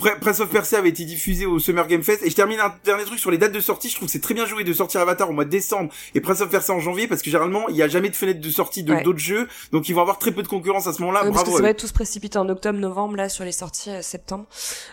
Prince 0.00 0.40
of 0.40 0.50
Persia 0.50 0.78
avait 0.78 0.88
été 0.88 1.04
diffusé 1.04 1.46
au 1.46 1.58
Summer 1.58 1.86
Game 1.86 2.02
Fest 2.02 2.22
et 2.24 2.30
je 2.30 2.36
termine 2.36 2.60
un 2.60 2.72
dernier 2.84 3.04
truc 3.04 3.18
sur 3.18 3.30
les 3.30 3.38
dates 3.38 3.52
de 3.52 3.60
sortie. 3.60 3.88
Je 3.88 3.96
trouve 3.96 4.06
que 4.06 4.12
c'est 4.12 4.20
très 4.20 4.34
bien 4.34 4.46
joué 4.46 4.64
de 4.64 4.72
sortir 4.72 5.00
Avatar 5.00 5.28
au 5.28 5.32
mois 5.32 5.44
de 5.44 5.50
décembre 5.50 5.92
et 6.14 6.20
Prince 6.20 6.40
of 6.40 6.50
Persia 6.50 6.74
en 6.74 6.80
janvier 6.80 7.06
parce 7.06 7.22
que 7.22 7.30
généralement 7.30 7.68
il 7.68 7.76
y 7.76 7.82
a 7.82 7.88
jamais 7.88 8.08
de 8.08 8.16
fenêtre 8.16 8.40
de 8.40 8.50
sortie 8.50 8.82
de 8.82 8.94
d'autres 9.02 9.18
jeux 9.18 9.48
donc 9.72 9.88
ils 9.88 9.94
vont 9.94 10.00
avoir 10.00 10.18
très 10.18 10.32
peu 10.32 10.42
de 10.42 10.48
concurrence 10.48 10.86
à 10.86 10.92
ce 10.92 11.00
moment-là. 11.02 11.20
Bravo. 11.20 11.34
Parce 11.34 11.48
que 11.48 11.56
ça 11.56 11.62
va 11.62 11.70
être 11.70 11.80
tous 11.80 11.92
précipité 11.92 12.38
en 12.38 12.48
octobre, 12.48 12.78
novembre 12.78 13.16
là 13.16 13.28
sur 13.28 13.44
les 13.44 13.52
sorties 13.52 13.90
euh, 13.90 14.02
septembre. 14.02 14.46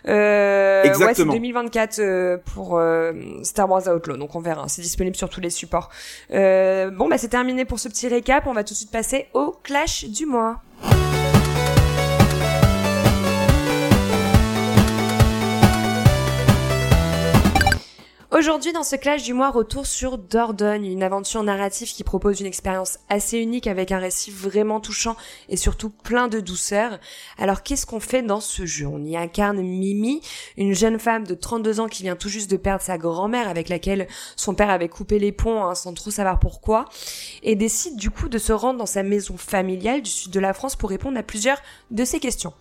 Euh, 0.07 0.83
Exactement. 0.83 1.33
Ouais, 1.33 1.37
c'est 1.37 1.39
2024 1.39 1.99
euh, 1.99 2.37
pour 2.53 2.77
euh, 2.77 3.13
Star 3.43 3.69
Wars 3.69 3.87
Outlaw 3.87 4.17
donc 4.17 4.35
on 4.35 4.39
verra. 4.39 4.67
C'est 4.67 4.81
disponible 4.81 5.15
sur 5.15 5.29
tous 5.29 5.41
les 5.41 5.49
supports. 5.49 5.89
Euh, 6.31 6.89
bon 6.89 7.07
bah 7.07 7.17
c'est 7.17 7.29
terminé 7.29 7.65
pour 7.65 7.79
ce 7.79 7.89
petit 7.89 8.07
récap. 8.07 8.47
On 8.47 8.53
va 8.53 8.63
tout 8.63 8.73
de 8.73 8.77
suite 8.77 8.91
passer 8.91 9.27
au 9.33 9.55
clash 9.63 10.05
du 10.05 10.25
mois. 10.25 10.61
Aujourd'hui, 18.37 18.73
dans 18.73 18.83
ce 18.83 18.97
clash 18.97 19.23
du 19.23 19.33
mois, 19.33 19.49
retour 19.49 19.85
sur 19.85 20.17
Dordogne, 20.17 20.87
une 20.87 21.03
aventure 21.03 21.41
narrative 21.41 21.87
qui 21.87 22.03
propose 22.03 22.41
une 22.41 22.47
expérience 22.47 22.99
assez 23.07 23.37
unique 23.37 23.65
avec 23.65 23.93
un 23.93 23.97
récit 23.97 24.29
vraiment 24.29 24.81
touchant 24.81 25.15
et 25.47 25.55
surtout 25.55 25.89
plein 25.89 26.27
de 26.27 26.41
douceur. 26.41 26.99
Alors, 27.37 27.63
qu'est-ce 27.63 27.85
qu'on 27.85 28.01
fait 28.01 28.23
dans 28.23 28.41
ce 28.41 28.65
jeu? 28.65 28.87
On 28.87 29.01
y 29.05 29.15
incarne 29.15 29.61
Mimi, 29.61 30.19
une 30.57 30.73
jeune 30.73 30.99
femme 30.99 31.25
de 31.25 31.33
32 31.33 31.79
ans 31.79 31.87
qui 31.87 32.03
vient 32.03 32.17
tout 32.17 32.27
juste 32.27 32.51
de 32.51 32.57
perdre 32.57 32.83
sa 32.83 32.97
grand-mère 32.97 33.47
avec 33.47 33.69
laquelle 33.69 34.05
son 34.35 34.53
père 34.53 34.69
avait 34.69 34.89
coupé 34.89 35.17
les 35.17 35.31
ponts 35.31 35.63
hein, 35.63 35.73
sans 35.73 35.93
trop 35.93 36.11
savoir 36.11 36.37
pourquoi, 36.37 36.89
et 37.41 37.55
décide 37.55 37.95
du 37.95 38.09
coup 38.09 38.27
de 38.27 38.37
se 38.37 38.51
rendre 38.51 38.79
dans 38.79 38.85
sa 38.85 39.03
maison 39.03 39.37
familiale 39.37 40.01
du 40.01 40.11
sud 40.11 40.33
de 40.33 40.41
la 40.41 40.53
France 40.53 40.75
pour 40.75 40.89
répondre 40.89 41.17
à 41.17 41.23
plusieurs 41.23 41.61
de 41.89 42.03
ses 42.03 42.19
questions. 42.19 42.51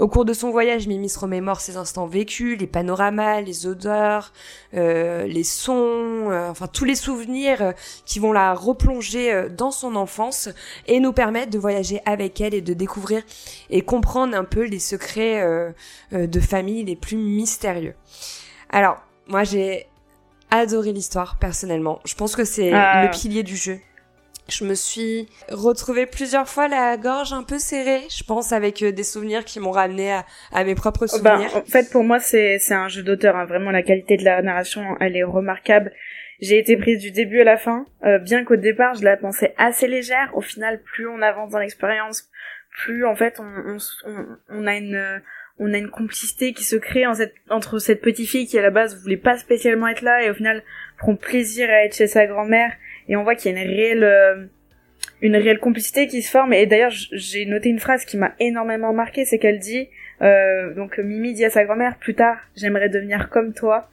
Au 0.00 0.08
cours 0.08 0.24
de 0.24 0.32
son 0.32 0.50
voyage, 0.50 0.86
Mimi 0.86 1.10
se 1.10 1.18
remémore 1.18 1.60
ses 1.60 1.76
instants 1.76 2.06
vécus, 2.06 2.58
les 2.58 2.66
panoramas, 2.66 3.42
les 3.42 3.66
odeurs, 3.66 4.32
euh, 4.72 5.26
les 5.26 5.44
sons, 5.44 6.30
euh, 6.30 6.48
enfin 6.48 6.68
tous 6.68 6.86
les 6.86 6.94
souvenirs 6.94 7.60
euh, 7.60 7.72
qui 8.06 8.18
vont 8.18 8.32
la 8.32 8.54
replonger 8.54 9.48
dans 9.50 9.70
son 9.70 9.96
enfance 9.96 10.48
et 10.86 11.00
nous 11.00 11.12
permettre 11.12 11.50
de 11.50 11.58
voyager 11.58 12.00
avec 12.06 12.40
elle 12.40 12.54
et 12.54 12.62
de 12.62 12.72
découvrir 12.72 13.22
et 13.68 13.82
comprendre 13.82 14.34
un 14.34 14.44
peu 14.44 14.64
les 14.64 14.78
secrets 14.78 15.44
de 16.12 16.40
famille 16.40 16.82
les 16.82 16.96
plus 16.96 17.18
mystérieux. 17.18 17.94
Alors, 18.70 19.02
moi 19.26 19.44
j'ai 19.44 19.86
adoré 20.50 20.94
l'histoire 20.94 21.36
personnellement. 21.38 22.00
Je 22.06 22.14
pense 22.14 22.36
que 22.36 22.44
c'est 22.46 22.70
le 22.70 23.10
pilier 23.10 23.42
du 23.42 23.54
jeu. 23.54 23.80
Je 24.50 24.64
me 24.64 24.74
suis 24.74 25.28
retrouvée 25.50 26.06
plusieurs 26.06 26.48
fois 26.48 26.68
la 26.68 26.96
gorge 26.96 27.32
un 27.32 27.42
peu 27.42 27.58
serrée, 27.58 28.02
je 28.10 28.24
pense, 28.24 28.52
avec 28.52 28.82
euh, 28.82 28.92
des 28.92 29.04
souvenirs 29.04 29.44
qui 29.44 29.60
m'ont 29.60 29.70
ramené 29.70 30.12
à, 30.52 30.64
mes 30.64 30.74
propres 30.74 31.06
oh, 31.12 31.18
bah, 31.22 31.36
souvenirs. 31.36 31.56
en 31.56 31.64
fait, 31.64 31.90
pour 31.90 32.04
moi, 32.04 32.18
c'est 32.18 32.58
c'est 32.58 32.74
un 32.74 32.88
jeu 32.88 33.02
d'auteur. 33.02 33.36
Hein. 33.36 33.44
Vraiment, 33.44 33.70
la 33.70 33.82
qualité 33.82 34.16
de 34.16 34.24
la 34.24 34.42
narration, 34.42 34.96
elle 35.00 35.16
est 35.16 35.22
remarquable. 35.24 35.92
J'ai 36.40 36.58
été 36.58 36.76
prise 36.76 37.00
du 37.00 37.10
début 37.10 37.40
à 37.40 37.44
la 37.44 37.58
fin, 37.58 37.86
euh, 38.04 38.18
bien 38.18 38.44
qu'au 38.44 38.56
départ, 38.56 38.94
je 38.94 39.04
la 39.04 39.16
pensais 39.16 39.54
assez 39.58 39.86
légère. 39.86 40.30
Au 40.34 40.40
final, 40.40 40.82
plus 40.82 41.06
on 41.06 41.20
avance 41.20 41.50
dans 41.50 41.58
l'expérience, 41.58 42.28
plus 42.82 43.04
en 43.04 43.14
fait, 43.14 43.38
on, 43.40 43.76
on, 44.06 44.26
on 44.48 44.66
a 44.66 44.74
une 44.74 45.20
on 45.60 45.74
a 45.74 45.76
une 45.76 45.90
complicité 45.90 46.54
qui 46.54 46.64
se 46.64 46.74
crée 46.74 47.06
en 47.06 47.12
cette, 47.12 47.34
entre 47.50 47.78
cette 47.78 48.00
petite 48.00 48.28
fille 48.28 48.46
qui 48.46 48.58
à 48.58 48.62
la 48.62 48.70
base 48.70 49.00
voulait 49.02 49.18
pas 49.18 49.36
spécialement 49.36 49.88
être 49.88 50.00
là 50.00 50.24
et 50.24 50.30
au 50.30 50.34
final 50.34 50.62
prend 50.96 51.14
plaisir 51.14 51.68
à 51.68 51.84
être 51.84 51.94
chez 51.94 52.06
sa 52.06 52.26
grand-mère 52.26 52.72
et 53.10 53.16
on 53.16 53.24
voit 53.24 53.34
qu'il 53.34 53.52
y 53.52 53.58
a 53.58 53.62
une 53.62 53.68
réelle 53.68 54.04
euh, 54.04 54.46
une 55.20 55.36
réelle 55.36 55.58
complicité 55.58 56.06
qui 56.06 56.22
se 56.22 56.30
forme. 56.30 56.54
Et 56.54 56.64
d'ailleurs 56.64 56.92
j'ai 57.12 57.44
noté 57.44 57.68
une 57.68 57.78
phrase 57.78 58.06
qui 58.06 58.16
m'a 58.16 58.32
énormément 58.38 58.94
marqué 58.94 59.26
c'est 59.26 59.38
qu'elle 59.38 59.58
dit 59.58 59.88
euh, 60.22 60.72
donc 60.72 60.96
Mimi 60.98 61.34
dit 61.34 61.44
à 61.44 61.50
sa 61.50 61.64
grand-mère 61.64 61.96
plus 61.98 62.14
tard 62.14 62.38
j'aimerais 62.56 62.88
devenir 62.88 63.28
comme 63.28 63.52
toi 63.52 63.90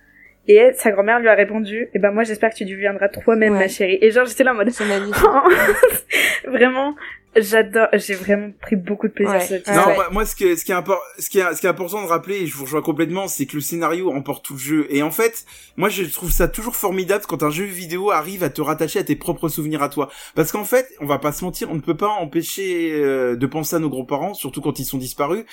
et 0.47 0.71
sa 0.75 0.91
grand-mère 0.91 1.19
lui 1.19 1.27
a 1.27 1.33
répondu 1.33 1.83
et 1.83 1.89
eh 1.95 1.99
ben 1.99 2.11
moi 2.11 2.23
j'espère 2.23 2.51
que 2.51 2.55
tu 2.55 2.65
deviendras 2.65 3.09
toi-même 3.09 3.53
ma 3.53 3.67
chérie 3.67 3.97
et 4.01 4.11
genre 4.11 4.25
j'étais 4.25 4.43
là 4.45 4.53
en 4.53 4.55
mode 4.55 4.69
vraiment 6.47 6.95
J'adore, 7.35 7.87
j'ai 7.93 8.15
vraiment 8.15 8.51
pris 8.61 8.75
beaucoup 8.75 9.07
de 9.07 9.13
plaisir 9.13 9.35
ouais. 9.35 9.45
cette 9.45 9.67
Non, 9.67 9.85
moi, 10.11 10.25
ce, 10.25 10.35
qui 10.35 10.57
ce, 10.57 10.65
qui 10.65 10.71
est 10.71 10.75
impor 10.75 10.99
ce, 11.19 11.29
qui 11.29 11.39
est, 11.39 11.55
ce 11.55 11.59
qui 11.59 11.67
est 11.67 11.69
important 11.69 12.01
de 12.01 12.07
rappeler, 12.07 12.37
et 12.37 12.47
je 12.47 12.55
vous 12.55 12.63
rejoins 12.63 12.81
complètement, 12.81 13.27
c'est 13.27 13.45
que 13.45 13.55
le 13.55 13.61
scénario 13.61 14.11
emporte 14.11 14.43
tout 14.43 14.53
le 14.53 14.59
jeu. 14.59 14.87
Et 14.89 15.03
en 15.03 15.11
fait, 15.11 15.45
moi 15.75 15.89
je 15.89 16.03
trouve 16.03 16.31
ça 16.31 16.47
toujours 16.47 16.75
formidable 16.75 17.25
quand 17.27 17.43
un 17.43 17.49
jeu 17.51 17.65
vidéo 17.65 18.11
arrive 18.11 18.43
à 18.43 18.49
te 18.49 18.61
rattacher 18.61 18.99
à 18.99 19.03
tes 19.03 19.15
propres 19.15 19.49
souvenirs 19.49 19.83
à 19.83 19.89
toi. 19.89 20.09
Parce 20.35 20.51
qu'en 20.51 20.63
fait, 20.63 20.87
on 20.99 21.05
va 21.05 21.19
pas 21.19 21.31
se 21.31 21.43
mentir, 21.43 21.69
on 21.69 21.75
ne 21.75 21.81
peut 21.81 21.97
pas 21.97 22.07
empêcher 22.07 22.91
euh, 22.93 23.35
de 23.35 23.45
penser 23.45 23.75
à 23.75 23.79
nos 23.79 23.89
grands-parents, 23.89 24.33
surtout 24.33 24.61
quand 24.61 24.79
ils 24.79 24.85
sont 24.85 24.97
disparus. 24.97 25.45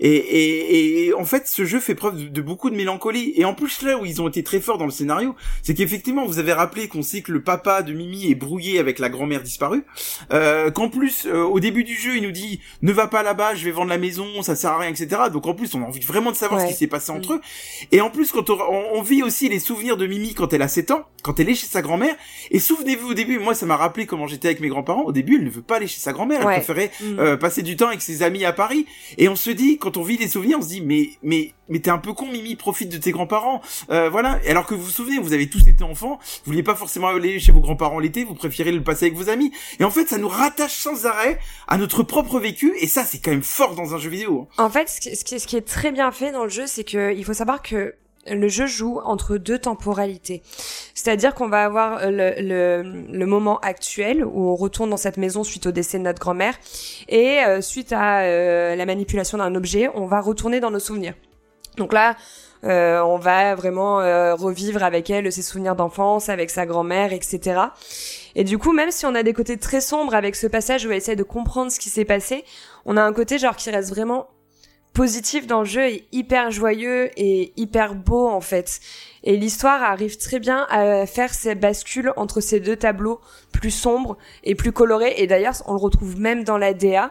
Et, 0.00 0.14
et, 0.14 1.06
et, 1.06 1.14
en 1.14 1.24
fait, 1.24 1.48
ce 1.48 1.64
jeu 1.64 1.80
fait 1.80 1.94
preuve 1.94 2.30
de, 2.30 2.42
beaucoup 2.42 2.70
de 2.70 2.76
mélancolie. 2.76 3.32
Et 3.36 3.44
en 3.44 3.54
plus, 3.54 3.82
là 3.82 3.98
où 3.98 4.04
ils 4.04 4.22
ont 4.22 4.28
été 4.28 4.42
très 4.42 4.60
forts 4.60 4.78
dans 4.78 4.84
le 4.84 4.90
scénario, 4.90 5.34
c'est 5.62 5.74
qu'effectivement, 5.74 6.26
vous 6.26 6.38
avez 6.38 6.52
rappelé 6.52 6.88
qu'on 6.88 7.02
sait 7.02 7.22
que 7.22 7.32
le 7.32 7.42
papa 7.42 7.82
de 7.82 7.92
Mimi 7.92 8.30
est 8.30 8.34
brouillé 8.34 8.78
avec 8.78 8.98
la 8.98 9.08
grand-mère 9.08 9.42
disparue. 9.42 9.84
Euh, 10.32 10.70
qu'en 10.70 10.88
plus, 10.88 11.26
euh, 11.32 11.44
au 11.44 11.60
début 11.60 11.84
du 11.84 11.94
jeu, 11.94 12.16
il 12.16 12.22
nous 12.22 12.32
dit 12.32 12.60
ne 12.82 12.92
va 12.92 13.06
pas 13.06 13.22
là-bas, 13.22 13.54
je 13.54 13.64
vais 13.64 13.70
vendre 13.70 13.90
la 13.90 13.98
maison, 13.98 14.42
ça 14.42 14.54
sert 14.54 14.70
à 14.70 14.78
rien, 14.78 14.90
etc. 14.90 15.22
Donc 15.32 15.46
en 15.46 15.54
plus, 15.54 15.74
on 15.74 15.82
a 15.82 15.86
envie 15.86 16.00
vraiment 16.00 16.30
de 16.30 16.36
savoir 16.36 16.60
ce 16.60 16.66
qui 16.66 16.74
s'est 16.74 16.86
passé 16.86 17.12
entre 17.12 17.34
mm. 17.34 17.36
eux. 17.36 17.40
Et 17.92 18.00
en 18.00 18.10
plus, 18.10 18.32
quand 18.32 18.50
on, 18.50 19.02
vit 19.02 19.22
aussi 19.22 19.48
les 19.48 19.58
souvenirs 19.58 19.96
de 19.96 20.06
Mimi 20.06 20.32
quand 20.32 20.52
elle 20.52 20.62
a 20.62 20.68
7 20.68 20.92
ans, 20.92 21.04
quand 21.22 21.40
elle 21.40 21.48
est 21.48 21.54
chez 21.54 21.66
sa 21.66 21.82
grand-mère. 21.82 22.14
Et 22.50 22.60
souvenez-vous 22.60 23.10
au 23.10 23.14
début, 23.14 23.38
moi 23.38 23.54
ça 23.54 23.66
m'a 23.66 23.76
rappelé 23.76 24.06
comment 24.06 24.26
j'étais 24.26 24.48
avec 24.48 24.60
mes 24.60 24.68
grands-parents. 24.68 25.02
Au 25.02 25.12
début, 25.12 25.36
elle 25.36 25.44
ne 25.44 25.50
veut 25.50 25.62
pas 25.62 25.76
aller 25.76 25.86
chez 25.88 26.00
sa 26.00 26.12
grand-mère, 26.12 26.40
elle 26.40 26.46
préférait 26.46 26.90
mm. 27.00 27.18
euh, 27.18 27.36
passer 27.36 27.62
du 27.62 27.76
temps 27.76 27.88
avec 27.88 28.02
ses 28.02 28.22
amis 28.22 28.44
à 28.44 28.52
Paris. 28.52 28.86
Et 29.18 29.28
on 29.28 29.36
se 29.36 29.50
dit, 29.50 29.78
quand 29.78 29.96
on 29.96 30.02
vit 30.02 30.16
les 30.16 30.28
souvenirs, 30.28 30.58
on 30.60 30.62
se 30.62 30.68
dit 30.68 30.82
mais 30.82 31.10
mais 31.22 31.52
mais 31.72 31.80
t'es 31.80 31.90
un 31.90 31.98
peu 31.98 32.12
con, 32.12 32.26
Mimi, 32.26 32.54
profite 32.54 32.90
de 32.90 32.98
tes 32.98 33.12
grands-parents. 33.12 33.62
Euh, 33.90 34.10
voilà. 34.10 34.38
Alors 34.46 34.66
que 34.66 34.74
vous 34.74 34.82
vous 34.82 34.90
souvenez, 34.90 35.18
vous 35.18 35.32
avez 35.32 35.48
tous 35.48 35.66
été 35.66 35.82
enfants, 35.82 36.18
vous 36.44 36.52
vouliez 36.52 36.62
pas 36.62 36.74
forcément 36.74 37.08
aller 37.08 37.40
chez 37.40 37.50
vos 37.50 37.60
grands-parents 37.60 37.98
l'été, 37.98 38.24
vous 38.24 38.34
préférez 38.34 38.72
le 38.72 38.82
passer 38.82 39.06
avec 39.06 39.16
vos 39.16 39.30
amis. 39.30 39.52
Et 39.80 39.84
en 39.84 39.90
fait, 39.90 40.06
ça 40.06 40.18
nous 40.18 40.28
rattache 40.28 40.74
sans 40.74 41.06
arrêt 41.06 41.38
à 41.68 41.78
notre 41.78 42.02
propre 42.02 42.38
vécu, 42.38 42.74
et 42.78 42.86
ça, 42.86 43.04
c'est 43.04 43.18
quand 43.18 43.30
même 43.30 43.42
fort 43.42 43.74
dans 43.74 43.94
un 43.94 43.98
jeu 43.98 44.10
vidéo. 44.10 44.48
Hein. 44.58 44.64
En 44.64 44.70
fait, 44.70 44.88
ce 44.88 45.00
qui, 45.46 45.56
est 45.56 45.66
très 45.66 45.92
bien 45.92 46.12
fait 46.12 46.30
dans 46.30 46.44
le 46.44 46.50
jeu, 46.50 46.66
c'est 46.66 46.84
que 46.84 47.14
il 47.14 47.24
faut 47.24 47.32
savoir 47.32 47.62
que 47.62 47.94
le 48.30 48.48
jeu 48.48 48.66
joue 48.66 49.00
entre 49.04 49.36
deux 49.36 49.58
temporalités. 49.58 50.42
C'est-à-dire 50.94 51.34
qu'on 51.34 51.48
va 51.48 51.64
avoir 51.64 52.10
le, 52.10 52.34
le, 52.38 52.82
le, 53.10 53.26
moment 53.26 53.58
actuel 53.60 54.24
où 54.24 54.48
on 54.48 54.54
retourne 54.54 54.90
dans 54.90 54.96
cette 54.96 55.16
maison 55.16 55.42
suite 55.42 55.66
au 55.66 55.72
décès 55.72 55.98
de 55.98 56.04
notre 56.04 56.20
grand-mère 56.20 56.54
et 57.08 57.40
euh, 57.40 57.60
suite 57.60 57.92
à 57.92 58.20
euh, 58.20 58.76
la 58.76 58.86
manipulation 58.86 59.38
d'un 59.38 59.54
objet, 59.56 59.88
on 59.94 60.06
va 60.06 60.20
retourner 60.20 60.60
dans 60.60 60.70
nos 60.70 60.78
souvenirs. 60.78 61.14
Donc 61.76 61.92
là, 61.92 62.16
euh, 62.64 63.00
on 63.00 63.18
va 63.18 63.54
vraiment 63.54 63.96
revivre 64.36 64.82
avec 64.82 65.10
elle 65.10 65.32
ses 65.32 65.42
souvenirs 65.42 65.74
d'enfance, 65.74 66.28
avec 66.28 66.50
sa 66.50 66.66
grand-mère, 66.66 67.12
etc. 67.12 67.60
Et 68.34 68.44
du 68.44 68.58
coup, 68.58 68.72
même 68.72 68.90
si 68.90 69.06
on 69.06 69.14
a 69.14 69.22
des 69.22 69.32
côtés 69.32 69.56
très 69.56 69.80
sombres 69.80 70.14
avec 70.14 70.36
ce 70.36 70.46
passage 70.46 70.86
où 70.86 70.90
elle 70.90 70.98
essaie 70.98 71.16
de 71.16 71.22
comprendre 71.22 71.72
ce 71.72 71.78
qui 71.78 71.90
s'est 71.90 72.04
passé, 72.04 72.44
on 72.84 72.96
a 72.96 73.02
un 73.02 73.12
côté 73.12 73.38
genre 73.38 73.56
qui 73.56 73.70
reste 73.70 73.90
vraiment 73.90 74.28
positif 74.92 75.46
dans 75.46 75.60
le 75.60 75.64
jeu 75.64 75.86
est 75.86 76.04
hyper 76.12 76.50
joyeux 76.50 77.10
et 77.16 77.52
hyper 77.56 77.94
beau 77.94 78.28
en 78.28 78.40
fait. 78.40 78.80
Et 79.24 79.36
l'histoire 79.36 79.82
arrive 79.82 80.18
très 80.18 80.38
bien 80.38 80.66
à 80.70 81.06
faire 81.06 81.32
ces 81.32 81.54
bascules 81.54 82.12
entre 82.16 82.40
ces 82.40 82.60
deux 82.60 82.76
tableaux 82.76 83.20
plus 83.52 83.70
sombres 83.70 84.16
et 84.44 84.54
plus 84.54 84.72
colorés. 84.72 85.14
Et 85.16 85.26
d'ailleurs, 85.26 85.54
on 85.66 85.72
le 85.72 85.78
retrouve 85.78 86.18
même 86.18 86.44
dans 86.44 86.58
la 86.58 86.74
DA. 86.74 87.10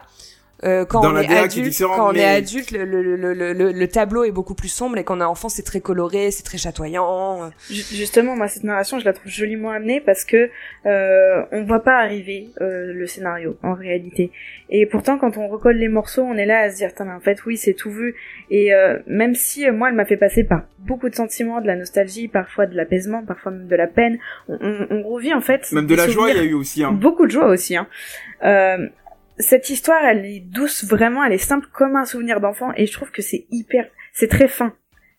Euh, 0.64 0.84
quand, 0.84 1.04
on 1.04 1.16
est, 1.16 1.26
adulte, 1.26 1.76
quand 1.80 2.12
on 2.12 2.14
est 2.14 2.24
adulte, 2.24 2.70
le, 2.70 2.84
le, 2.84 3.16
le, 3.16 3.52
le, 3.52 3.88
tableau 3.88 4.22
est 4.22 4.30
beaucoup 4.30 4.54
plus 4.54 4.68
sombre 4.68 4.96
et 4.96 5.02
quand 5.02 5.18
on 5.18 5.20
est 5.20 5.24
enfant, 5.24 5.48
c'est 5.48 5.64
très 5.64 5.80
coloré, 5.80 6.30
c'est 6.30 6.44
très 6.44 6.58
chatoyant. 6.58 7.50
Justement, 7.68 8.36
moi, 8.36 8.46
cette 8.46 8.62
narration, 8.62 9.00
je 9.00 9.04
la 9.04 9.12
trouve 9.12 9.30
joliment 9.30 9.70
amenée 9.70 10.00
parce 10.00 10.24
que 10.24 10.50
euh, 10.86 11.42
on 11.50 11.64
voit 11.64 11.82
pas 11.82 11.98
arriver 11.98 12.50
euh, 12.60 12.92
le 12.92 13.06
scénario 13.08 13.56
en 13.64 13.74
réalité. 13.74 14.30
Et 14.70 14.86
pourtant, 14.86 15.18
quand 15.18 15.36
on 15.36 15.48
recolle 15.48 15.76
les 15.76 15.88
morceaux, 15.88 16.22
on 16.22 16.34
est 16.36 16.46
là 16.46 16.60
à 16.60 16.70
se 16.70 16.76
dire, 16.76 16.90
mais 17.00 17.12
en 17.12 17.20
fait, 17.20 17.44
oui, 17.44 17.56
c'est 17.56 17.74
tout 17.74 17.90
vu. 17.90 18.14
Et 18.50 18.72
euh, 18.72 18.98
même 19.08 19.34
si 19.34 19.66
euh, 19.66 19.72
moi, 19.72 19.88
elle 19.88 19.96
m'a 19.96 20.04
fait 20.04 20.16
passer 20.16 20.44
par 20.44 20.62
beaucoup 20.78 21.08
de 21.08 21.14
sentiments, 21.14 21.60
de 21.60 21.66
la 21.66 21.76
nostalgie, 21.76 22.28
parfois 22.28 22.66
de 22.66 22.76
l'apaisement, 22.76 23.24
parfois 23.24 23.50
même 23.50 23.66
de 23.66 23.76
la 23.76 23.88
peine, 23.88 24.18
on, 24.48 24.58
on, 24.60 24.86
on 24.90 25.02
revit 25.02 25.34
en 25.34 25.40
fait. 25.40 25.70
Même 25.72 25.86
de 25.86 25.94
la 25.96 26.08
joie, 26.08 26.30
il 26.30 26.36
y 26.36 26.40
a 26.40 26.44
eu 26.44 26.54
aussi. 26.54 26.84
Hein. 26.84 26.92
Beaucoup 26.92 27.26
de 27.26 27.32
joie 27.32 27.48
aussi. 27.48 27.76
Hein. 27.76 27.88
Cette 29.42 29.70
histoire, 29.70 30.04
elle 30.04 30.24
est 30.24 30.40
douce 30.40 30.84
vraiment, 30.84 31.24
elle 31.24 31.32
est 31.32 31.38
simple 31.38 31.66
comme 31.72 31.96
un 31.96 32.04
souvenir 32.04 32.40
d'enfant 32.40 32.72
et 32.76 32.86
je 32.86 32.92
trouve 32.92 33.10
que 33.10 33.22
c'est 33.22 33.46
hyper, 33.50 33.88
c'est 34.12 34.28
très 34.28 34.48
fin 34.48 34.72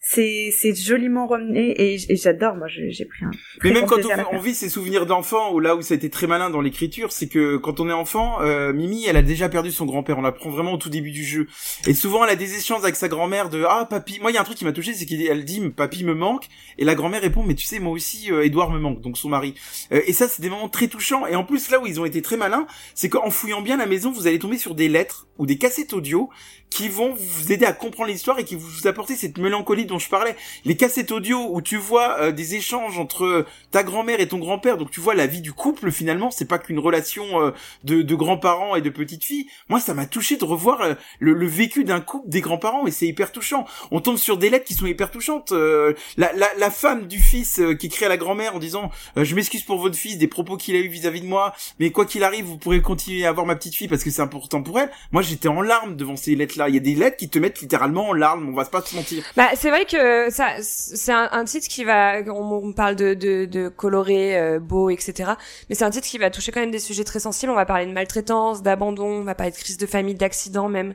c'est 0.06 0.54
c'est 0.56 0.76
joliment 0.76 1.28
ramené 1.28 1.74
et, 1.78 1.98
j'adore 2.16 2.56
moi 2.56 2.68
j'ai 2.68 3.06
pris 3.06 3.26
un 3.26 3.32
mais 3.64 3.72
même 3.72 3.86
quand 3.86 4.00
on, 4.32 4.40
vit 4.40 4.54
ses 4.54 4.70
souvenirs 4.70 5.06
d'enfant 5.06 5.54
ou 5.54 5.60
là 5.60 5.76
où 5.76 5.82
ça 5.82 5.94
a 5.94 5.98
été 5.98 6.10
très 6.10 6.28
malin 6.28 6.50
dans 6.50 6.62
l'écriture 6.62 7.12
c'est 7.12 7.28
que 7.28 7.58
quand 7.58 7.80
on 7.80 7.90
est 7.90 7.94
enfant 7.94 8.42
euh, 8.42 8.74
Mimi 8.74 9.06
elle 9.08 9.18
a 9.18 9.22
déjà 9.22 9.50
perdu 9.50 9.72
son 9.72 9.86
grand-père. 9.86 10.18
On 10.18 10.22
l'apprend 10.22 10.50
vraiment 10.50 10.74
au 10.74 10.78
tout 10.78 10.90
début 10.90 11.12
du 11.12 11.24
jeu. 11.24 11.48
Et 11.88 11.94
souvent 11.94 12.24
elle 12.24 12.32
a 12.32 12.36
des 12.36 12.56
échanges 12.56 12.84
avec 12.84 12.96
sa 12.96 13.08
grand-mère 13.08 13.50
de 13.50 13.64
ah 13.68 13.88
papy 13.90 14.20
moi 14.20 14.32
il 14.32 14.36
y 14.36 14.38
a 14.38 14.42
un 14.42 14.44
truc 14.44 14.58
qui 14.58 14.66
m'a 14.66 14.72
touché 14.72 14.94
c'est 14.94 15.06
qu'elle 15.06 15.46
dit 15.46 15.62
papy 15.70 16.04
me 16.04 16.14
manque. 16.14 16.48
Et 16.78 16.86
la 16.86 16.96
grand-mère 16.96 17.22
répond 17.22 17.44
mais 17.44 17.56
tu 17.56 17.66
sais 17.66 17.80
moi 17.80 17.94
aussi 17.94 18.32
euh, 18.32 18.46
Edouard 18.46 18.72
me 18.72 18.80
manque 18.80 19.02
donc 19.02 19.18
son 19.18 19.30
mari. 19.30 19.56
Euh, 19.92 20.02
et 20.06 20.14
ça 20.14 20.28
c'est 20.28 20.42
des 20.42 20.50
moments 20.50 20.70
très 20.70 20.88
touchants. 20.88 21.26
Et 21.28 21.36
en 21.36 21.44
plus 21.44 21.70
là 21.72 21.80
où 21.80 21.88
ils 21.88 22.00
ont 22.00 22.06
été 22.06 22.22
très 22.22 22.38
malins 22.38 22.68
c'est 22.96 23.10
qu'en 23.10 23.30
fouillant 23.30 23.62
bien 23.62 23.78
la 23.78 23.86
maison 23.86 24.12
vous 24.12 24.28
allez 24.28 24.40
tomber 24.40 24.58
sur 24.58 24.76
des 24.76 24.90
lettres 24.90 25.28
ou 25.38 25.46
des 25.46 25.58
cassettes 25.58 25.94
audio 25.94 26.30
qui 26.70 26.90
vont 26.90 27.14
vous 27.14 27.52
aider 27.52 27.66
à 27.66 27.74
comprendre 27.74 28.10
l'histoire 28.10 28.40
et 28.40 28.46
qui 28.46 28.56
vous 28.56 28.88
apporter 28.88 29.16
cette 29.16 29.38
mélancolie 29.38 29.86
dont 29.94 30.00
je 30.00 30.10
parlais. 30.10 30.36
Les 30.66 30.76
cassettes 30.76 31.12
audio 31.12 31.48
où 31.50 31.62
tu 31.62 31.78
vois 31.78 32.20
euh, 32.20 32.32
des 32.32 32.56
échanges 32.56 33.00
entre 33.00 33.46
ta 33.72 33.84
grand-mère 33.84 34.20
et 34.20 34.28
ton 34.28 34.40
grand-père, 34.40 34.78
donc 34.78 34.92
tu 34.92 35.00
vois 35.00 35.16
la 35.16 35.28
vie 35.28 35.42
du 35.42 35.54
couple 35.54 35.92
finalement, 35.92 36.32
c'est 36.32 36.46
pas 36.46 36.58
qu'une 36.58 36.80
relation 36.80 37.42
euh, 37.42 37.52
de, 37.84 38.02
de 38.02 38.16
grands-parents 38.16 38.76
et 38.76 38.82
de 38.82 38.90
petites 38.90 39.24
filles. 39.24 39.48
Moi, 39.70 39.80
ça 39.80 39.94
m'a 39.94 40.06
touché 40.06 40.38
de 40.38 40.46
revoir 40.46 40.82
euh, 40.82 40.94
le, 41.20 41.34
le, 41.34 41.48
vécu 41.48 41.84
d'un 41.84 42.02
couple 42.02 42.30
des 42.30 42.42
grands-parents 42.42 42.88
et 42.88 42.92
c'est 42.92 43.08
hyper 43.08 43.32
touchant. 43.32 43.66
On 43.92 44.02
tombe 44.02 44.18
sur 44.18 44.38
des 44.38 44.50
lettres 44.50 44.66
qui 44.66 44.74
sont 44.74 44.86
hyper 44.86 45.12
touchantes. 45.12 45.52
La, 45.52 46.34
la, 46.34 46.48
la, 46.58 46.72
femme 46.72 47.08
du 47.08 47.20
fils 47.20 47.62
qui 47.80 47.86
écrit 47.86 48.06
à 48.06 48.10
la 48.10 48.18
grand-mère 48.18 48.56
en 48.56 48.60
disant 48.60 48.90
je 49.16 49.36
m'excuse 49.36 49.64
pour 49.64 49.78
votre 49.78 49.96
fils 49.96 50.18
des 50.18 50.28
propos 50.28 50.58
qu'il 50.58 50.76
a 50.76 50.80
eu 50.80 50.88
vis-à-vis 50.88 51.22
de 51.22 51.28
moi, 51.28 51.54
mais 51.80 51.92
quoi 51.92 52.06
qu'il 52.06 52.24
arrive, 52.24 52.46
vous 52.46 52.58
pourrez 52.58 52.82
continuer 52.82 53.26
à 53.26 53.30
avoir 53.30 53.46
ma 53.46 53.56
petite 53.56 53.76
fille 53.76 53.88
parce 53.88 54.04
que 54.04 54.10
c'est 54.10 54.22
important 54.22 54.64
pour 54.64 54.80
elle. 54.80 54.90
Moi, 55.12 55.22
j'étais 55.22 55.48
en 55.48 55.62
larmes 55.62 55.96
devant 55.96 56.16
ces 56.16 56.36
lettres-là 56.36 56.70
il 56.70 56.76
y 56.76 56.78
a 56.78 56.82
des 56.82 56.96
lettres 56.96 57.18
qui 57.18 57.30
te 57.30 57.40
mettent 57.40 57.62
littéralement 57.62 58.10
en 58.10 58.14
larmes. 58.14 58.50
On 58.50 58.54
va 58.54 58.66
pas 58.66 58.82
se 58.82 58.96
mentir. 58.96 59.24
Bah, 59.36 59.50
c'est 59.56 59.70
vrai 59.70 59.83
que 59.86 60.30
ça, 60.30 60.56
c'est 60.62 61.12
un, 61.12 61.46
titre 61.46 61.68
qui 61.68 61.84
va, 61.84 62.22
on, 62.28 62.74
parle 62.74 62.96
de, 62.96 63.14
de, 63.14 63.46
de 63.46 63.70
coloré, 63.70 64.38
euh, 64.38 64.60
beau, 64.60 64.90
etc. 64.90 65.32
Mais 65.70 65.76
c'est 65.76 65.84
un 65.84 65.90
titre 65.90 66.08
qui 66.08 66.18
va 66.18 66.30
toucher 66.30 66.52
quand 66.52 66.60
même 66.60 66.72
des 66.72 66.80
sujets 66.80 67.04
très 67.04 67.20
sensibles. 67.20 67.52
On 67.52 67.56
va 67.56 67.66
parler 67.66 67.86
de 67.86 67.92
maltraitance, 67.92 68.62
d'abandon, 68.62 69.06
on 69.06 69.24
va 69.24 69.36
parler 69.36 69.52
de 69.52 69.58
crise 69.58 69.78
de 69.78 69.86
famille, 69.86 70.16
d'accident 70.16 70.70
même. 70.70 70.94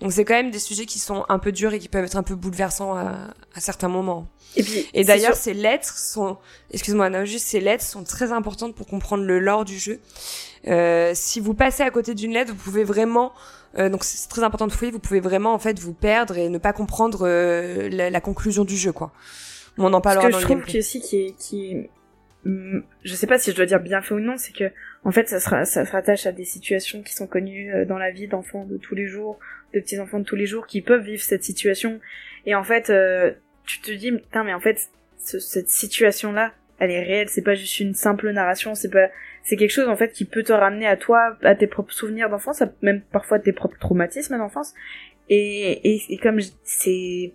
Donc 0.00 0.12
c'est 0.12 0.24
quand 0.24 0.34
même 0.34 0.50
des 0.50 0.58
sujets 0.58 0.86
qui 0.86 0.98
sont 0.98 1.24
un 1.28 1.38
peu 1.38 1.52
durs 1.52 1.72
et 1.72 1.78
qui 1.78 1.88
peuvent 1.88 2.04
être 2.04 2.16
un 2.16 2.22
peu 2.22 2.34
bouleversants 2.34 2.94
à, 2.94 3.12
à 3.54 3.60
certains 3.60 3.88
moments. 3.88 4.26
Et, 4.56 4.62
puis, 4.62 4.88
et 4.94 5.04
d'ailleurs, 5.04 5.34
ces 5.34 5.52
lettres 5.52 5.98
sont, 5.98 6.38
excuse-moi, 6.70 7.10
non, 7.10 7.24
juste 7.24 7.46
ces 7.46 7.60
lettres 7.60 7.84
sont 7.84 8.04
très 8.04 8.32
importantes 8.32 8.74
pour 8.74 8.86
comprendre 8.86 9.24
le 9.24 9.38
lore 9.38 9.64
du 9.64 9.78
jeu. 9.78 10.00
Euh, 10.66 11.12
si 11.14 11.40
vous 11.40 11.54
passez 11.54 11.82
à 11.82 11.90
côté 11.90 12.14
d'une 12.14 12.32
lettre, 12.32 12.52
vous 12.52 12.62
pouvez 12.62 12.84
vraiment 12.84 13.32
euh, 13.78 13.88
donc 13.88 14.04
c'est 14.04 14.28
très 14.28 14.42
important 14.42 14.66
de 14.66 14.72
fouiller. 14.72 14.92
Vous 14.92 14.98
pouvez 14.98 15.20
vraiment 15.20 15.52
en 15.52 15.58
fait 15.58 15.78
vous 15.78 15.92
perdre 15.92 16.38
et 16.38 16.48
ne 16.48 16.58
pas 16.58 16.72
comprendre 16.72 17.26
euh, 17.26 17.88
la, 17.88 18.20
conclusion 18.20 18.64
du 18.64 18.76
jeu, 18.76 18.92
quoi. 18.92 19.12
On 19.78 19.92
en 19.92 20.00
parlera 20.00 20.30
Ce 20.30 20.36
que 20.36 20.40
je 20.40 20.46
trouve 20.46 20.62
qui 20.64 20.78
aussi 20.78 21.00
qui 21.00 21.16
est, 21.16 21.34
qui 21.38 21.88
mm, 22.44 22.80
je 23.04 23.14
sais 23.14 23.26
pas 23.26 23.38
si 23.38 23.50
je 23.50 23.56
dois 23.56 23.66
dire 23.66 23.80
bien 23.80 24.00
fait 24.00 24.14
ou 24.14 24.20
non, 24.20 24.36
c'est 24.38 24.54
que 24.54 24.72
en 25.04 25.10
fait 25.10 25.28
ça 25.28 25.40
sera 25.40 25.64
ça 25.64 25.84
se 25.84 25.92
rattache 25.92 26.26
à 26.26 26.32
des 26.32 26.44
situations 26.44 27.02
qui 27.02 27.12
sont 27.12 27.26
connues 27.26 27.72
euh, 27.74 27.84
dans 27.84 27.98
la 27.98 28.10
vie 28.10 28.28
d'enfants 28.28 28.64
de 28.64 28.78
tous 28.78 28.94
les 28.94 29.06
jours, 29.06 29.38
de 29.74 29.80
petits 29.80 30.00
enfants 30.00 30.20
de 30.20 30.24
tous 30.24 30.36
les 30.36 30.46
jours 30.46 30.66
qui 30.66 30.80
peuvent 30.80 31.04
vivre 31.04 31.22
cette 31.22 31.44
situation. 31.44 32.00
Et 32.46 32.54
en 32.54 32.64
fait, 32.64 32.92
tu 33.64 33.80
te 33.80 33.90
dis 33.90 34.12
putain 34.12 34.44
mais 34.44 34.54
en 34.54 34.60
fait 34.60 34.88
cette 35.18 35.68
situation 35.68 36.32
là, 36.32 36.52
elle 36.78 36.90
est 36.90 37.02
réelle. 37.02 37.28
C'est 37.28 37.42
pas 37.42 37.54
juste 37.54 37.80
une 37.80 37.94
simple 37.94 38.30
narration. 38.30 38.74
C'est 38.74 38.90
pas 38.90 39.08
c'est 39.42 39.56
quelque 39.56 39.70
chose 39.70 39.88
en 39.88 39.96
fait 39.96 40.10
qui 40.12 40.24
peut 40.24 40.42
te 40.42 40.52
ramener 40.52 40.86
à 40.86 40.96
toi, 40.96 41.36
à 41.42 41.54
tes 41.54 41.66
propres 41.66 41.92
souvenirs 41.92 42.28
d'enfance, 42.28 42.62
même 42.82 43.00
parfois 43.00 43.38
tes 43.38 43.52
propres 43.52 43.78
traumatismes 43.78 44.36
d'enfance. 44.36 44.74
Et, 45.28 45.94
et, 45.94 46.02
et 46.08 46.18
comme 46.18 46.40
c'est 46.64 47.32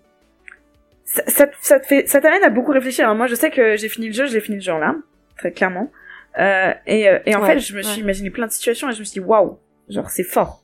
ça, 1.03 1.23
ça, 1.27 1.47
ça, 1.59 1.79
te 1.79 1.87
fait, 1.87 2.07
ça 2.07 2.21
t'amène 2.21 2.43
à 2.43 2.49
beaucoup 2.49 2.71
réfléchir. 2.71 3.05
Alors 3.05 3.15
moi, 3.15 3.27
je 3.27 3.35
sais 3.35 3.49
que 3.49 3.75
j'ai 3.75 3.89
fini 3.89 4.07
le 4.07 4.13
jeu, 4.13 4.27
je 4.27 4.33
l'ai 4.33 4.39
fini 4.39 4.57
le 4.57 4.63
jour 4.63 4.77
là, 4.77 4.95
très 5.37 5.51
clairement. 5.51 5.91
Euh, 6.39 6.73
et, 6.87 7.09
euh, 7.09 7.19
et 7.25 7.35
en 7.35 7.45
fait, 7.45 7.59
je 7.59 7.75
me 7.75 7.81
suis 7.81 8.01
imaginé 8.01 8.29
plein 8.29 8.47
de 8.47 8.51
situations 8.51 8.89
et 8.89 8.93
je 8.93 8.99
me 8.99 9.03
suis 9.03 9.19
dit 9.19 9.25
waouh, 9.25 9.59
genre 9.89 10.09
c'est 10.09 10.23
fort 10.23 10.60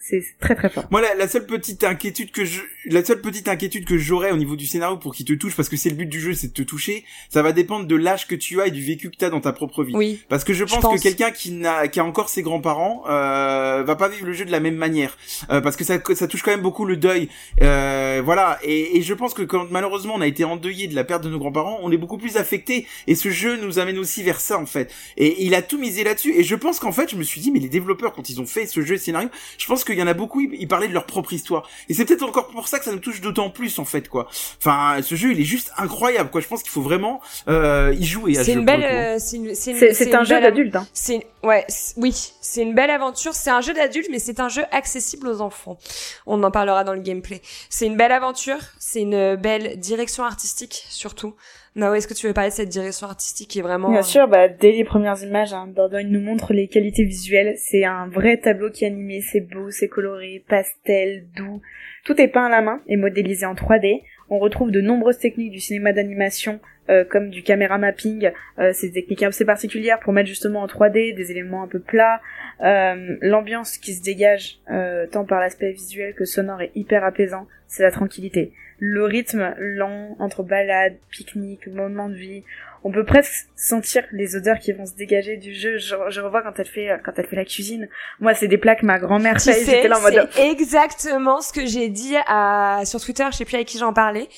c'est 0.00 0.24
très 0.40 0.54
très 0.54 0.70
fort. 0.70 0.86
Moi, 0.90 1.02
la, 1.16 1.28
seule 1.28 1.46
petite 1.46 1.82
inquiétude 1.82 2.30
que 2.30 2.44
je, 2.44 2.60
la 2.86 3.04
seule 3.04 3.20
petite 3.20 3.48
inquiétude 3.48 3.84
que 3.84 3.98
j'aurais 3.98 4.30
au 4.30 4.36
niveau 4.36 4.54
du 4.54 4.66
scénario 4.66 4.96
pour 4.96 5.14
qu'il 5.14 5.26
te 5.26 5.32
touche, 5.32 5.56
parce 5.56 5.68
que 5.68 5.76
c'est 5.76 5.90
le 5.90 5.96
but 5.96 6.06
du 6.06 6.20
jeu, 6.20 6.34
c'est 6.34 6.48
de 6.48 6.52
te 6.52 6.62
toucher, 6.62 7.04
ça 7.28 7.42
va 7.42 7.52
dépendre 7.52 7.86
de 7.86 7.96
l'âge 7.96 8.26
que 8.26 8.36
tu 8.36 8.60
as 8.60 8.68
et 8.68 8.70
du 8.70 8.82
vécu 8.82 9.10
que 9.10 9.16
tu 9.16 9.24
as 9.24 9.30
dans 9.30 9.40
ta 9.40 9.52
propre 9.52 9.82
vie. 9.82 9.94
Oui. 9.94 10.20
Parce 10.28 10.44
que 10.44 10.54
je 10.54 10.64
pense, 10.64 10.84
que 10.84 11.02
quelqu'un 11.02 11.30
qui 11.30 11.50
n'a, 11.50 11.88
qui 11.88 11.98
a 11.98 12.04
encore 12.04 12.28
ses 12.28 12.42
grands-parents, 12.42 13.04
euh, 13.08 13.82
va 13.84 13.96
pas 13.96 14.08
vivre 14.08 14.26
le 14.26 14.32
jeu 14.32 14.44
de 14.44 14.52
la 14.52 14.60
même 14.60 14.76
manière, 14.76 15.18
euh, 15.50 15.60
parce 15.60 15.76
que 15.76 15.84
ça, 15.84 15.98
ça 16.14 16.28
touche 16.28 16.42
quand 16.42 16.52
même 16.52 16.62
beaucoup 16.62 16.84
le 16.84 16.96
deuil. 16.96 17.28
Euh, 17.62 18.22
voilà. 18.24 18.58
Et, 18.62 18.98
et 18.98 19.02
je 19.02 19.14
pense 19.14 19.34
que 19.34 19.42
quand 19.42 19.70
malheureusement 19.70 20.14
on 20.16 20.20
a 20.20 20.26
été 20.26 20.44
endeuillé 20.44 20.86
de 20.86 20.94
la 20.94 21.04
perte 21.04 21.24
de 21.24 21.28
nos 21.28 21.38
grands-parents, 21.38 21.80
on 21.82 21.90
est 21.90 21.96
beaucoup 21.96 22.18
plus 22.18 22.36
affecté. 22.36 22.86
Et 23.08 23.16
ce 23.16 23.30
jeu 23.30 23.56
nous 23.56 23.78
amène 23.80 23.98
aussi 23.98 24.22
vers 24.22 24.40
ça 24.40 24.58
en 24.58 24.66
fait. 24.66 24.94
Et 25.16 25.44
il 25.44 25.54
a 25.54 25.62
tout 25.62 25.78
misé 25.78 26.04
là-dessus. 26.04 26.34
Et 26.36 26.44
je 26.44 26.54
pense 26.54 26.78
qu'en 26.78 26.92
fait, 26.92 27.10
je 27.10 27.16
me 27.16 27.24
suis 27.24 27.40
dit, 27.40 27.50
mais 27.50 27.58
les 27.58 27.68
développeurs 27.68 28.12
quand 28.12 28.30
ils 28.30 28.40
ont 28.40 28.46
fait 28.46 28.66
ce 28.66 28.80
jeu 28.80 28.96
scénario, 28.96 29.28
je 29.58 29.66
pense 29.66 29.84
qu'il 29.88 29.98
y 29.98 30.02
en 30.02 30.06
a 30.06 30.14
beaucoup, 30.14 30.40
ils 30.40 30.68
parlaient 30.68 30.88
de 30.88 30.92
leur 30.92 31.06
propre 31.06 31.32
histoire. 31.32 31.68
Et 31.88 31.94
c'est 31.94 32.04
peut-être 32.04 32.22
encore 32.22 32.48
pour 32.48 32.68
ça 32.68 32.78
que 32.78 32.84
ça 32.84 32.92
nous 32.92 32.98
touche 32.98 33.20
d'autant 33.20 33.50
plus 33.50 33.78
en 33.78 33.84
fait 33.84 34.08
quoi. 34.08 34.28
Enfin, 34.58 35.00
ce 35.02 35.14
jeu 35.14 35.32
il 35.32 35.40
est 35.40 35.44
juste 35.44 35.72
incroyable 35.76 36.30
quoi. 36.30 36.40
Je 36.40 36.46
pense 36.46 36.62
qu'il 36.62 36.70
faut 36.70 36.82
vraiment 36.82 37.20
euh, 37.48 37.94
y 37.98 38.04
jouer. 38.04 38.34
C'est 38.34 38.52
une 38.52 38.64
belle, 38.64 38.84
euh, 38.84 39.18
c'est 39.18 40.14
un 40.14 40.24
jeu 40.24 40.40
d'adulte. 40.40 40.76
Hein. 40.76 40.86
C'est 40.92 41.26
ouais, 41.42 41.64
oui, 41.96 42.32
c'est 42.40 42.62
une 42.62 42.74
belle 42.74 42.90
aventure. 42.90 43.34
C'est 43.34 43.50
un 43.50 43.60
jeu 43.60 43.74
d'adulte, 43.74 44.08
mais 44.10 44.18
c'est 44.18 44.40
un 44.40 44.48
jeu 44.48 44.64
accessible 44.70 45.28
aux 45.28 45.40
enfants. 45.40 45.78
On 46.26 46.42
en 46.42 46.50
parlera 46.50 46.84
dans 46.84 46.94
le 46.94 47.00
gameplay. 47.00 47.40
C'est 47.70 47.86
une 47.86 47.96
belle 47.96 48.12
aventure. 48.12 48.58
C'est 48.78 49.02
une 49.02 49.36
belle 49.36 49.78
direction 49.78 50.24
artistique 50.24 50.84
surtout. 50.88 51.34
Non, 51.76 51.94
est-ce 51.94 52.08
que 52.08 52.14
tu 52.14 52.26
veux 52.26 52.32
parler 52.32 52.50
de 52.50 52.54
cette 52.54 52.68
direction 52.68 53.06
artistique 53.06 53.48
qui 53.48 53.58
est 53.58 53.62
vraiment... 53.62 53.90
Bien 53.90 54.02
sûr, 54.02 54.26
bah, 54.26 54.48
dès 54.48 54.72
les 54.72 54.84
premières 54.84 55.22
images, 55.22 55.52
hein, 55.52 55.68
Dordogne 55.68 56.08
nous 56.08 56.20
montre 56.20 56.52
les 56.52 56.68
qualités 56.68 57.04
visuelles. 57.04 57.54
C'est 57.56 57.84
un 57.84 58.08
vrai 58.08 58.38
tableau 58.38 58.70
qui 58.70 58.84
est 58.84 58.88
animé, 58.88 59.20
c'est 59.20 59.40
beau, 59.40 59.70
c'est 59.70 59.88
coloré, 59.88 60.44
pastel, 60.48 61.26
doux. 61.36 61.60
Tout 62.04 62.20
est 62.20 62.28
peint 62.28 62.46
à 62.46 62.48
la 62.48 62.62
main 62.62 62.80
et 62.86 62.96
modélisé 62.96 63.46
en 63.46 63.54
3D. 63.54 64.02
On 64.30 64.38
retrouve 64.38 64.70
de 64.70 64.80
nombreuses 64.80 65.18
techniques 65.18 65.52
du 65.52 65.60
cinéma 65.60 65.92
d'animation, 65.92 66.60
euh, 66.90 67.04
comme 67.04 67.30
du 67.30 67.42
caméra 67.42 67.78
mapping, 67.78 68.30
euh, 68.58 68.72
des 68.82 68.92
techniques 68.92 69.22
assez 69.22 69.44
particulières 69.44 70.00
pour 70.00 70.12
mettre 70.12 70.28
justement 70.28 70.62
en 70.62 70.66
3D 70.66 71.14
des 71.14 71.30
éléments 71.30 71.62
un 71.62 71.68
peu 71.68 71.80
plats. 71.80 72.20
Euh, 72.62 73.16
L'ambiance 73.20 73.78
qui 73.78 73.94
se 73.94 74.02
dégage, 74.02 74.58
euh, 74.70 75.06
tant 75.06 75.24
par 75.24 75.40
l'aspect 75.40 75.72
visuel 75.72 76.14
que 76.14 76.24
sonore, 76.24 76.60
est 76.60 76.72
hyper 76.74 77.04
apaisant. 77.04 77.46
C'est 77.66 77.82
la 77.82 77.90
tranquillité. 77.90 78.52
Le 78.78 79.04
rythme 79.04 79.54
lent 79.58 80.16
entre 80.18 80.42
balades, 80.42 80.96
pique-nique, 81.10 81.66
moments 81.66 82.08
de 82.08 82.14
vie, 82.14 82.44
on 82.84 82.92
peut 82.92 83.04
presque 83.04 83.48
sentir 83.56 84.04
les 84.12 84.36
odeurs 84.36 84.58
qui 84.58 84.72
vont 84.72 84.86
se 84.86 84.94
dégager 84.94 85.36
du 85.36 85.52
jeu. 85.52 85.78
Je, 85.78 85.96
je 86.10 86.20
revois 86.20 86.42
quand 86.42 86.52
elle 86.58 86.66
fait 86.66 86.90
quand 87.04 87.12
elle 87.16 87.26
fait 87.26 87.36
la 87.36 87.44
cuisine. 87.44 87.88
Moi, 88.20 88.34
c'est 88.34 88.48
des 88.48 88.58
plats 88.58 88.76
que 88.76 88.86
ma 88.86 88.98
grand-mère 88.98 89.40
fait. 89.40 89.64
J'étais 89.64 89.88
là 89.88 89.98
en 89.98 90.00
mode. 90.00 90.28
C'est 90.30 90.48
exactement 90.48 91.40
ce 91.40 91.52
que 91.52 91.66
j'ai 91.66 91.88
dit 91.88 92.14
à 92.26 92.82
sur 92.84 93.00
Twitter. 93.00 93.24
Je 93.32 93.36
sais 93.38 93.44
plus 93.44 93.56
avec 93.56 93.66
qui 93.66 93.78
j'en 93.78 93.92
parlais 93.92 94.28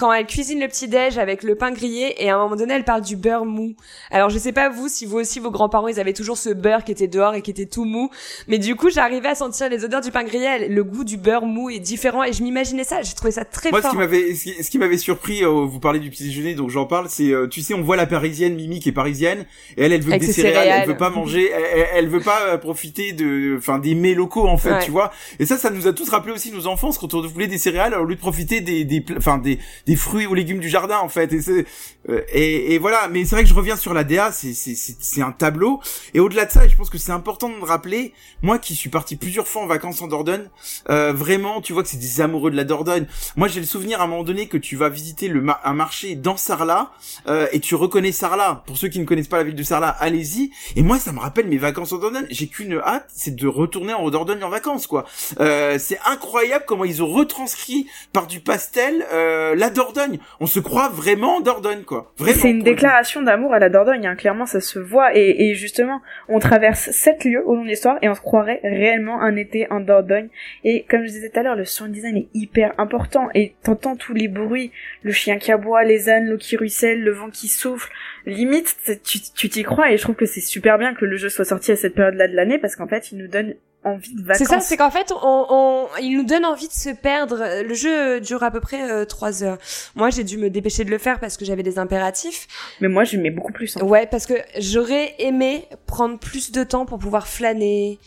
quand 0.00 0.10
elle 0.14 0.26
cuisine 0.26 0.60
le 0.60 0.66
petit 0.66 0.88
déj 0.88 1.18
avec 1.18 1.42
le 1.42 1.54
pain 1.56 1.72
grillé 1.72 2.24
et 2.24 2.30
à 2.30 2.36
un 2.36 2.38
moment 2.42 2.56
donné 2.56 2.72
elle 2.72 2.84
parle 2.84 3.02
du 3.02 3.16
beurre 3.16 3.44
mou. 3.44 3.74
Alors 4.10 4.30
je 4.30 4.38
sais 4.38 4.52
pas 4.52 4.70
vous 4.70 4.88
si 4.88 5.04
vous 5.04 5.18
aussi 5.18 5.40
vos 5.40 5.50
grands-parents 5.50 5.88
ils 5.88 6.00
avaient 6.00 6.14
toujours 6.14 6.38
ce 6.38 6.48
beurre 6.48 6.84
qui 6.84 6.92
était 6.92 7.06
dehors 7.06 7.34
et 7.34 7.42
qui 7.42 7.50
était 7.50 7.66
tout 7.66 7.84
mou, 7.84 8.08
mais 8.48 8.56
du 8.58 8.76
coup 8.76 8.88
j'arrivais 8.88 9.28
à 9.28 9.34
sentir 9.34 9.68
les 9.68 9.84
odeurs 9.84 10.00
du 10.00 10.10
pain 10.10 10.24
grillé, 10.24 10.68
le 10.68 10.82
goût 10.84 11.04
du 11.04 11.18
beurre 11.18 11.44
mou 11.44 11.68
est 11.68 11.80
différent 11.80 12.24
et 12.24 12.32
je 12.32 12.42
m'imaginais 12.42 12.84
ça, 12.84 13.02
j'ai 13.02 13.12
trouvé 13.14 13.30
ça 13.30 13.44
très 13.44 13.70
Moi, 13.70 13.82
fort. 13.82 13.90
ce 13.90 13.94
qui 13.94 13.98
m'avait 13.98 14.34
ce 14.34 14.70
qui 14.70 14.78
m'avait 14.78 14.96
surpris 14.96 15.44
euh, 15.44 15.48
vous 15.66 15.80
parlez 15.80 15.98
du 16.00 16.08
petit 16.08 16.24
déjeuner 16.24 16.54
donc 16.54 16.70
j'en 16.70 16.86
parle 16.86 17.08
c'est 17.10 17.30
euh, 17.30 17.46
tu 17.46 17.60
sais 17.60 17.74
on 17.74 17.82
voit 17.82 17.96
la 17.96 18.06
parisienne 18.06 18.54
Mimi 18.54 18.80
qui 18.80 18.88
est 18.88 18.92
parisienne 18.92 19.44
et 19.76 19.84
elle 19.84 19.92
elle 19.92 20.00
veut 20.00 20.12
Avec 20.12 20.22
des 20.26 20.32
céréales, 20.32 20.54
céréales. 20.62 20.80
elle 20.84 20.88
veut 20.88 20.96
pas 20.96 21.10
manger 21.10 21.50
elle, 21.50 21.86
elle 21.94 22.08
veut 22.08 22.20
pas 22.22 22.40
euh, 22.48 22.56
profiter 22.56 23.12
de 23.12 23.56
enfin 23.58 23.78
des 23.78 23.94
mets 23.94 24.14
locaux 24.14 24.48
en 24.48 24.56
fait 24.56 24.70
Ouais. 24.70 24.84
tu 24.84 24.90
vois 24.92 25.10
et 25.40 25.44
ça 25.46 25.58
ça 25.58 25.68
nous 25.68 25.86
a 25.88 25.92
tous 25.92 26.08
rappelé 26.08 26.32
aussi 26.32 26.52
nos 26.52 26.66
enfances 26.68 26.96
quand 26.96 27.12
on 27.12 27.20
voulait 27.26 27.48
des 27.48 27.58
céréales 27.58 27.92
au 27.94 28.04
lieu 28.04 28.14
de 28.14 28.20
profiter 28.20 28.60
des 28.62 29.04
enfin 29.16 29.36
des 29.38 29.58
des 29.86 29.89
fruits 29.96 30.26
ou 30.26 30.34
légumes 30.34 30.60
du 30.60 30.68
jardin 30.68 30.98
en 30.98 31.08
fait. 31.08 31.32
Et 31.32 31.66
euh, 32.08 32.22
et, 32.32 32.74
et 32.74 32.78
voilà. 32.78 33.08
Mais 33.08 33.24
c'est 33.24 33.34
vrai 33.36 33.42
que 33.44 33.48
je 33.50 33.54
reviens 33.54 33.76
sur 33.76 33.94
la 33.94 34.04
DA 34.04 34.30
c'est 34.32 35.22
un 35.22 35.32
tableau. 35.32 35.80
Et 36.14 36.20
au-delà 36.20 36.44
de 36.46 36.50
ça 36.50 36.66
je 36.68 36.76
pense 36.76 36.90
que 36.90 36.98
c'est 36.98 37.12
important 37.12 37.48
de 37.48 37.54
me 37.54 37.64
rappeler 37.64 38.12
moi 38.42 38.58
qui 38.58 38.74
suis 38.74 38.90
parti 38.90 39.16
plusieurs 39.16 39.46
fois 39.46 39.62
en 39.62 39.66
vacances 39.66 40.00
en 40.02 40.06
Dordogne 40.06 40.48
euh, 40.88 41.12
vraiment 41.12 41.60
tu 41.60 41.72
vois 41.72 41.82
que 41.82 41.88
c'est 41.88 41.98
des 41.98 42.20
amoureux 42.20 42.50
de 42.50 42.56
la 42.56 42.64
Dordogne. 42.64 43.06
Moi 43.36 43.48
j'ai 43.48 43.60
le 43.60 43.66
souvenir 43.66 44.00
à 44.00 44.04
un 44.04 44.06
moment 44.06 44.24
donné 44.24 44.46
que 44.46 44.56
tu 44.56 44.76
vas 44.76 44.88
visiter 44.88 45.28
le 45.28 45.40
ma- 45.40 45.60
un 45.64 45.74
marché 45.74 46.14
dans 46.14 46.36
Sarlat 46.36 46.90
euh, 47.28 47.46
et 47.52 47.60
tu 47.60 47.74
reconnais 47.74 48.12
Sarlat. 48.12 48.62
Pour 48.66 48.76
ceux 48.78 48.88
qui 48.88 48.98
ne 49.00 49.04
connaissent 49.04 49.28
pas 49.28 49.38
la 49.38 49.44
ville 49.44 49.54
de 49.54 49.62
Sarlat 49.62 49.88
allez-y. 49.88 50.50
Et 50.76 50.82
moi 50.82 50.98
ça 50.98 51.12
me 51.12 51.18
rappelle 51.20 51.46
mes 51.48 51.58
vacances 51.58 51.92
en 51.92 51.98
Dordogne. 51.98 52.26
J'ai 52.30 52.46
qu'une 52.48 52.74
hâte 52.78 53.08
c'est 53.14 53.34
de 53.34 53.46
retourner 53.46 53.92
en 53.94 54.08
Dordogne 54.10 54.42
en 54.44 54.48
vacances 54.50 54.86
quoi. 54.86 55.04
Euh, 55.40 55.78
c'est 55.78 55.98
incroyable 56.06 56.64
comment 56.66 56.84
ils 56.84 57.02
ont 57.02 57.08
retranscrit 57.12 57.86
par 58.12 58.26
du 58.26 58.40
pastel 58.40 59.06
euh, 59.12 59.54
Dordogne 59.70 60.18
on 60.40 60.46
se 60.46 60.60
croit 60.60 60.88
vraiment 60.88 61.36
en 61.36 61.40
Dordogne 61.40 61.82
quoi 61.82 62.12
C'est 62.18 62.50
une 62.50 62.62
déclaration 62.62 63.22
d'amour 63.22 63.52
à 63.52 63.58
la 63.58 63.68
Dordogne, 63.68 64.06
hein. 64.06 64.16
clairement 64.16 64.46
ça 64.46 64.60
se 64.60 64.78
voit. 64.78 65.16
Et, 65.16 65.48
et 65.48 65.54
justement, 65.54 66.00
on 66.28 66.38
traverse 66.38 66.90
sept 66.90 67.24
lieux 67.24 67.42
au 67.46 67.54
long 67.54 67.62
de 67.62 67.68
l'histoire 67.68 67.98
et 68.02 68.08
on 68.08 68.14
se 68.14 68.20
croirait 68.20 68.60
réellement 68.62 69.20
un 69.20 69.36
été 69.36 69.70
en 69.70 69.80
Dordogne. 69.80 70.28
Et 70.64 70.84
comme 70.88 71.02
je 71.02 71.08
disais 71.08 71.30
tout 71.30 71.38
à 71.40 71.42
l'heure, 71.42 71.56
le 71.56 71.64
sound 71.64 71.92
design 71.92 72.16
est 72.16 72.28
hyper 72.34 72.72
important. 72.78 73.28
Et 73.34 73.54
t'entends 73.62 73.96
tous 73.96 74.14
les 74.14 74.28
bruits, 74.28 74.72
le 75.02 75.12
chien 75.12 75.38
qui 75.38 75.52
aboie, 75.52 75.84
les 75.84 76.08
ânes, 76.08 76.26
l'eau 76.26 76.38
qui 76.38 76.56
ruisselle, 76.56 77.02
le 77.02 77.12
vent 77.12 77.30
qui 77.30 77.48
souffle. 77.48 77.90
Limite, 78.26 78.76
tu 79.04 79.48
t'y 79.48 79.62
crois 79.62 79.90
et 79.90 79.96
je 79.96 80.02
trouve 80.02 80.16
que 80.16 80.26
c'est 80.26 80.40
super 80.40 80.78
bien 80.78 80.94
que 80.94 81.04
le 81.04 81.16
jeu 81.16 81.28
soit 81.28 81.44
sorti 81.44 81.72
à 81.72 81.76
cette 81.76 81.94
période-là 81.94 82.28
de 82.28 82.34
l'année 82.34 82.58
parce 82.58 82.76
qu'en 82.76 82.88
fait, 82.88 83.12
il 83.12 83.18
nous 83.18 83.28
donne 83.28 83.54
envie 83.84 84.14
de 84.14 84.22
vacances. 84.22 84.38
C'est 84.38 84.44
ça, 84.44 84.60
c'est 84.60 84.76
qu'en 84.76 84.90
fait, 84.90 85.12
on, 85.22 85.46
on, 85.48 85.86
il 86.00 86.16
nous 86.16 86.24
donne 86.24 86.44
envie 86.44 86.68
de 86.68 86.72
se 86.72 86.90
perdre. 86.90 87.62
Le 87.62 87.74
jeu 87.74 88.20
dure 88.20 88.42
à 88.42 88.50
peu 88.50 88.60
près 88.60 88.90
euh, 88.90 89.04
trois 89.04 89.42
heures. 89.42 89.58
Moi, 89.94 90.10
j'ai 90.10 90.24
dû 90.24 90.36
me 90.38 90.50
dépêcher 90.50 90.84
de 90.84 90.90
le 90.90 90.98
faire 90.98 91.18
parce 91.20 91.36
que 91.36 91.44
j'avais 91.44 91.62
des 91.62 91.78
impératifs. 91.78 92.46
Mais 92.80 92.88
moi, 92.88 93.04
je 93.04 93.16
mets 93.16 93.30
beaucoup 93.30 93.52
plus. 93.52 93.76
hein. 93.76 93.80
Ouais, 93.84 94.06
parce 94.06 94.26
que 94.26 94.34
j'aurais 94.58 95.14
aimé 95.18 95.66
prendre 95.86 96.18
plus 96.18 96.52
de 96.52 96.62
temps 96.64 96.84
pour 96.86 96.98
pouvoir 96.98 97.26
flâner, 97.26 97.98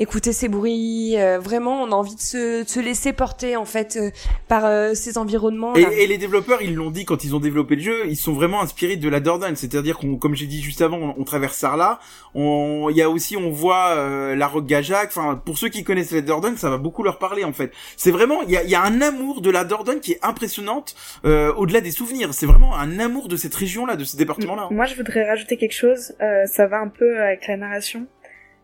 écouter 0.00 0.32
ces 0.32 0.48
bruits. 0.48 1.14
euh, 1.16 1.38
vraiment, 1.38 1.82
on 1.82 1.92
a 1.92 1.94
envie 1.94 2.14
de 2.16 2.20
se, 2.20 2.64
de 2.64 2.68
se 2.68 2.80
laisser 2.80 3.12
porter 3.12 3.56
en 3.56 3.64
fait 3.64 3.96
euh, 3.96 4.10
par 4.48 4.64
euh, 4.64 4.94
ces 4.94 5.18
environnements. 5.18 5.76
Et, 5.76 5.82
et 6.02 6.06
les 6.06 6.18
développeurs, 6.18 6.62
ils 6.62 6.74
l'ont 6.74 6.90
dit 6.90 7.04
quand 7.04 7.22
ils 7.24 7.36
ont 7.36 7.40
développé 7.40 7.76
le 7.76 7.82
jeu, 7.82 8.06
ils 8.08 8.16
sont 8.16 8.32
vraiment 8.32 8.60
inspirés 8.62 8.96
de 8.96 9.08
la 9.08 9.20
Dordogne. 9.20 9.54
C'est-à-dire 9.56 9.98
qu'on, 9.98 10.16
comme 10.16 10.34
j'ai 10.34 10.46
dit 10.46 10.60
juste 10.62 10.82
avant, 10.82 10.96
on, 10.98 11.14
on 11.18 11.24
traverse 11.24 11.56
Sarlat. 11.56 12.00
On, 12.34 12.88
il 12.90 12.96
y 12.96 13.02
a 13.02 13.10
aussi, 13.10 13.36
on 13.36 13.50
voit 13.50 13.90
euh, 13.90 14.34
la 14.34 14.46
Roque 14.48 14.66
Gajac. 14.66 15.08
Enfin, 15.08 15.40
pour 15.44 15.58
ceux 15.58 15.68
qui 15.68 15.84
connaissent 15.84 16.12
la 16.12 16.20
Dordogne, 16.22 16.56
ça 16.56 16.70
va 16.70 16.78
beaucoup 16.78 17.02
leur 17.02 17.18
parler 17.18 17.44
en 17.44 17.52
fait. 17.52 17.70
C'est 17.96 18.10
vraiment, 18.10 18.42
il 18.42 18.50
y 18.50 18.56
a, 18.56 18.62
il 18.64 18.70
y 18.70 18.74
a 18.74 18.82
un 18.82 19.00
amour 19.02 19.42
de 19.42 19.50
la 19.50 19.64
Dordogne 19.64 20.00
qui 20.00 20.12
est 20.12 20.20
impressionnante 20.22 20.94
euh, 21.24 21.52
au-delà 21.54 21.80
des 21.80 21.90
souvenirs. 21.90 22.32
C'est 22.32 22.46
vraiment 22.46 22.74
un 22.76 22.98
amour 22.98 23.28
de 23.28 23.36
cette 23.36 23.54
région-là, 23.54 23.96
de 23.96 24.04
ce 24.04 24.16
département-là. 24.16 24.68
Moi, 24.70 24.86
je 24.86 24.94
voudrais 24.94 25.28
rajouter 25.28 25.56
quelque 25.56 25.74
chose. 25.74 26.14
euh, 26.22 26.46
ça 26.46 26.66
va 26.66 26.78
un 26.78 26.88
peu 26.88 27.20
avec 27.20 27.46
la 27.46 27.56
narration, 27.56 28.06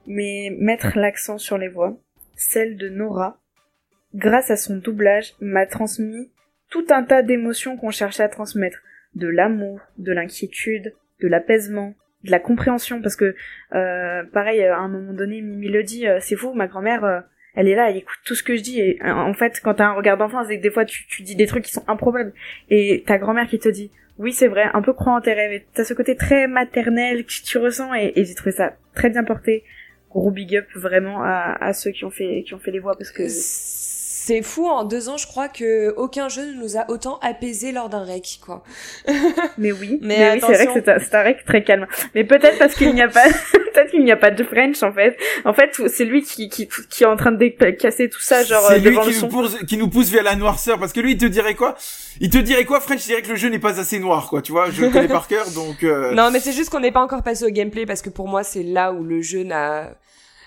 mais 0.06 0.50
mettre 0.58 0.98
l'accent 0.98 1.38
sur 1.38 1.58
les 1.58 1.68
voix. 1.68 1.98
Celle 2.34 2.76
de 2.76 2.88
Nora, 2.88 3.40
grâce 4.14 4.50
à 4.50 4.56
son 4.56 4.76
doublage, 4.76 5.34
m'a 5.40 5.66
transmis 5.66 6.30
tout 6.70 6.86
un 6.90 7.02
tas 7.02 7.22
d'émotions 7.22 7.76
qu'on 7.76 7.90
cherchait 7.90 8.22
à 8.22 8.28
transmettre. 8.28 8.78
De 9.14 9.28
l'amour, 9.28 9.80
de 9.98 10.12
l'inquiétude, 10.12 10.94
de 11.20 11.28
l'apaisement, 11.28 11.94
de 12.24 12.30
la 12.30 12.38
compréhension. 12.38 13.00
Parce 13.00 13.16
que, 13.16 13.34
euh, 13.74 14.22
pareil, 14.32 14.62
à 14.62 14.78
un 14.78 14.88
moment 14.88 15.14
donné, 15.14 15.40
Mimi 15.40 15.68
le 15.68 15.82
dit, 15.82 16.06
euh, 16.06 16.18
c'est 16.20 16.36
fou, 16.36 16.52
ma 16.52 16.66
grand-mère... 16.66 17.04
euh, 17.04 17.20
elle 17.58 17.68
est 17.68 17.74
là, 17.74 17.88
elle 17.88 17.96
écoute 17.96 18.18
tout 18.26 18.34
ce 18.34 18.42
que 18.42 18.54
je 18.54 18.60
dis 18.60 18.80
et 18.80 19.02
euh, 19.02 19.10
en 19.10 19.32
fait 19.32 19.60
quand 19.62 19.72
t'as 19.72 19.86
un 19.86 19.94
regard 19.94 20.18
d'enfant 20.18 20.44
c'est 20.44 20.58
que 20.58 20.62
des 20.62 20.70
fois 20.70 20.84
tu, 20.84 21.06
tu 21.06 21.22
dis 21.22 21.36
des 21.36 21.46
trucs 21.46 21.64
qui 21.64 21.72
sont 21.72 21.84
improbables 21.88 22.34
et 22.68 23.02
ta 23.06 23.16
grand-mère 23.16 23.48
qui 23.48 23.58
te 23.58 23.70
dit 23.70 23.90
oui, 24.18 24.32
c'est 24.32 24.48
vrai, 24.48 24.64
un 24.72 24.82
peu 24.82 24.92
croire 24.92 25.16
en 25.16 25.20
tes 25.20 25.32
rêves. 25.32 25.52
Et 25.52 25.66
T'as 25.74 25.84
ce 25.84 25.94
côté 25.94 26.16
très 26.16 26.48
maternel 26.48 27.24
que 27.24 27.32
tu 27.44 27.58
ressens 27.58 27.94
et, 27.94 28.12
et 28.16 28.24
j'ai 28.24 28.34
trouvé 28.34 28.52
ça 28.52 28.76
très 28.94 29.10
bien 29.10 29.24
porté. 29.24 29.64
Gros 30.16 30.30
big 30.30 30.56
up 30.56 30.66
vraiment 30.74 31.22
à, 31.22 31.56
à 31.60 31.72
ceux 31.74 31.90
qui 31.90 32.04
ont 32.06 32.10
fait 32.10 32.42
qui 32.46 32.54
ont 32.54 32.58
fait 32.58 32.70
les 32.70 32.78
voix 32.80 32.96
parce 32.96 33.10
que 33.10 33.24
C'est 33.28 34.42
fou, 34.42 34.66
en 34.66 34.82
deux 34.84 35.08
ans, 35.08 35.16
je 35.18 35.26
crois 35.26 35.48
que 35.48 35.94
aucun 35.96 36.28
jeu 36.28 36.46
ne 36.46 36.54
nous 36.60 36.76
a 36.76 36.90
autant 36.90 37.18
apaisé 37.20 37.70
lors 37.70 37.88
d'un 37.88 38.02
rec, 38.02 38.40
quoi. 38.44 38.64
mais 39.58 39.70
oui, 39.70 39.98
Mais 40.02 40.18
mais, 40.18 40.32
oui, 40.32 40.40
c'est 40.40 40.54
vrai 40.54 40.66
que 40.66 40.72
c'est 40.74 40.88
un, 40.88 40.98
c'est 40.98 41.14
un 41.14 41.22
rec 41.22 41.44
très 41.44 41.62
calme. 41.62 41.86
Mais 42.16 42.24
peut-être 42.24 42.58
parce 42.58 42.74
qu'il 42.74 42.92
n'y 42.92 43.02
a 43.02 43.08
pas 43.08 43.22
peut-être 43.52 43.90
qu'il 43.90 44.02
n'y 44.02 44.10
a 44.10 44.16
pas 44.16 44.32
de 44.32 44.42
French 44.42 44.82
en 44.82 44.92
fait. 44.92 45.16
En 45.44 45.52
fait, 45.52 45.70
c'est 45.88 46.04
lui 46.04 46.22
qui, 46.22 46.48
qui 46.48 46.66
qui 46.90 47.02
est 47.04 47.06
en 47.06 47.16
train 47.16 47.30
de 47.30 47.46
casser 47.70 48.08
tout 48.08 48.20
ça 48.20 48.42
genre 48.42 48.62
c'est 48.68 48.80
lui 48.80 48.98
qui 48.98 49.10
le 49.10 49.14
nous, 49.14 49.20
son. 49.20 49.28
pousse, 49.28 49.56
qui 49.68 49.76
nous 49.76 49.88
pousse 49.88 50.10
vers 50.10 50.24
la 50.24 50.34
noirceur 50.34 50.78
parce 50.80 50.92
que 50.92 51.00
lui 51.00 51.12
il 51.12 51.18
te 51.18 51.26
dirait 51.26 51.54
quoi? 51.54 51.76
Il 52.20 52.30
te 52.30 52.38
dirait 52.38 52.64
quoi 52.64 52.80
French? 52.80 53.04
Dirait 53.06 53.22
que 53.22 53.28
le 53.28 53.36
jeu 53.36 53.48
n'est 53.48 53.58
pas 53.58 53.78
assez 53.78 53.98
noir 53.98 54.28
quoi, 54.30 54.40
tu 54.42 54.50
vois, 54.50 54.70
je 54.70 54.80
le 54.82 54.90
connais 54.90 55.08
par 55.08 55.28
cœur 55.28 55.48
donc 55.50 55.84
euh, 55.84 56.12
Non, 56.20 56.30
mais 56.32 56.40
c'est 56.40 56.52
juste 56.52 56.70
qu'on 56.70 56.80
n'est 56.80 56.90
pas 56.90 57.02
encore 57.02 57.22
passé 57.22 57.44
au 57.44 57.50
gameplay 57.50 57.86
parce 57.86 58.02
que 58.02 58.10
pour 58.10 58.26
moi, 58.26 58.42
c'est 58.42 58.62
là 58.64 58.92
où 58.92 59.04
le 59.04 59.20
jeu 59.20 59.44
n'a. 59.44 59.90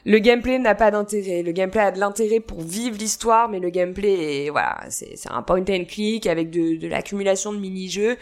Le 0.06 0.20
gameplay 0.20 0.60
n'a 0.60 0.76
pas 0.76 0.92
d'intérêt. 0.92 1.44
Le 1.44 1.52
gameplay 1.52 1.82
a 1.82 1.92
de 1.92 2.00
l'intérêt 2.00 2.40
pour 2.40 2.62
vivre 2.62 2.98
l'histoire, 2.98 3.50
mais 3.50 3.60
le 3.60 3.70
gameplay 3.70 4.50
voilà, 4.50 4.80
c'est 4.90 5.16
un 5.30 5.42
point 5.42 5.64
and 5.70 5.86
click 5.88 6.28
avec 6.28 6.50
de, 6.50 6.78
de 6.78 6.88
l'accumulation 6.88 7.54
de 7.54 7.60
mini-jeux. 7.60 8.18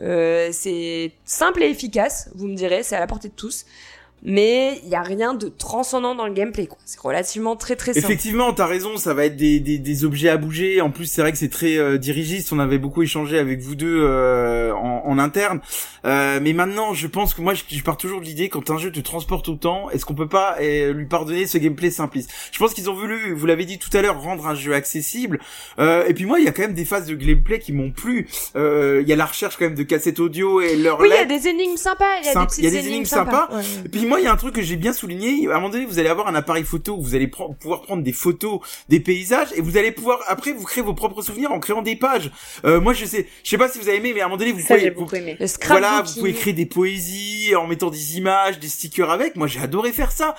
Euh, 0.00 0.48
c'est 0.52 1.12
simple 1.24 1.62
et 1.62 1.70
efficace, 1.70 2.30
vous 2.34 2.48
me 2.48 2.54
direz, 2.54 2.82
c'est 2.82 2.96
à 2.96 3.00
la 3.00 3.06
portée 3.06 3.28
de 3.28 3.34
tous. 3.34 3.64
Mais 4.26 4.80
il 4.84 4.88
y 4.88 4.94
a 4.94 5.02
rien 5.02 5.34
de 5.34 5.48
transcendant 5.48 6.14
dans 6.14 6.26
le 6.26 6.32
gameplay, 6.32 6.66
quoi. 6.66 6.78
C'est 6.86 6.98
relativement 6.98 7.56
très 7.56 7.76
très 7.76 7.92
simple. 7.92 8.06
Effectivement, 8.06 8.54
t'as 8.54 8.64
raison, 8.64 8.96
ça 8.96 9.12
va 9.12 9.26
être 9.26 9.36
des, 9.36 9.60
des, 9.60 9.76
des 9.78 10.04
objets 10.06 10.30
à 10.30 10.38
bouger. 10.38 10.80
En 10.80 10.90
plus, 10.90 11.04
c'est 11.04 11.20
vrai 11.20 11.30
que 11.30 11.36
c'est 11.36 11.50
très 11.50 11.76
euh, 11.76 11.98
dirigiste. 11.98 12.50
On 12.52 12.58
avait 12.58 12.78
beaucoup 12.78 13.02
échangé 13.02 13.38
avec 13.38 13.60
vous 13.60 13.74
deux 13.74 14.00
euh, 14.02 14.72
en, 14.72 15.02
en 15.04 15.18
interne. 15.18 15.60
Euh, 16.06 16.40
mais 16.42 16.54
maintenant, 16.54 16.94
je 16.94 17.06
pense 17.06 17.34
que 17.34 17.42
moi, 17.42 17.52
je, 17.52 17.64
je 17.68 17.82
pars 17.82 17.98
toujours 17.98 18.20
de 18.20 18.24
l'idée 18.24 18.48
quand 18.48 18.70
un 18.70 18.78
jeu 18.78 18.90
te 18.90 19.00
transporte 19.00 19.48
autant, 19.50 19.90
est-ce 19.90 20.06
qu'on 20.06 20.14
peut 20.14 20.28
pas 20.28 20.56
euh, 20.60 20.92
lui 20.94 21.06
pardonner 21.06 21.46
ce 21.46 21.58
gameplay 21.58 21.90
simpliste? 21.90 22.30
Je 22.50 22.58
pense 22.58 22.72
qu'ils 22.72 22.88
ont 22.88 22.94
voulu, 22.94 23.34
vous 23.34 23.44
l'avez 23.46 23.66
dit 23.66 23.78
tout 23.78 23.94
à 23.94 24.00
l'heure, 24.00 24.20
rendre 24.22 24.46
un 24.46 24.54
jeu 24.54 24.72
accessible. 24.74 25.38
Euh, 25.78 26.06
et 26.06 26.14
puis 26.14 26.24
moi, 26.24 26.38
il 26.38 26.46
y 26.46 26.48
a 26.48 26.52
quand 26.52 26.62
même 26.62 26.72
des 26.74 26.86
phases 26.86 27.06
de 27.06 27.14
gameplay 27.14 27.58
qui 27.58 27.72
m'ont 27.72 27.90
plu. 27.90 28.26
Euh, 28.56 29.00
Il 29.02 29.08
y 29.08 29.12
a 29.12 29.16
la 29.16 29.26
recherche 29.26 29.56
quand 29.58 29.66
même 29.66 29.74
de 29.74 29.82
cassettes 29.82 30.18
audio 30.20 30.62
et 30.62 30.76
leur 30.76 30.98
Oui, 31.00 31.08
il 31.10 31.14
y 31.14 31.18
a 31.18 31.24
des 31.26 31.46
énigmes 31.46 31.76
sympas, 31.76 32.04
il 32.22 32.26
y 32.26 32.28
a 32.30 32.40
des 32.40 32.46
petites 32.46 32.58
il 32.58 32.64
y 32.64 32.68
a 32.68 32.70
des 32.70 32.88
énigmes 32.88 33.04
sympas. 33.04 33.48
sympas. 33.50 33.56
Ouais. 33.56 33.62
Et 33.84 33.88
puis 33.90 34.06
moi, 34.06 34.13
il 34.20 34.24
y 34.24 34.26
a 34.26 34.32
un 34.32 34.36
truc 34.36 34.54
que 34.54 34.62
j'ai 34.62 34.76
bien 34.76 34.92
souligné. 34.92 35.46
À 35.48 35.52
un 35.52 35.54
moment 35.54 35.68
donné, 35.70 35.84
vous 35.86 35.98
allez 35.98 36.08
avoir 36.08 36.26
un 36.28 36.34
appareil 36.34 36.64
photo 36.64 36.94
où 36.96 37.02
vous 37.02 37.14
allez 37.14 37.26
pouvoir 37.26 37.82
prendre 37.82 38.02
des 38.02 38.12
photos 38.12 38.60
des 38.88 39.00
paysages 39.00 39.48
et 39.54 39.60
vous 39.60 39.76
allez 39.76 39.92
pouvoir 39.92 40.20
après 40.26 40.52
vous 40.52 40.64
créer 40.64 40.82
vos 40.82 40.94
propres 40.94 41.22
souvenirs 41.22 41.52
en 41.52 41.60
créant 41.60 41.82
des 41.82 41.96
pages. 41.96 42.30
Euh, 42.64 42.80
moi, 42.80 42.92
je 42.92 43.04
sais, 43.04 43.26
je 43.42 43.50
sais 43.50 43.58
pas 43.58 43.68
si 43.68 43.78
vous 43.78 43.88
avez 43.88 43.98
aimé, 43.98 44.12
mais 44.14 44.20
à 44.20 44.24
un 44.24 44.28
moment 44.28 44.38
donné, 44.38 44.52
vous 44.52 44.60
Ça 44.60 44.68
pouvez, 44.68 44.80
j'ai 44.80 44.90
vous- 44.90 45.00
beaucoup 45.02 45.16
aimé. 45.16 45.36
Le 45.40 45.46
voilà, 45.66 46.02
vous 46.02 46.14
pouvez 46.14 46.32
créer 46.32 46.52
des 46.52 46.66
poésies 46.66 47.54
en 47.56 47.66
mettant 47.66 47.90
des 47.90 48.16
images, 48.18 48.58
des 48.58 48.68
stickers 48.68 49.10
avec. 49.10 49.36
Moi, 49.36 49.46
j'ai 49.46 49.60
adoré 49.60 49.92
faire 49.92 50.10
ça. 50.12 50.34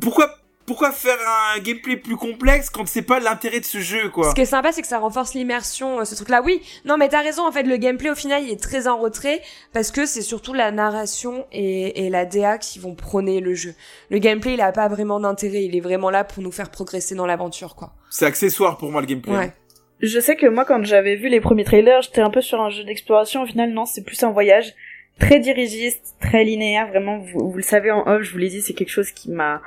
Pourquoi, 0.00 0.30
pourquoi 0.70 0.92
faire 0.92 1.18
un 1.52 1.58
gameplay 1.58 1.96
plus 1.96 2.14
complexe 2.14 2.70
quand 2.70 2.86
c'est 2.86 3.02
pas 3.02 3.18
l'intérêt 3.18 3.58
de 3.58 3.64
ce 3.64 3.78
jeu, 3.78 4.08
quoi? 4.08 4.30
Ce 4.30 4.36
qui 4.36 4.42
est 4.42 4.44
sympa, 4.44 4.70
c'est 4.70 4.82
que 4.82 4.86
ça 4.86 5.00
renforce 5.00 5.34
l'immersion, 5.34 5.98
euh, 5.98 6.04
ce 6.04 6.14
truc-là. 6.14 6.42
Oui, 6.44 6.62
non, 6.84 6.96
mais 6.96 7.08
t'as 7.08 7.22
raison, 7.22 7.44
en 7.44 7.50
fait, 7.50 7.64
le 7.64 7.76
gameplay, 7.76 8.08
au 8.08 8.14
final, 8.14 8.44
il 8.44 8.52
est 8.52 8.62
très 8.62 8.86
en 8.86 8.96
retrait, 8.96 9.42
parce 9.72 9.90
que 9.90 10.06
c'est 10.06 10.22
surtout 10.22 10.54
la 10.54 10.70
narration 10.70 11.44
et, 11.50 12.06
et 12.06 12.08
la 12.08 12.24
DA 12.24 12.56
qui 12.56 12.78
vont 12.78 12.94
prôner 12.94 13.40
le 13.40 13.52
jeu. 13.52 13.74
Le 14.10 14.18
gameplay, 14.18 14.54
il 14.54 14.60
a 14.60 14.70
pas 14.70 14.86
vraiment 14.86 15.18
d'intérêt, 15.18 15.64
il 15.64 15.74
est 15.74 15.80
vraiment 15.80 16.08
là 16.08 16.22
pour 16.22 16.40
nous 16.40 16.52
faire 16.52 16.70
progresser 16.70 17.16
dans 17.16 17.26
l'aventure, 17.26 17.74
quoi. 17.74 17.92
C'est 18.08 18.26
accessoire 18.26 18.78
pour 18.78 18.92
moi 18.92 19.00
le 19.00 19.08
gameplay. 19.08 19.36
Ouais. 19.36 19.52
je 19.98 20.20
sais 20.20 20.36
que 20.36 20.46
moi, 20.46 20.64
quand 20.64 20.84
j'avais 20.84 21.16
vu 21.16 21.28
les 21.28 21.40
premiers 21.40 21.64
trailers, 21.64 22.02
j'étais 22.02 22.20
un 22.20 22.30
peu 22.30 22.42
sur 22.42 22.60
un 22.60 22.70
jeu 22.70 22.84
d'exploration. 22.84 23.42
Au 23.42 23.46
final, 23.46 23.72
non, 23.72 23.86
c'est 23.86 24.04
plus 24.04 24.22
un 24.22 24.30
voyage 24.30 24.72
très 25.18 25.40
dirigiste, 25.40 26.14
très 26.20 26.44
linéaire. 26.44 26.86
Vraiment, 26.86 27.18
vous, 27.18 27.50
vous 27.50 27.56
le 27.56 27.64
savez 27.64 27.90
en 27.90 28.06
off, 28.06 28.22
je 28.22 28.30
vous 28.30 28.38
l'ai 28.38 28.50
dit, 28.50 28.62
c'est 28.62 28.74
quelque 28.74 28.88
chose 28.88 29.10
qui 29.10 29.32
m'a 29.32 29.60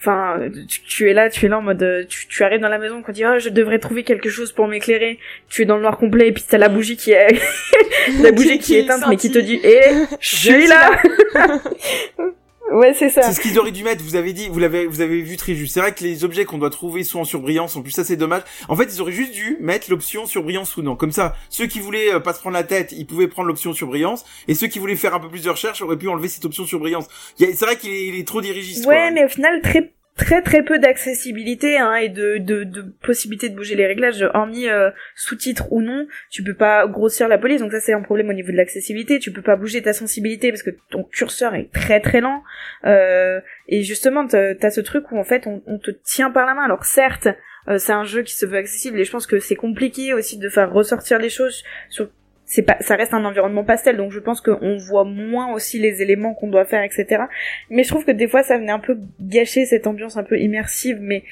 Enfin, 0.00 0.38
tu, 0.86 1.10
es 1.10 1.12
là, 1.12 1.28
tu 1.28 1.46
es 1.46 1.48
là 1.48 1.58
en 1.58 1.62
mode, 1.62 2.06
tu, 2.08 2.28
tu 2.28 2.44
arrives 2.44 2.60
dans 2.60 2.68
la 2.68 2.78
maison, 2.78 3.02
quand 3.02 3.12
tu 3.12 3.16
dis, 3.16 3.26
oh, 3.26 3.38
je 3.38 3.48
devrais 3.48 3.80
trouver 3.80 4.04
quelque 4.04 4.30
chose 4.30 4.52
pour 4.52 4.68
m'éclairer. 4.68 5.18
Tu 5.48 5.62
es 5.62 5.64
dans 5.64 5.74
le 5.74 5.82
noir 5.82 5.98
complet 5.98 6.28
et 6.28 6.32
puis 6.32 6.44
t'as 6.48 6.58
la 6.58 6.68
bougie 6.68 6.96
qui 6.96 7.10
est, 7.10 7.36
la 8.22 8.30
bougie 8.30 8.60
qui, 8.60 8.76
est 8.76 8.82
éteinte, 8.82 9.02
mais 9.08 9.16
qui 9.16 9.30
te 9.30 9.38
dit, 9.38 9.60
eh, 9.64 10.06
je 10.20 10.36
suis 10.36 10.66
là. 10.68 10.92
Ouais, 12.70 12.94
c'est 12.94 13.08
ça. 13.08 13.22
C'est 13.22 13.32
ce 13.32 13.40
qu'ils 13.40 13.58
auraient 13.58 13.70
dû 13.70 13.82
mettre. 13.82 14.02
Vous 14.02 14.16
avez 14.16 14.32
dit, 14.32 14.48
vous 14.48 14.58
l'avez, 14.58 14.86
vous 14.86 15.00
avez 15.00 15.22
vu 15.22 15.36
très 15.36 15.54
juste. 15.54 15.74
C'est 15.74 15.80
vrai 15.80 15.92
que 15.94 16.04
les 16.04 16.24
objets 16.24 16.44
qu'on 16.44 16.58
doit 16.58 16.70
trouver 16.70 17.04
sont 17.04 17.20
en 17.20 17.24
surbrillance. 17.24 17.76
En 17.76 17.82
plus, 17.82 17.92
ça 17.92 18.04
c'est 18.04 18.16
dommage. 18.16 18.42
En 18.68 18.76
fait, 18.76 18.84
ils 18.84 19.00
auraient 19.00 19.12
juste 19.12 19.32
dû 19.32 19.56
mettre 19.60 19.90
l'option 19.90 20.26
surbrillance 20.26 20.76
ou 20.76 20.82
non. 20.82 20.96
Comme 20.96 21.12
ça, 21.12 21.34
ceux 21.48 21.66
qui 21.66 21.80
voulaient 21.80 22.14
euh, 22.14 22.20
pas 22.20 22.34
se 22.34 22.40
prendre 22.40 22.54
la 22.54 22.64
tête, 22.64 22.92
ils 22.92 23.06
pouvaient 23.06 23.28
prendre 23.28 23.48
l'option 23.48 23.72
surbrillance. 23.72 24.24
Et 24.48 24.54
ceux 24.54 24.66
qui 24.66 24.78
voulaient 24.78 24.96
faire 24.96 25.14
un 25.14 25.20
peu 25.20 25.28
plus 25.28 25.44
de 25.44 25.50
recherche 25.50 25.82
auraient 25.82 25.96
pu 25.96 26.08
enlever 26.08 26.28
cette 26.28 26.44
option 26.44 26.66
surbrillance. 26.66 27.06
C'est 27.38 27.60
vrai 27.60 27.76
qu'il 27.76 27.90
est, 27.90 28.18
est, 28.18 28.26
trop 28.26 28.40
dirigiste. 28.40 28.86
Ouais, 28.86 29.10
mais 29.10 29.24
au 29.24 29.28
final, 29.28 29.60
très 29.62 29.92
très 30.18 30.42
très 30.42 30.62
peu 30.62 30.78
d'accessibilité 30.78 31.78
hein, 31.78 31.94
et 31.94 32.08
de, 32.08 32.38
de, 32.38 32.64
de 32.64 32.82
possibilité 33.02 33.48
de 33.48 33.56
bouger 33.56 33.76
les 33.76 33.86
réglages 33.86 34.20
hormis 34.34 34.68
euh, 34.68 34.90
sous-titres 35.14 35.68
ou 35.70 35.80
non. 35.80 36.06
Tu 36.28 36.42
peux 36.42 36.54
pas 36.54 36.86
grossir 36.86 37.28
la 37.28 37.38
police 37.38 37.60
donc 37.60 37.72
ça 37.72 37.80
c'est 37.80 37.94
un 37.94 38.02
problème 38.02 38.28
au 38.28 38.32
niveau 38.34 38.50
de 38.50 38.56
l'accessibilité. 38.56 39.20
Tu 39.20 39.32
peux 39.32 39.42
pas 39.42 39.56
bouger 39.56 39.80
ta 39.80 39.92
sensibilité 39.92 40.50
parce 40.50 40.62
que 40.62 40.70
ton 40.90 41.04
curseur 41.04 41.54
est 41.54 41.72
très 41.72 42.00
très 42.00 42.20
lent. 42.20 42.42
Euh, 42.84 43.40
et 43.68 43.82
justement 43.82 44.26
t'as 44.26 44.70
ce 44.70 44.80
truc 44.80 45.10
où 45.12 45.18
en 45.18 45.24
fait 45.24 45.46
on, 45.46 45.78
te 45.78 45.92
tient 45.92 46.30
par 46.30 46.44
la 46.44 46.54
main. 46.54 46.64
Alors 46.64 46.84
certes 46.84 47.28
euh, 47.68 47.78
c'est 47.78 47.92
un 47.92 48.04
jeu 48.04 48.22
qui 48.22 48.34
se 48.34 48.44
veut 48.44 48.58
accessible 48.58 48.98
et 48.98 49.04
je 49.04 49.12
pense 49.12 49.26
que 49.26 49.38
c'est 49.38 49.56
compliqué 49.56 50.12
aussi 50.14 50.36
de 50.36 50.48
faire 50.48 50.72
ressortir 50.72 51.18
les 51.20 51.30
choses 51.30 51.62
sur 51.88 52.10
c'est 52.50 52.62
pas 52.62 52.78
ça 52.80 52.96
reste 52.96 53.12
un 53.12 53.24
environnement 53.24 53.62
pastel 53.62 53.98
donc 53.98 54.10
je 54.10 54.18
pense 54.18 54.40
qu'on 54.40 54.78
voit 54.78 55.04
moins 55.04 55.52
aussi 55.52 55.78
les 55.78 56.00
éléments 56.00 56.32
qu'on 56.32 56.48
doit 56.48 56.64
faire 56.64 56.82
etc 56.82 57.24
mais 57.68 57.84
je 57.84 57.88
trouve 57.88 58.06
que 58.06 58.10
des 58.10 58.26
fois 58.26 58.42
ça 58.42 58.56
venait 58.56 58.72
un 58.72 58.78
peu 58.78 58.98
gâcher 59.20 59.66
cette 59.66 59.86
ambiance 59.86 60.16
un 60.16 60.24
peu 60.24 60.38
immersive 60.38 60.98
mais 61.00 61.22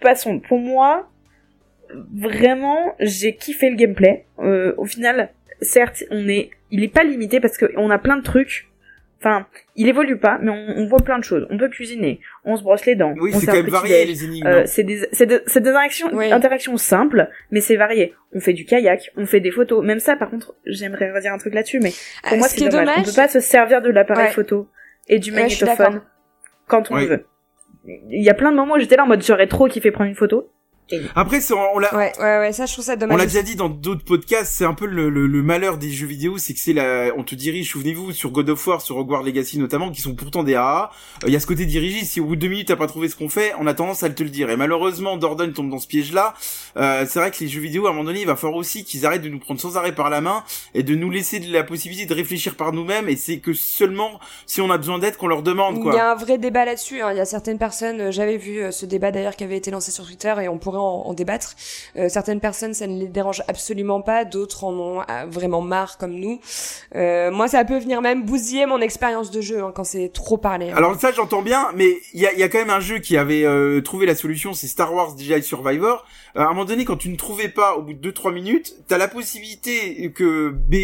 passons. 0.00 0.40
Pour 0.40 0.58
moi 0.58 1.08
vraiment 2.14 2.94
j'ai 3.00 3.34
kiffé 3.34 3.70
le 3.70 3.76
gameplay. 3.76 4.24
Euh, 4.38 4.74
au 4.76 4.84
final 4.84 5.30
certes 5.60 6.04
on 6.10 6.28
est 6.28 6.50
il 6.70 6.82
est 6.82 6.92
pas 6.92 7.04
limité 7.04 7.40
parce 7.40 7.56
qu'on 7.56 7.90
a 7.90 7.98
plein 7.98 8.16
de 8.16 8.22
trucs 8.22 8.69
Enfin, 9.22 9.46
il 9.76 9.86
évolue 9.86 10.16
pas, 10.16 10.38
mais 10.40 10.50
on, 10.50 10.86
voit 10.86 11.00
plein 11.00 11.18
de 11.18 11.24
choses. 11.24 11.46
On 11.50 11.58
peut 11.58 11.68
cuisiner, 11.68 12.20
on 12.44 12.56
se 12.56 12.62
brosse 12.62 12.86
les 12.86 12.94
dents. 12.94 13.14
Oui, 13.20 13.34
c'est 13.34 13.44
quand 13.44 13.52
même 13.52 13.68
varié 13.68 14.06
les 14.06 14.24
énigmes. 14.24 14.46
Euh, 14.46 14.62
c'est 14.64 14.82
des, 14.82 15.06
c'est 15.12 15.26
des, 15.26 15.40
des 15.40 15.68
interactions, 15.68 16.18
interactions 16.18 16.78
simples, 16.78 17.28
mais 17.50 17.60
c'est 17.60 17.76
varié. 17.76 18.14
On 18.32 18.40
fait 18.40 18.54
du 18.54 18.64
kayak, 18.64 19.10
on 19.18 19.26
fait 19.26 19.40
des 19.40 19.50
photos. 19.50 19.84
Même 19.84 20.00
ça, 20.00 20.16
par 20.16 20.30
contre, 20.30 20.54
j'aimerais 20.64 21.12
redire 21.12 21.34
un 21.34 21.38
truc 21.38 21.52
là-dessus, 21.52 21.80
mais 21.80 21.92
pour 22.22 22.32
euh, 22.32 22.36
moi 22.38 22.48
c'est 22.48 22.70
dommage. 22.70 22.96
On 22.98 23.02
peut 23.02 23.12
pas 23.14 23.28
se 23.28 23.40
servir 23.40 23.82
de 23.82 23.90
l'appareil 23.90 24.32
photo 24.32 24.68
et 25.06 25.18
du 25.18 25.32
magnétophone 25.32 26.00
quand 26.66 26.90
on 26.90 26.96
veut. 26.96 27.26
Il 27.84 28.22
y 28.22 28.30
a 28.30 28.34
plein 28.34 28.52
de 28.52 28.56
moments 28.56 28.74
où 28.74 28.78
j'étais 28.78 28.96
là 28.96 29.04
en 29.04 29.06
mode 29.06 29.22
j'aurais 29.22 29.48
trop 29.48 29.66
kiffé 29.66 29.90
prendre 29.90 30.08
une 30.08 30.16
photo 30.16 30.50
après, 31.14 31.40
on 31.52 31.78
l'a. 31.78 31.94
Ouais, 31.94 32.12
ouais, 32.18 32.38
ouais, 32.38 32.52
ça, 32.52 32.66
je 32.66 32.72
trouve 32.72 32.84
ça 32.84 32.96
dommage. 32.96 33.14
On 33.14 33.18
l'a 33.18 33.26
déjà 33.26 33.42
dit 33.42 33.56
dans 33.56 33.68
d'autres 33.68 34.04
podcasts, 34.04 34.52
c'est 34.52 34.64
un 34.64 34.74
peu 34.74 34.86
le, 34.86 35.08
le, 35.10 35.26
le, 35.26 35.42
malheur 35.42 35.78
des 35.78 35.90
jeux 35.90 36.06
vidéo, 36.06 36.38
c'est 36.38 36.54
que 36.54 36.60
c'est 36.60 36.72
la, 36.72 37.10
on 37.16 37.22
te 37.22 37.34
dirige, 37.34 37.70
souvenez-vous, 37.70 38.12
sur 38.12 38.30
God 38.30 38.50
of 38.50 38.66
War, 38.66 38.80
sur 38.80 38.96
Hogwarts 38.96 39.22
Legacy 39.22 39.58
notamment, 39.58 39.90
qui 39.90 40.00
sont 40.00 40.14
pourtant 40.14 40.42
des 40.42 40.54
AA. 40.54 40.90
Euh, 41.22 41.28
il 41.28 41.32
y 41.32 41.36
a 41.36 41.40
ce 41.40 41.46
côté 41.46 41.66
dirigé. 41.66 42.04
Si 42.04 42.20
au 42.20 42.24
bout 42.24 42.36
de 42.36 42.40
deux 42.40 42.48
minutes 42.48 42.68
t'as 42.68 42.76
pas 42.76 42.86
trouvé 42.86 43.08
ce 43.08 43.16
qu'on 43.16 43.28
fait, 43.28 43.52
on 43.58 43.66
a 43.66 43.74
tendance 43.74 44.02
à 44.02 44.10
te 44.10 44.22
le 44.22 44.30
dire. 44.30 44.50
Et 44.50 44.56
malheureusement, 44.56 45.16
Dordon 45.16 45.52
tombe 45.52 45.70
dans 45.70 45.78
ce 45.78 45.86
piège-là. 45.86 46.34
Euh, 46.76 47.04
c'est 47.08 47.18
vrai 47.18 47.30
que 47.30 47.38
les 47.40 47.48
jeux 47.48 47.60
vidéo, 47.60 47.86
à 47.86 47.90
un 47.90 47.92
moment 47.92 48.04
donné, 48.04 48.20
il 48.20 48.26
va 48.26 48.36
falloir 48.36 48.58
aussi 48.58 48.84
qu'ils 48.84 49.06
arrêtent 49.06 49.22
de 49.22 49.28
nous 49.28 49.38
prendre 49.38 49.60
sans 49.60 49.76
arrêt 49.76 49.94
par 49.94 50.10
la 50.10 50.20
main 50.20 50.44
et 50.74 50.82
de 50.82 50.94
nous 50.94 51.10
laisser 51.10 51.40
de 51.40 51.52
la 51.52 51.62
possibilité 51.62 52.06
de 52.06 52.14
réfléchir 52.14 52.56
par 52.56 52.72
nous-mêmes. 52.72 53.08
Et 53.08 53.16
c'est 53.16 53.38
que 53.38 53.52
seulement 53.52 54.20
si 54.46 54.60
on 54.60 54.70
a 54.70 54.78
besoin 54.78 54.98
d'aide 54.98 55.16
qu'on 55.16 55.28
leur 55.28 55.42
demande, 55.42 55.80
quoi. 55.80 55.92
Il 55.92 55.96
y 55.96 56.00
a 56.00 56.10
un 56.10 56.14
vrai 56.14 56.38
débat 56.38 56.64
là-dessus. 56.64 57.00
Hein. 57.00 57.12
Il 57.12 57.16
y 57.16 57.20
a 57.20 57.24
certaines 57.24 57.58
personnes, 57.58 58.00
euh, 58.00 58.10
j'avais 58.10 58.36
vu 58.36 58.60
ce 58.72 58.86
débat 58.86 59.10
d'ailleurs 59.10 59.36
qui 59.36 59.44
avait 59.44 59.56
été 59.56 59.70
lancé 59.70 59.90
sur 59.90 60.06
Twitter 60.06 60.34
et 60.42 60.48
on 60.48 60.58
pourrait 60.58 60.78
en 60.80 61.14
débattre 61.14 61.54
euh, 61.96 62.08
certaines 62.08 62.40
personnes, 62.40 62.74
ça 62.74 62.86
ne 62.86 62.98
les 62.98 63.08
dérange 63.08 63.42
absolument 63.48 64.00
pas, 64.00 64.24
d'autres 64.24 64.64
en 64.64 64.72
ont 64.72 65.00
euh, 65.00 65.24
vraiment 65.28 65.60
marre 65.60 65.98
comme 65.98 66.14
nous. 66.14 66.40
Euh, 66.94 67.30
moi, 67.30 67.48
ça 67.48 67.64
peut 67.64 67.78
venir 67.78 68.02
même 68.02 68.24
bousiller 68.24 68.66
mon 68.66 68.80
expérience 68.80 69.30
de 69.30 69.40
jeu 69.40 69.62
hein, 69.62 69.72
quand 69.74 69.84
c'est 69.84 70.10
trop 70.12 70.36
parlé. 70.36 70.70
Hein. 70.70 70.76
Alors 70.76 70.98
ça, 70.98 71.12
j'entends 71.12 71.42
bien, 71.42 71.68
mais 71.74 71.98
il 72.14 72.20
y 72.20 72.26
a, 72.26 72.32
y 72.34 72.42
a, 72.42 72.48
quand 72.48 72.58
même 72.58 72.70
un 72.70 72.80
jeu 72.80 72.98
qui 72.98 73.16
avait 73.16 73.44
trouvé 73.82 74.06
la 74.06 74.14
solution, 74.14 74.52
c'est 74.52 74.66
Star 74.66 74.92
Wars 74.94 75.16
Jedi 75.18 75.42
Survivor. 75.42 76.04
à 76.34 76.44
un 76.44 76.48
moment 76.48 76.64
donné, 76.64 76.84
quand 76.84 76.96
tu 76.96 77.08
ne 77.08 77.16
trouvais 77.16 77.48
pas 77.48 77.76
au 77.76 77.82
bout 77.82 77.94
de 77.94 78.10
2-3 78.10 78.32
minutes, 78.32 78.74
t'as 78.88 78.98
la 78.98 79.08
possibilité 79.08 80.10
que 80.12 80.50
B, 80.50 80.74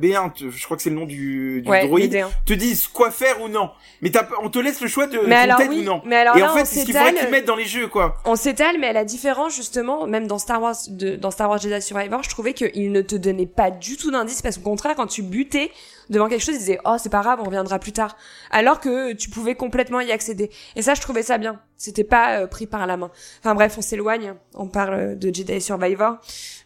B1, 0.00 0.50
je 0.50 0.64
crois 0.64 0.76
que 0.76 0.82
c'est 0.82 0.90
le 0.90 0.96
nom 0.96 1.06
du, 1.06 1.62
du 1.62 1.86
droïde, 1.86 2.24
te 2.46 2.52
dise 2.52 2.86
quoi 2.88 3.10
faire 3.10 3.40
ou 3.42 3.48
non. 3.48 3.70
Mais 4.00 4.10
on 4.42 4.50
te 4.50 4.58
laisse 4.58 4.80
le 4.80 4.88
choix 4.88 5.06
de 5.06 5.18
mais 5.26 5.34
alors, 5.34 5.60
oui, 5.68 5.80
ou 5.80 5.82
non. 5.82 6.02
Mais 6.04 6.16
alors 6.16 6.36
Et 6.36 6.42
en 6.42 6.54
fait, 6.54 6.64
c'est 6.64 6.80
ce 6.80 6.84
qu'il 6.84 6.94
faudrait 6.94 7.14
qu'ils 7.14 7.30
mettent 7.30 7.46
dans 7.46 7.56
les 7.56 7.64
jeux, 7.64 7.88
quoi. 7.88 8.16
On 8.24 8.36
s'étale, 8.36 8.76
mais 8.78 8.88
à 8.88 8.92
la 8.92 9.04
différence, 9.04 9.27
justement, 9.50 10.06
même 10.06 10.26
dans 10.26 10.38
Star 10.38 10.62
Wars, 10.62 10.76
de, 10.88 11.16
dans 11.16 11.30
Star 11.30 11.48
Wars 11.48 11.58
Jedi 11.58 11.80
Survivor, 11.82 12.22
je 12.22 12.28
trouvais 12.28 12.52
qu'il 12.52 12.92
ne 12.92 13.02
te 13.02 13.16
donnait 13.16 13.46
pas 13.46 13.70
du 13.70 13.96
tout 13.96 14.10
d'indices 14.10 14.42
parce 14.42 14.56
qu'au 14.58 14.64
contraire, 14.64 14.94
quand 14.96 15.06
tu 15.06 15.22
butais 15.22 15.70
devant 16.10 16.28
quelque 16.28 16.42
chose, 16.42 16.54
il 16.54 16.58
disait, 16.58 16.78
oh, 16.84 16.96
c'est 16.98 17.10
pas 17.10 17.20
grave, 17.20 17.38
on 17.40 17.44
reviendra 17.44 17.78
plus 17.78 17.92
tard. 17.92 18.16
Alors 18.50 18.80
que 18.80 19.12
tu 19.12 19.30
pouvais 19.30 19.54
complètement 19.54 20.00
y 20.00 20.12
accéder. 20.12 20.50
Et 20.76 20.82
ça, 20.82 20.94
je 20.94 21.00
trouvais 21.00 21.22
ça 21.22 21.38
bien. 21.38 21.60
C'était 21.76 22.04
pas 22.04 22.40
euh, 22.40 22.46
pris 22.46 22.66
par 22.66 22.86
la 22.86 22.96
main. 22.96 23.10
Enfin 23.40 23.54
bref, 23.54 23.76
on 23.78 23.82
s'éloigne. 23.82 24.34
On 24.54 24.68
parle 24.68 25.18
de 25.18 25.34
Jedi 25.34 25.60
Survivor. 25.60 26.18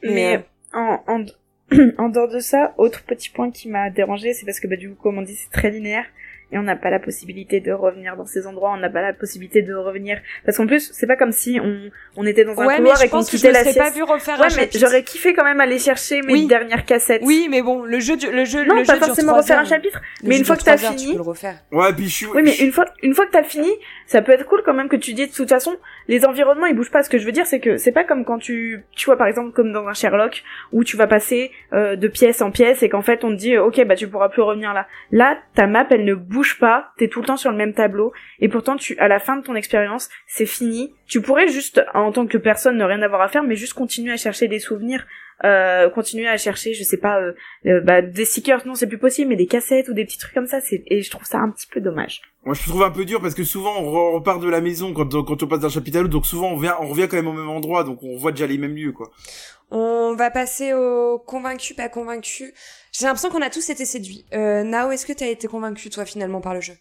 Mais, 0.02 0.36
euh, 0.36 0.40
en, 0.74 1.02
en, 1.08 1.24
en 1.98 2.08
dehors 2.08 2.28
de 2.28 2.40
ça, 2.40 2.74
autre 2.78 3.02
petit 3.04 3.30
point 3.30 3.50
qui 3.50 3.68
m'a 3.68 3.90
dérangé, 3.90 4.32
c'est 4.32 4.46
parce 4.46 4.60
que 4.60 4.68
bah, 4.68 4.76
du 4.76 4.90
coup, 4.90 5.02
comme 5.02 5.18
on 5.18 5.22
dit, 5.22 5.36
c'est 5.36 5.50
très 5.50 5.70
linéaire 5.70 6.06
et 6.52 6.58
on 6.58 6.62
n'a 6.62 6.76
pas 6.76 6.90
la 6.90 7.00
possibilité 7.00 7.60
de 7.60 7.72
revenir 7.72 8.16
dans 8.16 8.26
ces 8.26 8.46
endroits, 8.46 8.72
on 8.72 8.76
n'a 8.76 8.90
pas 8.90 9.02
la 9.02 9.12
possibilité 9.12 9.62
de 9.62 9.74
revenir 9.74 10.20
parce 10.44 10.56
qu'en 10.56 10.66
plus 10.66 10.90
c'est 10.92 11.06
pas 11.06 11.16
comme 11.16 11.32
si 11.32 11.58
on, 11.60 11.90
on 12.16 12.26
était 12.26 12.44
dans 12.44 12.58
un 12.60 12.66
ouais, 12.66 12.76
couloir 12.76 13.02
et 13.02 13.08
qu'on 13.08 13.22
quittait 13.24 13.52
la 13.52 13.62
sieste. 13.62 13.78
pas 13.78 13.90
vu 13.90 14.02
refaire 14.02 14.38
ouais, 14.38 14.48
mais 14.56 14.68
j'aurais 14.74 15.02
kiffé 15.02 15.32
quand 15.34 15.44
même 15.44 15.60
aller 15.60 15.78
chercher 15.78 16.20
mes 16.22 16.46
dernières 16.46 16.84
cassettes. 16.84 17.22
Oui, 17.24 17.48
mais 17.50 17.62
bon, 17.62 17.82
le 17.82 18.00
jeu 18.00 18.16
le 18.30 18.44
jeu 18.44 18.64
non, 18.64 18.76
le 18.76 18.84
pas 18.84 18.96
forcément 18.96 19.36
refaire 19.36 19.58
un 19.58 19.64
chapitre, 19.64 20.00
mais 20.22 20.38
une 20.38 20.44
fois 20.44 20.56
que 20.56 20.64
t'as 20.64 20.76
fini, 20.76 21.06
tu 21.06 21.10
peux 21.12 21.16
le 21.16 21.22
refaire. 21.22 21.56
Ouais, 21.72 21.92
puis 21.92 22.08
je 22.08 22.14
suis 22.14 22.26
Oui, 22.26 22.42
mais 22.44 22.56
une 22.58 22.72
fois 22.72 22.84
une 23.02 23.14
fois 23.14 23.26
que 23.26 23.32
t'as 23.32 23.42
fini, 23.42 23.70
ça 24.06 24.22
peut 24.22 24.32
être 24.32 24.46
cool 24.46 24.62
quand 24.64 24.74
même 24.74 24.88
que 24.88 24.96
tu 24.96 25.14
dis 25.14 25.26
de 25.26 25.32
toute 25.32 25.48
façon, 25.48 25.76
les 26.08 26.24
environnements 26.24 26.66
ils 26.66 26.74
bougent 26.74 26.90
pas. 26.90 27.02
Ce 27.02 27.10
que 27.10 27.18
je 27.18 27.24
veux 27.24 27.32
dire 27.32 27.46
c'est 27.46 27.60
que 27.60 27.76
c'est 27.76 27.92
pas 27.92 28.04
comme 28.04 28.24
quand 28.24 28.38
tu 28.38 28.84
tu 28.96 29.06
vois 29.06 29.16
par 29.16 29.26
exemple 29.26 29.52
comme 29.52 29.72
dans 29.72 29.86
un 29.86 29.94
Sherlock 29.94 30.42
où 30.72 30.84
tu 30.84 30.96
vas 30.96 31.06
passer 31.06 31.50
euh, 31.72 31.96
de 31.96 32.08
pièce 32.08 32.42
en 32.42 32.50
pièce 32.50 32.82
et 32.82 32.88
qu'en 32.88 33.02
fait 33.02 33.24
on 33.24 33.30
te 33.30 33.36
dit 33.36 33.58
OK, 33.58 33.84
bah 33.86 33.96
tu 33.96 34.08
pourras 34.08 34.28
plus 34.28 34.42
revenir 34.42 34.72
là. 34.72 34.86
Là, 35.10 35.38
ta 35.54 35.66
map 35.66 35.86
elle 35.90 36.04
ne 36.04 36.14
bouge 36.14 36.58
pas, 36.58 36.92
t'es 36.98 37.08
tout 37.08 37.20
le 37.20 37.26
temps 37.26 37.36
sur 37.36 37.50
le 37.50 37.56
même 37.56 37.74
tableau. 37.74 38.12
Et 38.40 38.48
pourtant 38.48 38.76
tu 38.76 38.96
à 38.98 39.08
la 39.08 39.18
fin 39.18 39.36
de 39.36 39.42
ton 39.42 39.54
expérience 39.54 40.08
c'est 40.26 40.46
fini. 40.46 40.94
Tu 41.06 41.20
pourrais 41.20 41.48
juste 41.48 41.84
en 41.94 42.12
tant 42.12 42.26
que 42.26 42.38
personne 42.38 42.76
ne 42.76 42.84
rien 42.84 43.02
avoir 43.02 43.20
à 43.20 43.28
faire 43.28 43.42
mais 43.42 43.56
juste 43.56 43.74
continuer 43.74 44.12
à 44.12 44.16
chercher 44.16 44.48
des 44.48 44.58
souvenirs 44.58 45.06
euh, 45.44 45.90
continuer 45.90 46.28
à 46.28 46.36
chercher 46.36 46.72
je 46.72 46.84
sais 46.84 46.98
pas 46.98 47.20
euh, 47.20 47.32
euh, 47.66 47.80
bah, 47.80 48.00
des 48.00 48.24
stickers. 48.24 48.66
Non 48.66 48.74
c'est 48.74 48.86
plus 48.86 48.98
possible 48.98 49.30
mais 49.30 49.36
des 49.36 49.46
cassettes 49.46 49.88
ou 49.88 49.94
des 49.94 50.04
petits 50.04 50.18
trucs 50.18 50.34
comme 50.34 50.46
ça 50.46 50.60
c'est 50.60 50.84
et 50.86 51.02
je 51.02 51.10
trouve 51.10 51.24
ça 51.24 51.38
un 51.38 51.50
petit 51.50 51.66
peu 51.66 51.80
dommage 51.80 52.22
moi 52.44 52.54
je 52.54 52.68
trouve 52.68 52.82
un 52.82 52.90
peu 52.90 53.04
dur 53.04 53.20
parce 53.20 53.34
que 53.34 53.44
souvent 53.44 53.78
on 53.78 54.12
repart 54.12 54.40
de 54.40 54.48
la 54.48 54.60
maison 54.60 54.92
quand 54.92 55.22
quand 55.24 55.42
on 55.42 55.46
passe 55.46 55.60
d'un 55.60 55.68
chapitre 55.68 55.98
à 55.98 56.02
l'autre. 56.02 56.12
Donc 56.12 56.26
souvent 56.26 56.48
on 56.48 56.56
vient 56.56 56.76
on 56.80 56.88
revient 56.88 57.06
quand 57.08 57.16
même 57.16 57.28
au 57.28 57.32
même 57.32 57.48
endroit. 57.48 57.84
Donc 57.84 58.02
on 58.02 58.16
voit 58.16 58.32
déjà 58.32 58.46
les 58.46 58.58
mêmes 58.58 58.74
lieux 58.74 58.92
quoi. 58.92 59.10
On 59.70 60.14
va 60.14 60.30
passer 60.30 60.74
au 60.74 61.18
convaincu 61.18 61.74
pas 61.74 61.88
convaincu. 61.88 62.52
J'ai 62.92 63.06
l'impression 63.06 63.30
qu'on 63.30 63.42
a 63.42 63.50
tous 63.50 63.70
été 63.70 63.84
séduits. 63.84 64.26
Euh, 64.34 64.64
Nao 64.64 64.90
est-ce 64.90 65.06
que 65.06 65.12
tu 65.12 65.24
as 65.24 65.28
été 65.28 65.48
convaincu 65.48 65.88
toi 65.88 66.04
finalement 66.04 66.40
par 66.40 66.54
le 66.54 66.60
jeu? 66.60 66.74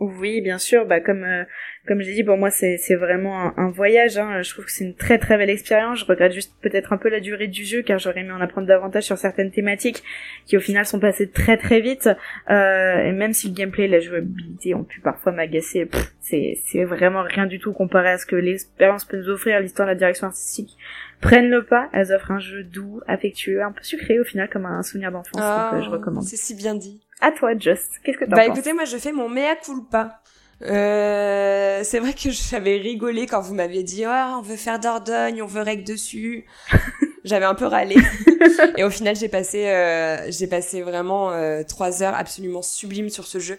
Oui, 0.00 0.40
bien 0.40 0.56
sûr. 0.56 0.86
Bah 0.86 0.98
comme 1.00 1.24
euh, 1.24 1.44
comme 1.86 2.00
j'ai 2.00 2.14
dit, 2.14 2.24
pour 2.24 2.38
moi 2.38 2.50
c'est 2.50 2.78
c'est 2.78 2.94
vraiment 2.94 3.52
un, 3.58 3.70
voyage. 3.70 4.16
Hein. 4.16 4.40
Je 4.40 4.50
trouve 4.50 4.64
que 4.64 4.72
c'est 4.72 4.84
une 4.84 4.94
très 4.94 5.18
très 5.18 5.36
belle 5.36 5.50
expérience. 5.50 6.00
Je 6.00 6.06
regrette 6.06 6.32
juste 6.32 6.54
peut-être 6.62 6.94
un 6.94 6.96
peu 6.96 7.10
la 7.10 7.20
durée 7.20 7.48
du 7.48 7.64
jeu 7.66 7.82
car 7.82 7.98
j'aurais 7.98 8.20
aimé 8.20 8.32
en 8.32 8.40
apprendre 8.40 8.66
davantage 8.66 9.04
sur 9.04 9.18
certaines 9.18 9.50
thématiques 9.50 10.02
qui 10.46 10.56
au 10.56 10.60
final 10.60 10.86
sont 10.86 11.00
passées 11.00 11.28
très 11.30 11.58
très 11.58 11.80
vite. 11.80 12.08
Euh, 12.48 13.04
et 13.04 13.12
même 13.12 13.34
si 13.34 13.48
le 13.48 13.54
gameplay 13.54 13.84
et 13.84 13.88
la 13.88 14.00
jouabilité 14.00 14.74
ont 14.74 14.84
pu 14.84 15.00
parfois 15.00 15.32
m'agacer, 15.32 15.86
c'est 16.20 16.58
c'est 16.66 16.84
vraiment 16.84 17.22
rien 17.22 17.44
du 17.44 17.58
tout 17.58 17.74
comparé 17.74 18.08
à 18.08 18.18
ce 18.18 18.24
que 18.24 18.36
l'expérience 18.36 19.04
peut 19.04 19.18
nous 19.18 19.28
offrir. 19.28 19.60
L'histoire, 19.60 19.86
la 19.86 19.94
direction 19.94 20.28
artistique 20.28 20.78
prennent 21.20 21.50
le 21.50 21.62
pas. 21.62 21.90
Elles 21.92 22.10
offrent 22.12 22.30
un 22.30 22.38
jeu 22.38 22.64
doux, 22.64 23.02
affectueux, 23.06 23.62
un 23.62 23.72
peu 23.72 23.82
sucré 23.82 24.18
au 24.18 24.24
final 24.24 24.48
comme 24.48 24.64
un 24.64 24.82
souvenir 24.82 25.12
d'enfance. 25.12 25.40
donc 25.40 25.74
euh, 25.74 25.82
je 25.82 25.88
oh, 25.90 25.92
recommande. 25.92 26.24
C'est 26.24 26.36
si 26.36 26.54
bien 26.54 26.74
dit. 26.74 27.02
À 27.20 27.32
toi, 27.32 27.56
Just. 27.58 28.00
Qu'est-ce 28.02 28.18
que 28.18 28.24
t'en 28.24 28.30
bah, 28.30 28.36
penses 28.38 28.46
Bah 28.48 28.54
écoutez, 28.54 28.72
moi 28.72 28.84
je 28.84 28.96
fais 28.96 29.12
mon 29.12 29.28
mea 29.28 29.56
culpa. 29.56 30.20
Euh, 30.62 31.80
c'est 31.84 31.98
vrai 31.98 32.12
que 32.12 32.30
j'avais 32.50 32.76
rigolé 32.76 33.26
quand 33.26 33.40
vous 33.40 33.54
m'aviez 33.54 33.82
dit 33.82 34.04
oh, 34.06 34.38
on 34.38 34.42
veut 34.42 34.56
faire 34.56 34.78
Dordogne, 34.78 35.42
on 35.42 35.46
veut 35.46 35.62
rec 35.62 35.84
dessus. 35.84 36.46
j'avais 37.24 37.44
un 37.44 37.54
peu 37.54 37.66
râlé. 37.66 37.96
et 38.76 38.84
au 38.84 38.90
final, 38.90 39.16
j'ai 39.16 39.28
passé, 39.28 39.68
euh, 39.68 40.30
j'ai 40.30 40.46
passé 40.46 40.82
vraiment 40.82 41.30
euh, 41.30 41.62
trois 41.66 42.02
heures 42.02 42.14
absolument 42.14 42.62
sublimes 42.62 43.10
sur 43.10 43.26
ce 43.26 43.38
jeu. 43.38 43.58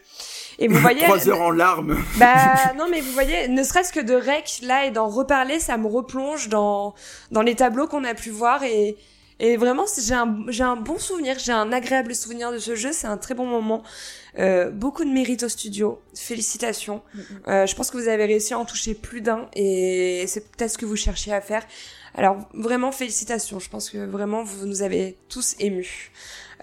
Et 0.60 0.68
vous 0.68 0.78
voyez. 0.78 1.02
trois 1.04 1.30
heures 1.30 1.42
en 1.42 1.52
larmes. 1.52 1.98
Bah 2.18 2.74
non, 2.78 2.88
mais 2.90 3.02
vous 3.02 3.12
voyez, 3.12 3.48
ne 3.48 3.64
serait-ce 3.64 3.94
que 3.94 4.00
de 4.00 4.16
rec 4.16 4.60
là 4.64 4.86
et 4.86 4.92
d'en 4.92 5.08
reparler, 5.08 5.60
ça 5.60 5.78
me 5.78 5.88
replonge 5.88 6.50
dans 6.50 6.94
dans 7.32 7.42
les 7.42 7.56
tableaux 7.56 7.88
qu'on 7.88 8.04
a 8.04 8.14
pu 8.14 8.30
voir 8.30 8.64
et 8.64 8.98
et 9.44 9.58
vraiment, 9.58 9.86
j'ai 10.00 10.14
un, 10.14 10.46
j'ai 10.50 10.64
un 10.64 10.76
bon 10.76 11.00
souvenir, 11.00 11.40
j'ai 11.40 11.52
un 11.52 11.72
agréable 11.72 12.14
souvenir 12.14 12.52
de 12.52 12.60
ce 12.60 12.76
jeu, 12.76 12.92
c'est 12.92 13.08
un 13.08 13.18
très 13.18 13.34
bon 13.34 13.48
moment. 13.48 13.82
Euh, 14.38 14.70
beaucoup 14.70 15.04
de 15.04 15.10
mérite 15.10 15.42
au 15.42 15.50
studio, 15.50 16.00
félicitations. 16.16 17.02
Euh, 17.48 17.66
je 17.66 17.76
pense 17.76 17.90
que 17.90 17.98
vous 17.98 18.08
avez 18.08 18.26
réussi 18.26 18.54
à 18.54 18.60
en 18.60 18.66
toucher 18.66 18.94
plus 18.94 19.22
d'un 19.22 19.50
et 19.56 20.26
c'est 20.28 20.52
peut-être 20.52 20.74
ce 20.74 20.78
que 20.78 20.86
vous 20.86 20.96
cherchiez 20.96 21.34
à 21.34 21.42
faire. 21.42 21.66
Alors 22.14 22.38
vraiment 22.54 22.92
félicitations, 22.92 23.60
je 23.60 23.68
pense 23.68 23.90
que 23.90 24.06
vraiment 24.06 24.44
vous 24.44 24.68
nous 24.68 24.84
avez 24.84 25.18
tous 25.28 25.56
émus. 25.60 26.12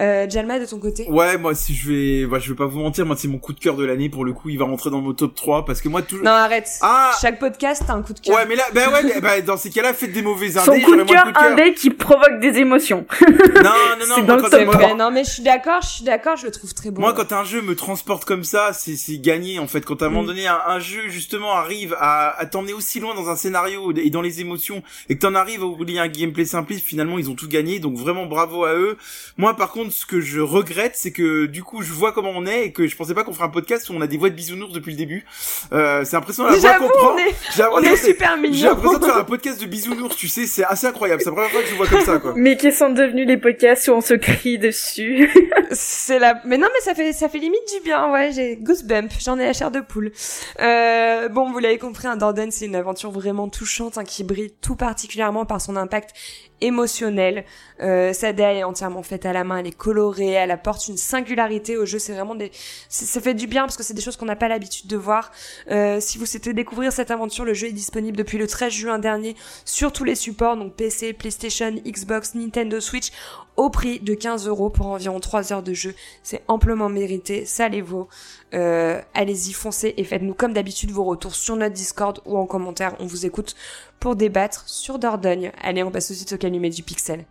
Euh, 0.00 0.30
Jalma, 0.30 0.60
de 0.60 0.66
ton 0.66 0.78
côté 0.78 1.08
Ouais, 1.08 1.36
moi, 1.38 1.56
si 1.56 1.74
je 1.74 1.90
vais, 1.90 2.26
bah, 2.26 2.38
je 2.38 2.48
vais 2.50 2.56
pas 2.56 2.66
vous 2.66 2.78
mentir, 2.78 3.04
moi, 3.04 3.16
c'est 3.18 3.26
mon 3.26 3.38
coup 3.38 3.52
de 3.52 3.58
cœur 3.58 3.74
de 3.74 3.84
l'année. 3.84 4.08
Pour 4.08 4.24
le 4.24 4.32
coup, 4.32 4.48
il 4.48 4.56
va 4.56 4.64
rentrer 4.64 4.90
dans 4.90 5.00
mon 5.00 5.12
top 5.12 5.34
3 5.34 5.64
parce 5.64 5.80
que 5.80 5.88
moi, 5.88 6.02
toujours. 6.02 6.24
Non, 6.24 6.30
arrête. 6.30 6.68
Ah 6.82 7.10
Chaque 7.20 7.40
podcast, 7.40 7.82
t'as 7.84 7.94
un 7.94 8.02
coup 8.02 8.12
de 8.12 8.20
cœur. 8.20 8.36
Ouais, 8.36 8.46
mais 8.48 8.54
là, 8.54 8.62
bah 8.72 8.82
ouais, 8.92 9.20
bah, 9.20 9.40
dans 9.40 9.56
ces 9.56 9.70
cas-là, 9.70 9.92
faites 9.94 10.12
des 10.12 10.22
mauvais 10.22 10.56
indés. 10.56 10.80
Son 10.80 10.80
coup 10.86 10.94
de 10.94 11.02
cœur, 11.02 11.32
indé 11.34 11.74
qui 11.74 11.90
provoque 11.90 12.38
des 12.40 12.58
émotions. 12.58 13.06
non, 13.20 13.62
non, 13.62 14.06
non, 14.08 14.22
moi, 14.24 14.36
quand 14.40 14.50
top 14.50 14.96
Non, 14.96 15.10
mais 15.10 15.24
je 15.24 15.30
suis 15.30 15.42
d'accord, 15.42 15.82
je 15.82 15.88
suis 15.88 16.04
d'accord, 16.04 16.36
je 16.36 16.46
le 16.46 16.52
trouve 16.52 16.72
très 16.74 16.92
bon. 16.92 17.00
Moi, 17.00 17.12
quand 17.12 17.32
un 17.32 17.42
jeu 17.42 17.60
me 17.60 17.74
transporte 17.74 18.24
comme 18.24 18.44
ça, 18.44 18.72
c'est, 18.72 18.96
c'est 18.96 19.18
gagné, 19.18 19.58
en 19.58 19.66
fait. 19.66 19.84
Quand 19.84 20.00
à 20.02 20.06
un 20.06 20.10
moment 20.10 20.22
mm. 20.22 20.26
donné, 20.26 20.46
un, 20.46 20.78
jeu, 20.78 21.08
justement, 21.08 21.54
arrive 21.54 21.96
à, 21.98 22.38
à 22.38 22.46
t'emmener 22.46 22.72
aussi 22.72 23.00
loin 23.00 23.16
dans 23.16 23.30
un 23.30 23.36
scénario 23.36 23.92
et 23.96 24.10
dans 24.10 24.22
les 24.22 24.40
émotions 24.40 24.82
et 25.08 25.16
que 25.16 25.20
t'en 25.20 25.34
arrives 25.34 25.62
à 25.62 25.66
oublier 25.66 25.98
un 25.98 26.08
gameplay 26.08 26.44
simpliste, 26.44 26.86
finalement, 26.86 27.18
ils 27.18 27.30
ont 27.30 27.34
tout 27.34 27.48
gagné. 27.48 27.80
Donc, 27.80 27.96
vraiment, 27.96 28.26
bravo 28.26 28.64
à 28.64 28.74
eux. 28.74 28.96
Moi, 29.38 29.56
par 29.56 29.72
contre, 29.72 29.87
ce 29.90 30.06
que 30.06 30.20
je 30.20 30.40
regrette, 30.40 30.92
c'est 30.94 31.12
que 31.12 31.46
du 31.46 31.62
coup, 31.62 31.82
je 31.82 31.92
vois 31.92 32.12
comment 32.12 32.32
on 32.34 32.46
est 32.46 32.66
et 32.66 32.72
que 32.72 32.86
je 32.86 32.96
pensais 32.96 33.14
pas 33.14 33.24
qu'on 33.24 33.32
ferait 33.32 33.46
un 33.46 33.50
podcast 33.50 33.88
où 33.90 33.94
on 33.94 34.00
a 34.00 34.06
des 34.06 34.16
voix 34.16 34.30
de 34.30 34.34
bisounours 34.34 34.72
depuis 34.72 34.92
le 34.92 34.98
début. 34.98 35.24
Euh, 35.72 36.04
c'est 36.04 36.16
impressionnant 36.16 36.50
la 36.50 36.56
voix 36.56 36.74
qu'on 36.74 36.88
prend. 36.88 37.14
On 37.14 37.18
est, 37.18 37.34
on 37.72 37.80
est 37.80 37.96
super 37.96 38.36
mignon. 38.36 38.54
J'ai 38.54 38.66
l'impression 38.66 38.98
de 38.98 39.04
faire 39.04 39.16
un 39.16 39.24
podcast 39.24 39.60
de 39.60 39.66
bisounours, 39.66 40.16
tu 40.16 40.28
sais, 40.28 40.46
c'est 40.46 40.64
assez 40.64 40.86
incroyable. 40.86 41.22
C'est 41.22 41.30
la 41.30 41.34
première 41.34 41.50
fois 41.50 41.62
que 41.62 41.68
je 41.68 41.74
vois 41.74 41.86
comme 41.86 42.04
ça, 42.04 42.18
quoi. 42.18 42.34
Mais 42.36 42.56
qui 42.56 42.72
sont 42.72 42.90
devenus 42.90 43.26
les 43.26 43.36
podcasts 43.36 43.88
où 43.88 43.92
on 43.92 44.00
se 44.00 44.14
crie 44.14 44.58
dessus. 44.58 45.30
c'est 45.70 46.18
la, 46.18 46.40
mais 46.44 46.58
non, 46.58 46.68
mais 46.72 46.80
ça 46.80 46.94
fait, 46.94 47.12
ça 47.12 47.28
fait 47.28 47.38
limite 47.38 47.62
du 47.74 47.82
bien, 47.84 48.10
ouais, 48.10 48.32
j'ai 48.32 48.56
goosebump, 48.56 49.10
j'en 49.20 49.38
ai 49.38 49.46
la 49.46 49.52
chair 49.52 49.70
de 49.70 49.80
poule. 49.80 50.12
Euh, 50.60 51.28
bon, 51.28 51.50
vous 51.50 51.58
l'avez 51.58 51.78
compris, 51.78 52.06
un 52.06 52.18
hein, 52.20 52.48
c'est 52.50 52.66
une 52.66 52.76
aventure 52.76 53.10
vraiment 53.10 53.48
touchante, 53.48 53.98
hein, 53.98 54.04
qui 54.04 54.24
brille 54.24 54.52
tout 54.60 54.76
particulièrement 54.76 55.44
par 55.44 55.60
son 55.60 55.76
impact 55.76 56.14
émotionnel. 56.60 57.44
Euh, 57.80 58.12
sa 58.12 58.32
DA 58.32 58.54
est 58.54 58.64
entièrement 58.64 59.02
faite 59.02 59.26
à 59.26 59.32
la 59.32 59.44
main, 59.44 59.58
elle 59.58 59.66
est 59.66 59.76
colorée, 59.78 60.32
elle 60.32 60.50
apporte 60.50 60.88
une 60.88 60.96
singularité 60.96 61.76
au 61.76 61.86
jeu. 61.86 61.98
C'est 61.98 62.12
vraiment 62.12 62.34
des, 62.34 62.50
ça 62.88 63.20
fait 63.20 63.34
du 63.34 63.46
bien 63.46 63.62
parce 63.62 63.76
que 63.76 63.82
c'est 63.82 63.94
des 63.94 64.02
choses 64.02 64.16
qu'on 64.16 64.26
n'a 64.26 64.36
pas 64.36 64.48
l'habitude 64.48 64.86
de 64.88 64.96
voir. 64.96 65.30
Euh, 65.70 66.00
si 66.00 66.18
vous 66.18 66.26
souhaitez 66.26 66.52
découvrir 66.52 66.92
cette 66.92 67.10
aventure, 67.10 67.44
le 67.44 67.54
jeu 67.54 67.68
est 67.68 67.72
disponible 67.72 68.16
depuis 68.16 68.36
le 68.36 68.46
13 68.46 68.72
juin 68.72 68.98
dernier 68.98 69.36
sur 69.64 69.92
tous 69.92 70.04
les 70.04 70.16
supports, 70.16 70.56
donc 70.56 70.74
PC, 70.74 71.12
PlayStation, 71.12 71.70
Xbox, 71.86 72.34
Nintendo 72.34 72.80
Switch, 72.80 73.12
au 73.56 73.70
prix 73.70 74.00
de 74.00 74.14
15 74.14 74.46
euros 74.46 74.70
pour 74.70 74.86
environ 74.86 75.20
3 75.20 75.52
heures 75.52 75.62
de 75.62 75.72
jeu. 75.72 75.94
C'est 76.22 76.42
amplement 76.48 76.88
mérité, 76.88 77.44
ça 77.44 77.68
les 77.68 77.82
vaut. 77.82 78.08
Euh, 78.54 79.00
allez-y, 79.14 79.52
foncez 79.52 79.94
et 79.96 80.04
faites-nous 80.04 80.34
comme 80.34 80.52
d'habitude 80.52 80.90
vos 80.90 81.04
retours 81.04 81.34
sur 81.34 81.56
notre 81.56 81.74
Discord 81.74 82.20
ou 82.24 82.36
en 82.36 82.46
commentaire. 82.46 82.94
On 82.98 83.06
vous 83.06 83.26
écoute 83.26 83.54
pour 84.00 84.16
débattre 84.16 84.64
sur 84.66 84.98
Dordogne. 84.98 85.52
Allez, 85.62 85.82
on 85.82 85.90
passe 85.90 86.10
aussi 86.10 86.26
au 86.32 86.36
calumet 86.36 86.70
du 86.70 86.82
pixel. 86.82 87.24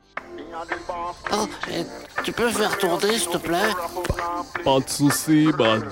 Oh, 1.34 1.48
tu 2.24 2.32
peux 2.32 2.50
faire 2.50 2.78
tourner, 2.78 3.18
s'il 3.18 3.30
te 3.30 3.38
plaît? 3.38 3.70
Pas 4.64 4.80
de 4.80 4.90
soucis, 4.90 5.50
man. 5.58 5.84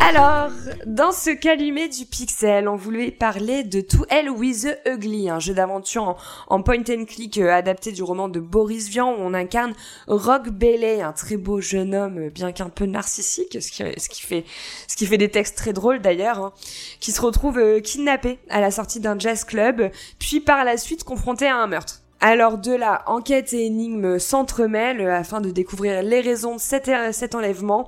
Alors, 0.00 0.50
dans 0.86 1.10
ce 1.10 1.30
calumet 1.30 1.88
du 1.88 2.06
pixel, 2.06 2.68
on 2.68 2.76
voulait 2.76 3.10
parler 3.10 3.64
de 3.64 3.80
To 3.80 4.06
Hell 4.08 4.30
with 4.30 4.62
the 4.62 4.88
Ugly, 4.88 5.28
un 5.28 5.40
jeu 5.40 5.52
d'aventure 5.52 6.16
en, 6.46 6.62
point 6.62 6.84
and 6.88 7.06
click 7.06 7.38
euh, 7.38 7.50
adapté 7.50 7.90
du 7.90 8.02
roman 8.04 8.28
de 8.28 8.38
Boris 8.38 8.88
Vian 8.88 9.10
où 9.10 9.16
on 9.18 9.34
incarne 9.34 9.74
Rock 10.06 10.50
Bailey, 10.50 11.02
un 11.02 11.12
très 11.12 11.36
beau 11.36 11.60
jeune 11.60 11.94
homme, 11.94 12.18
euh, 12.18 12.30
bien 12.30 12.52
qu'un 12.52 12.68
peu 12.68 12.86
narcissique, 12.86 13.58
ce 13.60 13.70
qui, 13.70 13.82
ce 14.00 14.08
qui 14.08 14.22
fait, 14.22 14.44
ce 14.86 14.96
qui 14.96 15.06
fait 15.06 15.18
des 15.18 15.28
textes 15.28 15.56
très 15.56 15.72
drôles 15.72 16.00
d'ailleurs, 16.00 16.38
hein, 16.38 16.52
qui 17.00 17.10
se 17.10 17.20
retrouve 17.20 17.58
euh, 17.58 17.80
kidnappé 17.80 18.38
à 18.48 18.60
la 18.60 18.70
sortie 18.70 19.00
d'un 19.00 19.18
jazz 19.18 19.44
club, 19.44 19.90
puis 20.18 20.40
par 20.40 20.64
la 20.64 20.76
suite 20.76 21.02
confronté 21.16 21.48
à 21.48 21.56
un 21.56 21.66
meurtre. 21.66 22.05
Alors 22.20 22.58
de 22.58 22.72
là, 22.72 23.02
enquête 23.06 23.52
et 23.52 23.66
énigme 23.66 24.18
s'entremêlent 24.18 25.08
afin 25.08 25.40
de 25.40 25.50
découvrir 25.50 26.02
les 26.02 26.20
raisons 26.20 26.56
de 26.56 26.60
cet, 26.60 26.90
cet 27.12 27.34
enlèvement, 27.34 27.86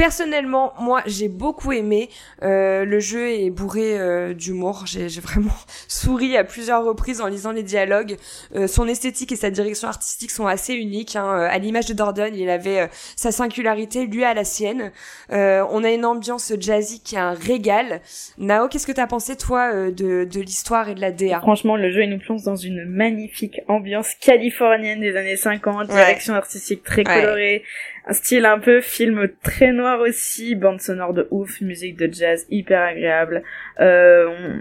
Personnellement, 0.00 0.72
moi, 0.80 1.02
j'ai 1.04 1.28
beaucoup 1.28 1.72
aimé. 1.72 2.08
Euh, 2.42 2.86
le 2.86 3.00
jeu 3.00 3.32
est 3.32 3.50
bourré 3.50 3.98
euh, 3.98 4.32
d'humour. 4.32 4.84
J'ai 4.86 5.08
vraiment 5.20 5.52
souri 5.88 6.38
à 6.38 6.44
plusieurs 6.44 6.86
reprises 6.86 7.20
en 7.20 7.26
lisant 7.26 7.52
les 7.52 7.62
dialogues. 7.62 8.16
Euh, 8.56 8.66
son 8.66 8.88
esthétique 8.88 9.30
et 9.30 9.36
sa 9.36 9.50
direction 9.50 9.88
artistique 9.88 10.30
sont 10.30 10.46
assez 10.46 10.72
uniques. 10.72 11.16
Hein. 11.16 11.28
À 11.28 11.58
l'image 11.58 11.84
de 11.84 11.92
Dordogne, 11.92 12.34
il 12.34 12.48
avait 12.48 12.88
sa 13.14 13.30
singularité, 13.30 14.06
lui 14.06 14.24
à 14.24 14.32
la 14.32 14.44
sienne. 14.44 14.90
on 15.28 15.84
a 15.84 15.90
une 15.90 16.06
ambiance 16.06 16.54
jazzy 16.58 17.00
qui 17.00 17.16
est 17.16 17.18
un 17.18 17.34
régal. 17.34 18.00
Nao, 18.38 18.68
qu'est-ce 18.68 18.86
que 18.86 18.92
t'as 18.92 19.06
pensé 19.06 19.36
toi 19.36 19.90
de, 19.90 20.24
de 20.24 20.40
l'histoire 20.40 20.88
et 20.88 20.94
de 20.94 21.02
la 21.02 21.12
DA 21.12 21.40
Franchement, 21.40 21.76
le 21.76 21.90
jeu 21.90 22.06
nous 22.06 22.18
plonge 22.18 22.42
dans 22.42 22.56
une 22.56 22.86
magnifique 22.86 23.60
ambiance 23.70 24.14
californienne 24.14 25.00
des 25.00 25.16
années 25.16 25.36
50, 25.36 25.88
direction 25.88 26.34
artistique 26.34 26.82
très 26.82 27.04
colorée 27.04 27.62
un 28.06 28.12
style 28.12 28.44
un 28.46 28.58
peu 28.58 28.80
film 28.80 29.28
très 29.42 29.72
noir 29.72 30.00
aussi, 30.00 30.54
bande 30.54 30.80
sonore 30.80 31.14
de 31.14 31.28
ouf, 31.30 31.60
musique 31.60 31.96
de 31.96 32.12
jazz 32.12 32.46
hyper 32.50 32.82
agréable. 32.82 33.42
Euh, 33.78 34.60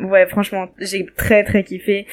Ouais, 0.00 0.26
franchement, 0.26 0.68
j'ai 0.78 1.06
très 1.16 1.42
très 1.44 1.64
kiffé. 1.64 2.06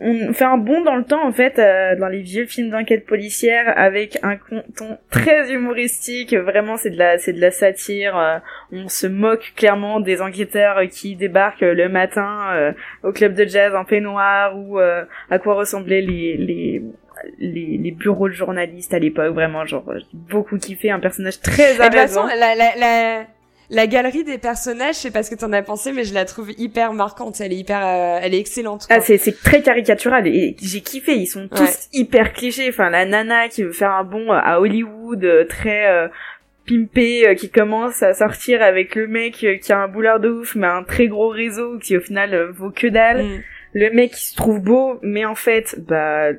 On 0.00 0.32
fait 0.32 0.44
un 0.44 0.56
bond 0.56 0.82
dans 0.82 0.96
le 0.96 1.04
temps 1.04 1.24
en 1.24 1.32
fait 1.32 1.58
euh, 1.58 1.94
dans 1.96 2.08
les 2.08 2.20
vieux 2.20 2.46
films 2.46 2.70
d'enquête 2.70 3.06
policière 3.06 3.72
avec 3.76 4.18
un 4.22 4.36
ton 4.76 4.98
très 5.10 5.52
humoristique. 5.52 6.34
Vraiment, 6.34 6.76
c'est 6.76 6.90
de 6.90 6.98
la 6.98 7.18
c'est 7.18 7.32
de 7.32 7.40
la 7.40 7.52
satire. 7.52 8.16
Euh, 8.16 8.38
on 8.72 8.88
se 8.88 9.06
moque 9.06 9.52
clairement 9.56 10.00
des 10.00 10.20
enquêteurs 10.20 10.80
qui 10.90 11.14
débarquent 11.14 11.60
le 11.60 11.88
matin 11.88 12.48
euh, 12.54 12.72
au 13.04 13.12
club 13.12 13.34
de 13.34 13.44
jazz 13.44 13.74
en 13.74 13.84
peignoir 13.84 14.58
ou 14.58 14.78
à 14.78 15.38
quoi 15.38 15.54
ressemblaient 15.54 16.02
les 16.02 16.36
les 16.36 16.82
les, 17.38 17.78
les 17.78 17.90
bureaux 17.90 18.28
de 18.28 18.34
journalistes 18.34 18.92
à 18.92 18.98
l'époque, 18.98 19.32
vraiment, 19.32 19.64
genre, 19.64 19.84
j'ai 19.96 20.04
beaucoup 20.12 20.58
kiffé, 20.58 20.90
un 20.90 21.00
personnage 21.00 21.40
très 21.40 21.80
amusant. 21.80 21.84
De 21.84 21.88
toute 21.88 21.94
façon, 21.94 22.26
la, 22.26 22.54
la, 22.54 22.76
la, 22.76 23.24
la 23.70 23.86
galerie 23.86 24.24
des 24.24 24.38
personnages, 24.38 24.96
je 24.96 25.00
sais 25.00 25.10
pas 25.10 25.22
ce 25.22 25.30
que 25.30 25.34
t'en 25.34 25.52
as 25.52 25.62
pensé, 25.62 25.92
mais 25.92 26.04
je 26.04 26.14
la 26.14 26.24
trouve 26.24 26.50
hyper 26.58 26.92
marquante, 26.92 27.40
elle 27.40 27.52
est 27.52 27.56
hyper, 27.56 27.84
euh, 27.84 28.18
elle 28.22 28.34
est 28.34 28.38
excellente. 28.38 28.86
Ah, 28.90 29.00
c'est, 29.00 29.18
c'est 29.18 29.38
très 29.42 29.62
caricatural, 29.62 30.26
et 30.26 30.56
j'ai 30.60 30.80
kiffé, 30.80 31.16
ils 31.16 31.26
sont 31.26 31.48
tous 31.48 31.88
hyper 31.92 32.32
clichés, 32.32 32.68
enfin, 32.68 32.90
la 32.90 33.04
nana 33.04 33.48
qui 33.48 33.62
veut 33.62 33.72
faire 33.72 33.92
un 33.92 34.04
bond 34.04 34.30
à 34.30 34.60
Hollywood, 34.60 35.24
euh, 35.24 35.44
très, 35.44 35.86
euh, 35.88 36.08
pimpé 36.66 37.34
qui 37.36 37.50
commence 37.50 38.02
à 38.02 38.14
sortir 38.14 38.62
avec 38.62 38.94
le 38.94 39.06
mec 39.06 39.46
qui 39.60 39.72
a 39.72 39.78
un 39.78 39.86
boulard 39.86 40.18
de 40.18 40.30
ouf 40.30 40.54
mais 40.54 40.66
un 40.66 40.82
très 40.82 41.08
gros 41.08 41.28
réseau 41.28 41.78
qui 41.78 41.94
au 41.94 42.00
final 42.00 42.50
vaut 42.52 42.70
que 42.70 42.86
dalle. 42.86 43.22
Mm. 43.22 43.42
Le 43.74 43.90
mec 43.90 44.12
qui 44.12 44.28
se 44.28 44.34
trouve 44.34 44.60
beau 44.60 44.98
mais 45.02 45.26
en 45.26 45.34
fait 45.34 45.76
bah 45.86 46.30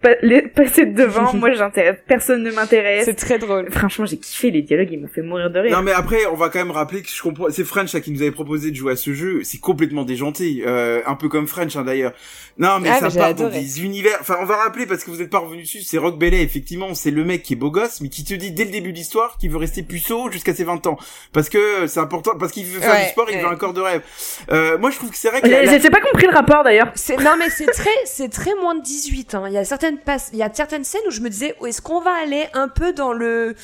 passer 0.00 0.86
devant, 0.86 1.32
moi 1.34 1.52
j'intéresse, 1.52 1.96
personne 2.06 2.42
ne 2.42 2.50
m'intéresse. 2.50 3.04
C'est 3.04 3.14
très 3.14 3.38
drôle. 3.38 3.70
Franchement, 3.70 4.06
j'ai 4.06 4.18
kiffé 4.18 4.50
les 4.50 4.62
dialogues, 4.62 4.88
ils 4.92 5.00
m'ont 5.00 5.08
fait 5.08 5.22
mourir 5.22 5.50
de 5.50 5.58
rire. 5.58 5.76
Non 5.76 5.82
mais 5.82 5.92
après, 5.92 6.26
on 6.26 6.34
va 6.34 6.48
quand 6.48 6.58
même 6.58 6.70
rappeler 6.70 7.02
que 7.02 7.08
je 7.08 7.22
comprends, 7.22 7.46
c'est 7.50 7.64
French 7.64 7.92
là 7.92 8.00
qui 8.00 8.10
nous 8.10 8.22
avait 8.22 8.30
proposé 8.30 8.70
de 8.70 8.76
jouer 8.76 8.92
à 8.92 8.96
ce 8.96 9.12
jeu, 9.12 9.40
c'est 9.42 9.58
complètement 9.58 10.04
déjanté, 10.04 10.62
euh, 10.66 11.00
un 11.06 11.14
peu 11.14 11.28
comme 11.28 11.46
French 11.46 11.76
hein, 11.76 11.84
d'ailleurs. 11.84 12.12
Non 12.58 12.78
mais 12.80 12.90
ah, 12.90 13.10
ça 13.10 13.18
part 13.18 13.34
dans 13.34 13.48
des 13.48 13.84
univers, 13.84 14.16
enfin 14.20 14.38
on 14.40 14.44
va 14.44 14.56
rappeler 14.56 14.86
parce 14.86 15.04
que 15.04 15.10
vous 15.10 15.20
êtes 15.20 15.30
pas 15.30 15.38
revenu 15.38 15.62
dessus, 15.62 15.82
c'est 15.82 15.98
Rock 15.98 16.18
Bellet 16.18 16.42
effectivement, 16.42 16.94
c'est 16.94 17.10
le 17.10 17.24
mec 17.24 17.42
qui 17.42 17.54
est 17.54 17.56
beau 17.56 17.70
gosse 17.70 18.00
mais 18.00 18.08
qui 18.08 18.24
te 18.24 18.34
dit 18.34 18.50
dès 18.50 18.64
le 18.64 18.70
début 18.70 18.92
de 18.92 18.96
l'histoire 18.96 19.36
qu'il 19.38 19.50
veut 19.50 19.58
rester 19.58 19.82
puceau 19.82 20.30
jusqu'à 20.30 20.54
ses 20.54 20.64
20 20.64 20.86
ans 20.86 20.98
parce 21.32 21.48
que 21.48 21.86
c'est 21.86 22.00
important 22.00 22.32
parce 22.38 22.52
qu'il 22.52 22.64
veut 22.64 22.80
faire 22.80 23.04
du 23.04 23.10
sport, 23.10 23.26
il 23.30 23.38
veut 23.38 23.46
un 23.46 23.56
corps 23.56 23.74
de 23.74 23.80
rêve. 23.80 24.02
Euh, 24.50 24.78
moi 24.78 24.90
je 24.90 24.96
trouve 24.96 25.10
que 25.10 25.16
c'est 25.16 25.28
vrai 25.28 25.40
que 25.40 25.48
j'ai 25.48 25.90
pas 25.90 26.00
compris 26.00 26.26
le 26.26 26.34
rapport 26.34 26.64
d'ailleurs. 26.64 26.92
Non 27.22 27.36
mais 27.38 27.50
c'est 27.50 27.66
très 27.66 27.90
c'est 28.04 28.28
très 28.28 28.54
moins 28.54 28.74
de 28.74 28.82
18 28.82 29.34
hein. 29.34 29.44
Il 29.48 29.52
y 29.52 29.58
a 29.58 29.64
certaines 29.64 29.85
passes, 29.94 30.30
il 30.32 30.38
y 30.38 30.42
a 30.42 30.52
certaines 30.52 30.84
scènes 30.84 31.02
où 31.06 31.10
je 31.10 31.20
me 31.20 31.30
disais 31.30 31.54
est-ce 31.66 31.80
qu'on 31.80 32.00
va 32.00 32.12
aller 32.12 32.46
un 32.52 32.68
peu 32.68 32.92
dans 32.92 33.12
le 33.12 33.54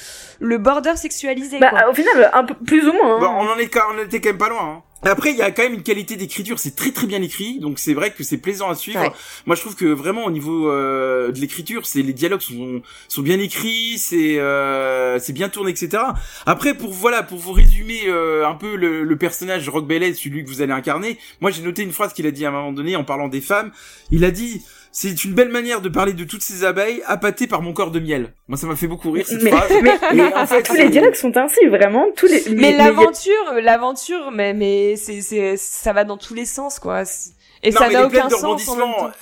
le 0.41 0.59
border 0.59 0.97
sexualisé 0.97 1.59
bah, 1.59 1.89
au 1.91 1.95
final 1.95 2.31
un 2.33 2.45
peu 2.45 2.55
plus 2.55 2.89
ou 2.89 2.93
moins. 2.93 3.23
Hein. 3.23 3.37
on 3.39 3.49
en 3.49 3.59
est 3.59 3.70
on 3.91 3.99
était 4.05 4.20
quand 4.20 4.31
même 4.31 4.39
pas 4.39 4.49
loin. 4.49 4.77
Hein. 4.77 4.83
Après, 5.05 5.33
il 5.33 5.37
y 5.37 5.43
a 5.43 5.51
quand 5.51 5.64
même 5.64 5.75
une 5.75 5.83
qualité 5.83 6.14
d'écriture, 6.14 6.61
c'est 6.61 6.77
très 6.77 6.93
très 6.93 7.09
bien 7.09 7.20
écrit, 7.23 7.59
donc 7.59 7.81
c'est 7.81 7.93
vrai 7.93 8.12
que 8.12 8.23
c'est 8.23 8.39
plaisant 8.39 8.70
à 8.70 8.77
suivre. 8.77 9.01
Ouais. 9.01 9.11
Moi, 9.47 9.57
je 9.57 9.61
trouve 9.61 9.75
que 9.75 9.87
vraiment 9.87 10.25
au 10.25 10.31
niveau 10.31 10.70
euh, 10.70 11.33
de 11.33 11.41
l'écriture, 11.41 11.87
c'est 11.87 12.03
les 12.03 12.12
dialogues 12.12 12.41
sont 12.41 12.83
sont 13.09 13.23
bien 13.23 13.41
écrits, 13.41 13.99
c'est 13.99 14.39
euh, 14.39 15.18
c'est 15.18 15.33
bien 15.33 15.49
tourné, 15.49 15.73
etc. 15.73 16.05
Après, 16.47 16.75
pour 16.75 16.93
voilà, 16.93 17.25
pour 17.25 17.39
vous 17.39 17.53
résumer 17.53 18.03
euh, 18.07 18.47
un 18.47 18.55
peu 18.55 18.77
le, 18.77 19.03
le 19.03 19.16
personnage 19.16 19.66
de 19.66 19.70
Rock 19.70 19.89
Bellet, 19.89 20.14
celui 20.14 20.45
que 20.45 20.49
vous 20.49 20.62
allez 20.62 20.73
incarner, 20.73 21.18
moi 21.41 21.51
j'ai 21.51 21.62
noté 21.62 21.83
une 21.83 21.93
phrase 21.93 22.12
qu'il 22.12 22.27
a 22.29 22.31
dit 22.31 22.45
à 22.45 22.51
un 22.51 22.53
moment 22.53 22.73
donné 22.73 22.95
en 22.95 23.03
parlant 23.03 23.27
des 23.27 23.41
femmes. 23.41 23.73
Il 24.12 24.25
a 24.25 24.31
dit 24.31 24.62
c'est 24.95 25.24
une 25.24 25.32
belle 25.32 25.49
manière 25.49 25.80
de 25.80 25.88
parler 25.88 26.12
de 26.12 26.22
toutes 26.24 26.43
ces 26.43 26.64
abeilles 26.64 27.03
appâtées 27.07 27.47
par 27.47 27.62
mon 27.62 27.72
corps 27.72 27.90
de 27.90 27.99
miel. 27.99 28.34
Moi, 28.47 28.59
ça 28.59 28.66
m'a 28.66 28.76
fait 28.76 28.86
beaucoup 28.86 29.11
rire 29.11 29.26
cette 29.26 29.43
Mais, 29.43 29.51
phrase. 29.51 29.72
mais, 29.82 30.18
Et 30.18 30.34
en 30.34 30.47
fait, 30.47 30.62
tous 30.62 30.74
les 30.74 30.90
dialogues 30.90 31.14
sont 31.14 31.34
ainsi, 31.36 31.66
vraiment. 31.66 32.07
Tous 32.14 32.26
les, 32.26 32.45
Mais 32.55 32.76
l'aventure, 32.76 33.55
l'aventure, 33.62 34.30
mais 34.32 34.53
mais 34.53 34.97
c'est 34.97 35.22
c'est 35.22 35.57
ça 35.57 35.93
va 35.95 36.05
dans 36.05 36.18
tous 36.18 36.34
les 36.34 36.45
sens 36.45 36.78
quoi. 36.78 37.05
C'est- 37.07 37.32
Et 37.64 37.70
Non, 37.70 37.78
ça 37.80 37.88
n'a 37.90 38.06
aucun 38.06 38.26
de 38.26 38.30
sens 38.32 38.42
en 38.42 38.76
même 38.76 38.84
rebondissements. 38.86 38.92
temps. 38.94 39.12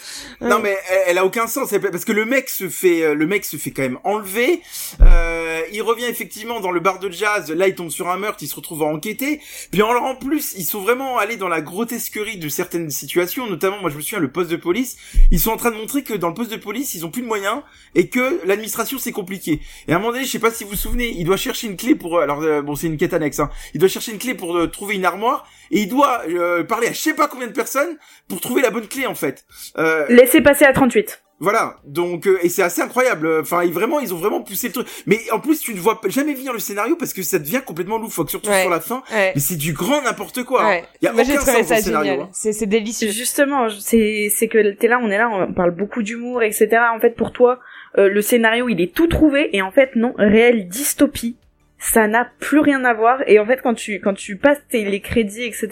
Non 0.40 0.56
Ouais. 0.56 0.62
mais 0.62 0.78
elle, 0.90 1.02
elle 1.08 1.18
a 1.18 1.26
aucun 1.26 1.46
sens 1.46 1.68
parce 1.92 2.04
que 2.06 2.12
le 2.12 2.24
mec 2.24 2.48
se 2.48 2.68
fait 2.70 3.02
euh, 3.02 3.14
le 3.14 3.26
mec 3.26 3.44
se 3.44 3.58
fait 3.58 3.70
quand 3.70 3.82
même 3.82 3.98
enlever. 4.04 4.62
Euh, 5.02 5.60
il 5.72 5.82
revient 5.82 6.06
effectivement 6.06 6.60
dans 6.60 6.70
le 6.70 6.80
bar 6.80 6.98
de 6.98 7.10
jazz. 7.10 7.50
Là 7.52 7.68
il 7.68 7.74
tombe 7.74 7.90
sur 7.90 8.08
un 8.08 8.16
meurtre, 8.16 8.38
il 8.42 8.48
se 8.48 8.56
retrouve 8.56 8.82
à 8.82 8.86
enquêter. 8.86 9.40
Puis 9.70 9.82
en, 9.82 9.90
en 9.94 10.14
plus 10.16 10.54
ils 10.56 10.64
sont 10.64 10.80
vraiment 10.80 11.18
allés 11.18 11.36
dans 11.36 11.48
la 11.48 11.60
grotesquerie 11.60 12.38
de 12.38 12.48
certaines 12.48 12.90
situations. 12.90 13.46
Notamment 13.46 13.78
moi 13.80 13.90
je 13.90 13.96
me 13.96 14.00
souviens 14.00 14.18
le 14.20 14.30
poste 14.32 14.50
de 14.50 14.56
police. 14.56 14.96
Ils 15.30 15.40
sont 15.40 15.50
en 15.50 15.56
train 15.58 15.70
de 15.70 15.76
montrer 15.76 16.02
que 16.02 16.14
dans 16.14 16.28
le 16.28 16.34
poste 16.34 16.50
de 16.50 16.56
police 16.56 16.94
ils 16.94 17.04
ont 17.04 17.10
plus 17.10 17.22
de 17.22 17.26
moyens 17.26 17.60
et 17.94 18.08
que 18.08 18.40
l'administration 18.46 18.98
c'est 18.98 19.12
compliqué. 19.12 19.60
Et 19.88 19.92
à 19.92 19.96
un 19.96 19.98
moment 19.98 20.12
donné 20.12 20.24
je 20.24 20.30
sais 20.30 20.38
pas 20.38 20.50
si 20.50 20.64
vous 20.64 20.70
vous 20.70 20.76
souvenez 20.76 21.08
il 21.10 21.24
doit 21.24 21.36
chercher 21.36 21.66
une 21.66 21.76
clé 21.76 21.94
pour 21.94 22.18
alors 22.20 22.40
euh, 22.42 22.62
bon 22.62 22.74
c'est 22.74 22.86
une 22.86 22.96
quête 22.96 23.12
annexe. 23.12 23.40
Hein. 23.40 23.50
Il 23.74 23.80
doit 23.80 23.88
chercher 23.90 24.12
une 24.12 24.18
clé 24.18 24.34
pour 24.34 24.56
euh, 24.56 24.66
trouver 24.68 24.94
une 24.94 25.04
armoire 25.04 25.46
et 25.70 25.80
il 25.82 25.88
doit 25.88 26.22
euh, 26.28 26.64
parler 26.64 26.88
à 26.88 26.92
je 26.92 26.98
sais 27.00 27.14
pas 27.14 27.28
combien 27.28 27.46
de 27.46 27.52
personnes 27.52 27.98
pour 28.30 28.40
trouver 28.40 28.62
la 28.62 28.70
bonne 28.70 28.86
clé 28.88 29.06
en 29.06 29.14
fait. 29.14 29.44
Euh, 29.76 30.06
Laissez 30.08 30.40
passer 30.40 30.64
à 30.64 30.72
38. 30.72 31.22
voilà, 31.40 31.76
donc 31.84 32.26
euh, 32.26 32.38
et 32.42 32.48
c'est 32.48 32.62
assez 32.62 32.80
incroyable. 32.82 33.28
Enfin, 33.40 33.62
ils 33.64 33.72
vraiment, 33.72 33.98
ils 34.00 34.14
ont 34.14 34.18
vraiment 34.18 34.40
poussé 34.40 34.68
le 34.68 34.72
truc. 34.72 34.86
Mais 35.06 35.18
en 35.32 35.40
plus, 35.40 35.60
tu 35.60 35.74
ne 35.74 35.80
vois 35.80 36.00
jamais 36.08 36.32
venir 36.34 36.52
le 36.52 36.58
scénario 36.58 36.96
parce 36.96 37.12
que 37.12 37.22
ça 37.22 37.38
devient 37.38 37.60
complètement 37.64 37.98
loufoque, 37.98 38.30
surtout 38.30 38.48
Ouais. 38.50 38.60
sur 38.62 38.70
la 38.70 38.80
fin. 38.80 39.02
Ouais. 39.12 39.32
Mais 39.34 39.40
c'est 39.40 39.56
du 39.56 39.72
grand 39.72 40.00
n'importe 40.02 40.44
quoi. 40.44 40.62
hein. 40.64 40.68
Ouais. 40.68 40.84
Y 41.02 41.06
a 41.08 41.12
Moi 41.12 41.22
aucun 41.22 41.40
sens 41.40 41.44
ça 41.66 41.78
au 41.78 41.82
scénario, 41.82 42.10
génial. 42.12 42.26
hein. 42.26 42.30
C'est 42.32 42.52
c'est 42.52 42.66
délicieux. 42.66 43.10
Justement, 43.10 43.68
c'est 43.70 44.28
c'est 44.34 44.48
que 44.48 44.72
t'es 44.72 44.88
là, 44.88 44.98
on 45.02 45.10
est 45.10 45.18
là, 45.18 45.28
on 45.30 45.52
parle 45.52 45.72
beaucoup 45.72 46.02
d'humour, 46.02 46.42
etc. 46.42 46.68
En 46.94 47.00
fait, 47.00 47.16
pour 47.16 47.32
toi, 47.32 47.58
euh, 47.98 48.08
le 48.08 48.22
scénario, 48.22 48.68
il 48.68 48.80
est 48.80 48.94
tout 48.94 49.08
trouvé, 49.08 49.50
et 49.56 49.62
en 49.62 49.72
fait, 49.72 49.96
non, 49.96 50.14
réelle 50.18 50.68
dystopie. 50.68 51.36
Ça 51.82 52.06
n'a 52.06 52.26
plus 52.38 52.60
rien 52.60 52.84
à 52.84 52.92
voir. 52.92 53.22
Et 53.26 53.38
en 53.38 53.46
fait, 53.46 53.62
quand 53.62 53.74
tu 53.74 53.94
quand 54.00 54.12
tu 54.14 54.36
passes 54.36 54.60
tes, 54.68 54.84
les 54.84 55.00
crédits, 55.00 55.44
etc., 55.44 55.68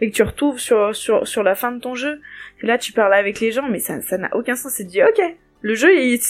et 0.00 0.08
que 0.08 0.14
tu 0.14 0.22
retrouves 0.22 0.58
sur 0.60 0.94
sur 0.94 1.26
sur 1.26 1.42
la 1.42 1.56
fin 1.56 1.72
de 1.72 1.80
ton 1.80 1.94
jeu, 1.96 2.20
que 2.60 2.66
là, 2.66 2.78
tu 2.78 2.92
parles 2.92 3.12
avec 3.12 3.40
les 3.40 3.50
gens, 3.50 3.68
mais 3.68 3.80
ça 3.80 4.00
ça 4.00 4.18
n'a 4.18 4.34
aucun 4.36 4.54
sens. 4.54 4.72
C'est 4.72 4.84
dit, 4.84 5.02
ok, 5.02 5.20
le 5.60 5.74
jeu, 5.74 5.94
il, 5.96 6.14
il 6.14 6.20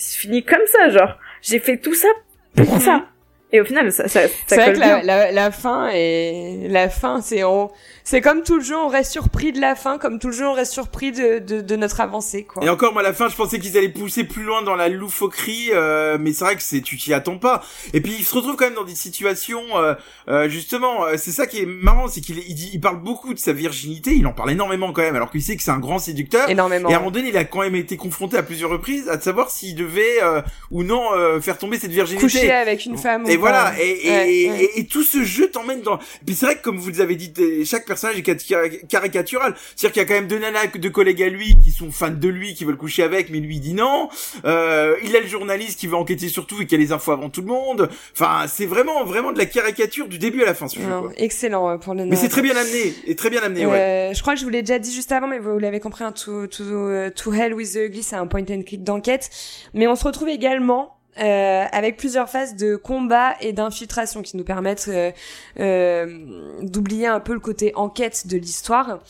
se 0.00 0.18
finit 0.18 0.44
comme 0.44 0.66
ça, 0.66 0.90
genre, 0.90 1.18
j'ai 1.40 1.58
fait 1.58 1.78
tout 1.78 1.94
ça 1.94 2.08
pour 2.54 2.80
ça. 2.80 3.08
Et 3.52 3.60
au 3.60 3.64
final, 3.64 3.90
ça 3.92 4.08
ça, 4.08 4.28
ça 4.28 4.28
C'est 4.46 4.56
vrai 4.56 4.64
colle 4.66 4.74
que 4.74 4.80
la, 4.80 4.86
bien. 4.96 5.02
la, 5.04 5.32
la 5.32 5.50
fin 5.50 5.88
et 5.92 6.68
la 6.68 6.88
fin, 6.88 7.20
c'est 7.22 7.44
on, 7.44 7.70
c'est 8.04 8.20
comme 8.20 8.42
tout 8.42 8.56
le 8.58 8.62
jeu, 8.64 8.76
on 8.76 8.88
reste 8.88 9.12
surpris 9.12 9.52
de 9.52 9.60
la 9.60 9.74
fin, 9.74 9.98
comme 9.98 10.18
tout 10.18 10.28
le 10.28 10.32
jeu, 10.34 10.46
on 10.46 10.52
reste 10.52 10.72
surpris 10.72 11.12
de, 11.12 11.38
de, 11.38 11.60
de 11.62 11.76
notre 11.76 12.00
avancée, 12.00 12.44
quoi. 12.44 12.62
Et 12.64 12.68
encore, 12.68 12.92
moi, 12.92 13.00
à 13.02 13.04
la 13.04 13.12
fin, 13.14 13.28
je 13.28 13.36
pensais 13.36 13.58
qu'ils 13.58 13.76
allaient 13.78 13.88
pousser 13.88 14.24
plus 14.24 14.42
loin 14.42 14.62
dans 14.62 14.74
la 14.74 14.88
loufoquerie, 14.88 15.70
euh, 15.72 16.18
mais 16.20 16.32
c'est 16.32 16.44
vrai 16.44 16.56
que 16.56 16.62
c'est, 16.62 16.82
tu 16.82 16.96
t'y 16.96 17.14
attends 17.14 17.38
pas. 17.38 17.62
Et 17.94 18.00
puis, 18.02 18.14
ils 18.18 18.24
se 18.24 18.34
retrouvent 18.34 18.56
quand 18.56 18.66
même 18.66 18.74
dans 18.74 18.84
des 18.84 18.94
situations, 18.94 19.62
euh, 19.76 19.94
euh, 20.28 20.48
justement, 20.48 21.06
euh, 21.06 21.14
c'est 21.16 21.30
ça 21.30 21.46
qui 21.46 21.60
est 21.60 21.66
marrant, 21.66 22.08
c'est 22.08 22.20
qu'il 22.20 22.38
il, 22.38 22.74
il 22.74 22.80
parle 22.80 23.00
beaucoup 23.02 23.32
de 23.32 23.38
sa 23.38 23.52
virginité, 23.54 24.12
il 24.14 24.26
en 24.26 24.32
parle 24.32 24.50
énormément 24.50 24.92
quand 24.92 25.02
même, 25.02 25.16
alors 25.16 25.30
qu'il 25.30 25.42
sait 25.42 25.56
que 25.56 25.62
c'est 25.62 25.70
un 25.70 25.78
grand 25.78 25.98
séducteur. 25.98 26.50
Énormément. 26.50 26.88
Et 26.90 26.92
à 26.92 26.96
un 26.96 27.00
moment 27.00 27.10
donné, 27.12 27.28
il 27.28 27.36
a 27.36 27.44
quand 27.44 27.60
même 27.60 27.76
été 27.76 27.96
confronté 27.96 28.36
à 28.36 28.42
plusieurs 28.42 28.70
reprises 28.70 29.08
à 29.08 29.18
savoir 29.18 29.50
s'il 29.50 29.74
devait 29.74 30.22
euh, 30.22 30.42
ou 30.70 30.82
non 30.82 31.12
euh, 31.14 31.40
faire 31.40 31.56
tomber 31.56 31.78
cette 31.78 31.92
virginité. 31.92 32.22
Coucher 32.26 32.52
avec 32.52 32.84
une 32.84 32.98
femme. 32.98 33.26
Et 33.28 33.37
voilà, 33.38 33.72
et, 33.80 34.10
Ouais, 34.10 34.32
et- 34.34 34.50
ouais. 34.50 34.64
et- 34.64 34.80
et 34.80 34.86
tout 34.86 35.02
ce 35.02 35.22
jeu 35.24 35.50
t'emmène 35.50 35.82
dans. 35.82 35.98
Puis 36.26 36.34
c'est 36.34 36.46
vrai 36.46 36.56
que 36.56 36.62
comme 36.62 36.78
vous 36.78 37.00
avez 37.00 37.16
dit, 37.16 37.32
chaque 37.64 37.86
personnage 37.86 38.18
est 38.18 38.22
cari- 38.22 38.86
caricatural. 38.88 39.54
C'est-à-dire 39.76 39.92
qu'il 39.92 40.02
y 40.02 40.04
a 40.04 40.08
quand 40.08 40.14
même 40.14 40.28
deux 40.28 40.38
nanas, 40.38 40.66
deux 40.76 40.90
collègues 40.90 41.22
à 41.22 41.28
lui 41.28 41.56
qui 41.62 41.70
sont 41.70 41.90
fans 41.90 42.10
de 42.10 42.28
lui, 42.28 42.54
qui 42.54 42.64
veulent 42.64 42.76
coucher 42.76 43.02
avec, 43.02 43.30
mais 43.30 43.38
lui 43.40 43.56
il 43.56 43.60
dit 43.60 43.74
non. 43.74 44.08
Euh, 44.44 44.94
il 45.02 45.14
a 45.16 45.20
le 45.20 45.26
journaliste 45.26 45.78
qui 45.80 45.86
veut 45.86 45.96
enquêter 45.96 46.28
sur 46.28 46.46
tout 46.46 46.60
et 46.62 46.66
qui 46.66 46.74
a 46.74 46.78
les 46.78 46.92
infos 46.92 47.12
avant 47.12 47.30
tout 47.30 47.40
le 47.40 47.46
monde. 47.48 47.88
Enfin, 48.12 48.46
c'est 48.48 48.66
vraiment, 48.66 49.04
vraiment 49.04 49.32
de 49.32 49.38
la 49.38 49.46
caricature 49.46 50.08
du 50.08 50.18
début 50.18 50.42
à 50.42 50.46
la 50.46 50.54
fin, 50.54 50.68
ce 50.68 50.78
jeu. 50.78 50.84
Quoi. 50.88 51.12
excellent 51.16 51.78
pour 51.78 51.94
le 51.94 52.04
Mais 52.04 52.16
c'est 52.16 52.28
très 52.28 52.42
bien 52.42 52.56
amené, 52.56 52.94
et 53.06 53.14
très 53.16 53.30
bien 53.30 53.42
amené, 53.42 53.66
ouais. 53.66 53.78
Euh, 53.78 54.14
je 54.14 54.20
crois 54.22 54.34
que 54.34 54.40
je 54.40 54.44
vous 54.44 54.50
l'ai 54.50 54.62
déjà 54.62 54.78
dit 54.78 54.92
juste 54.92 55.12
avant, 55.12 55.26
mais 55.28 55.38
vous 55.38 55.58
l'avez 55.58 55.80
compris, 55.80 56.04
hein, 56.04 56.12
to, 56.12 56.46
to, 56.46 57.10
to 57.14 57.32
Hell 57.32 57.54
with 57.54 57.72
the 57.74 57.76
Ugly, 57.88 58.02
c'est 58.02 58.16
un 58.16 58.26
point 58.26 58.42
and 58.50 58.62
click 58.66 58.82
d'enquête. 58.84 59.30
Mais 59.74 59.86
on 59.86 59.94
se 59.96 60.04
retrouve 60.04 60.28
également 60.28 60.97
euh, 61.20 61.64
avec 61.72 61.96
plusieurs 61.96 62.28
phases 62.28 62.54
de 62.56 62.76
combat 62.76 63.34
et 63.40 63.52
d'infiltration 63.52 64.22
qui 64.22 64.36
nous 64.36 64.44
permettent 64.44 64.88
euh, 64.88 65.10
euh, 65.58 66.58
d'oublier 66.62 67.06
un 67.06 67.20
peu 67.20 67.32
le 67.32 67.40
côté 67.40 67.72
enquête 67.74 68.26
de 68.26 68.36
l'histoire. 68.36 69.00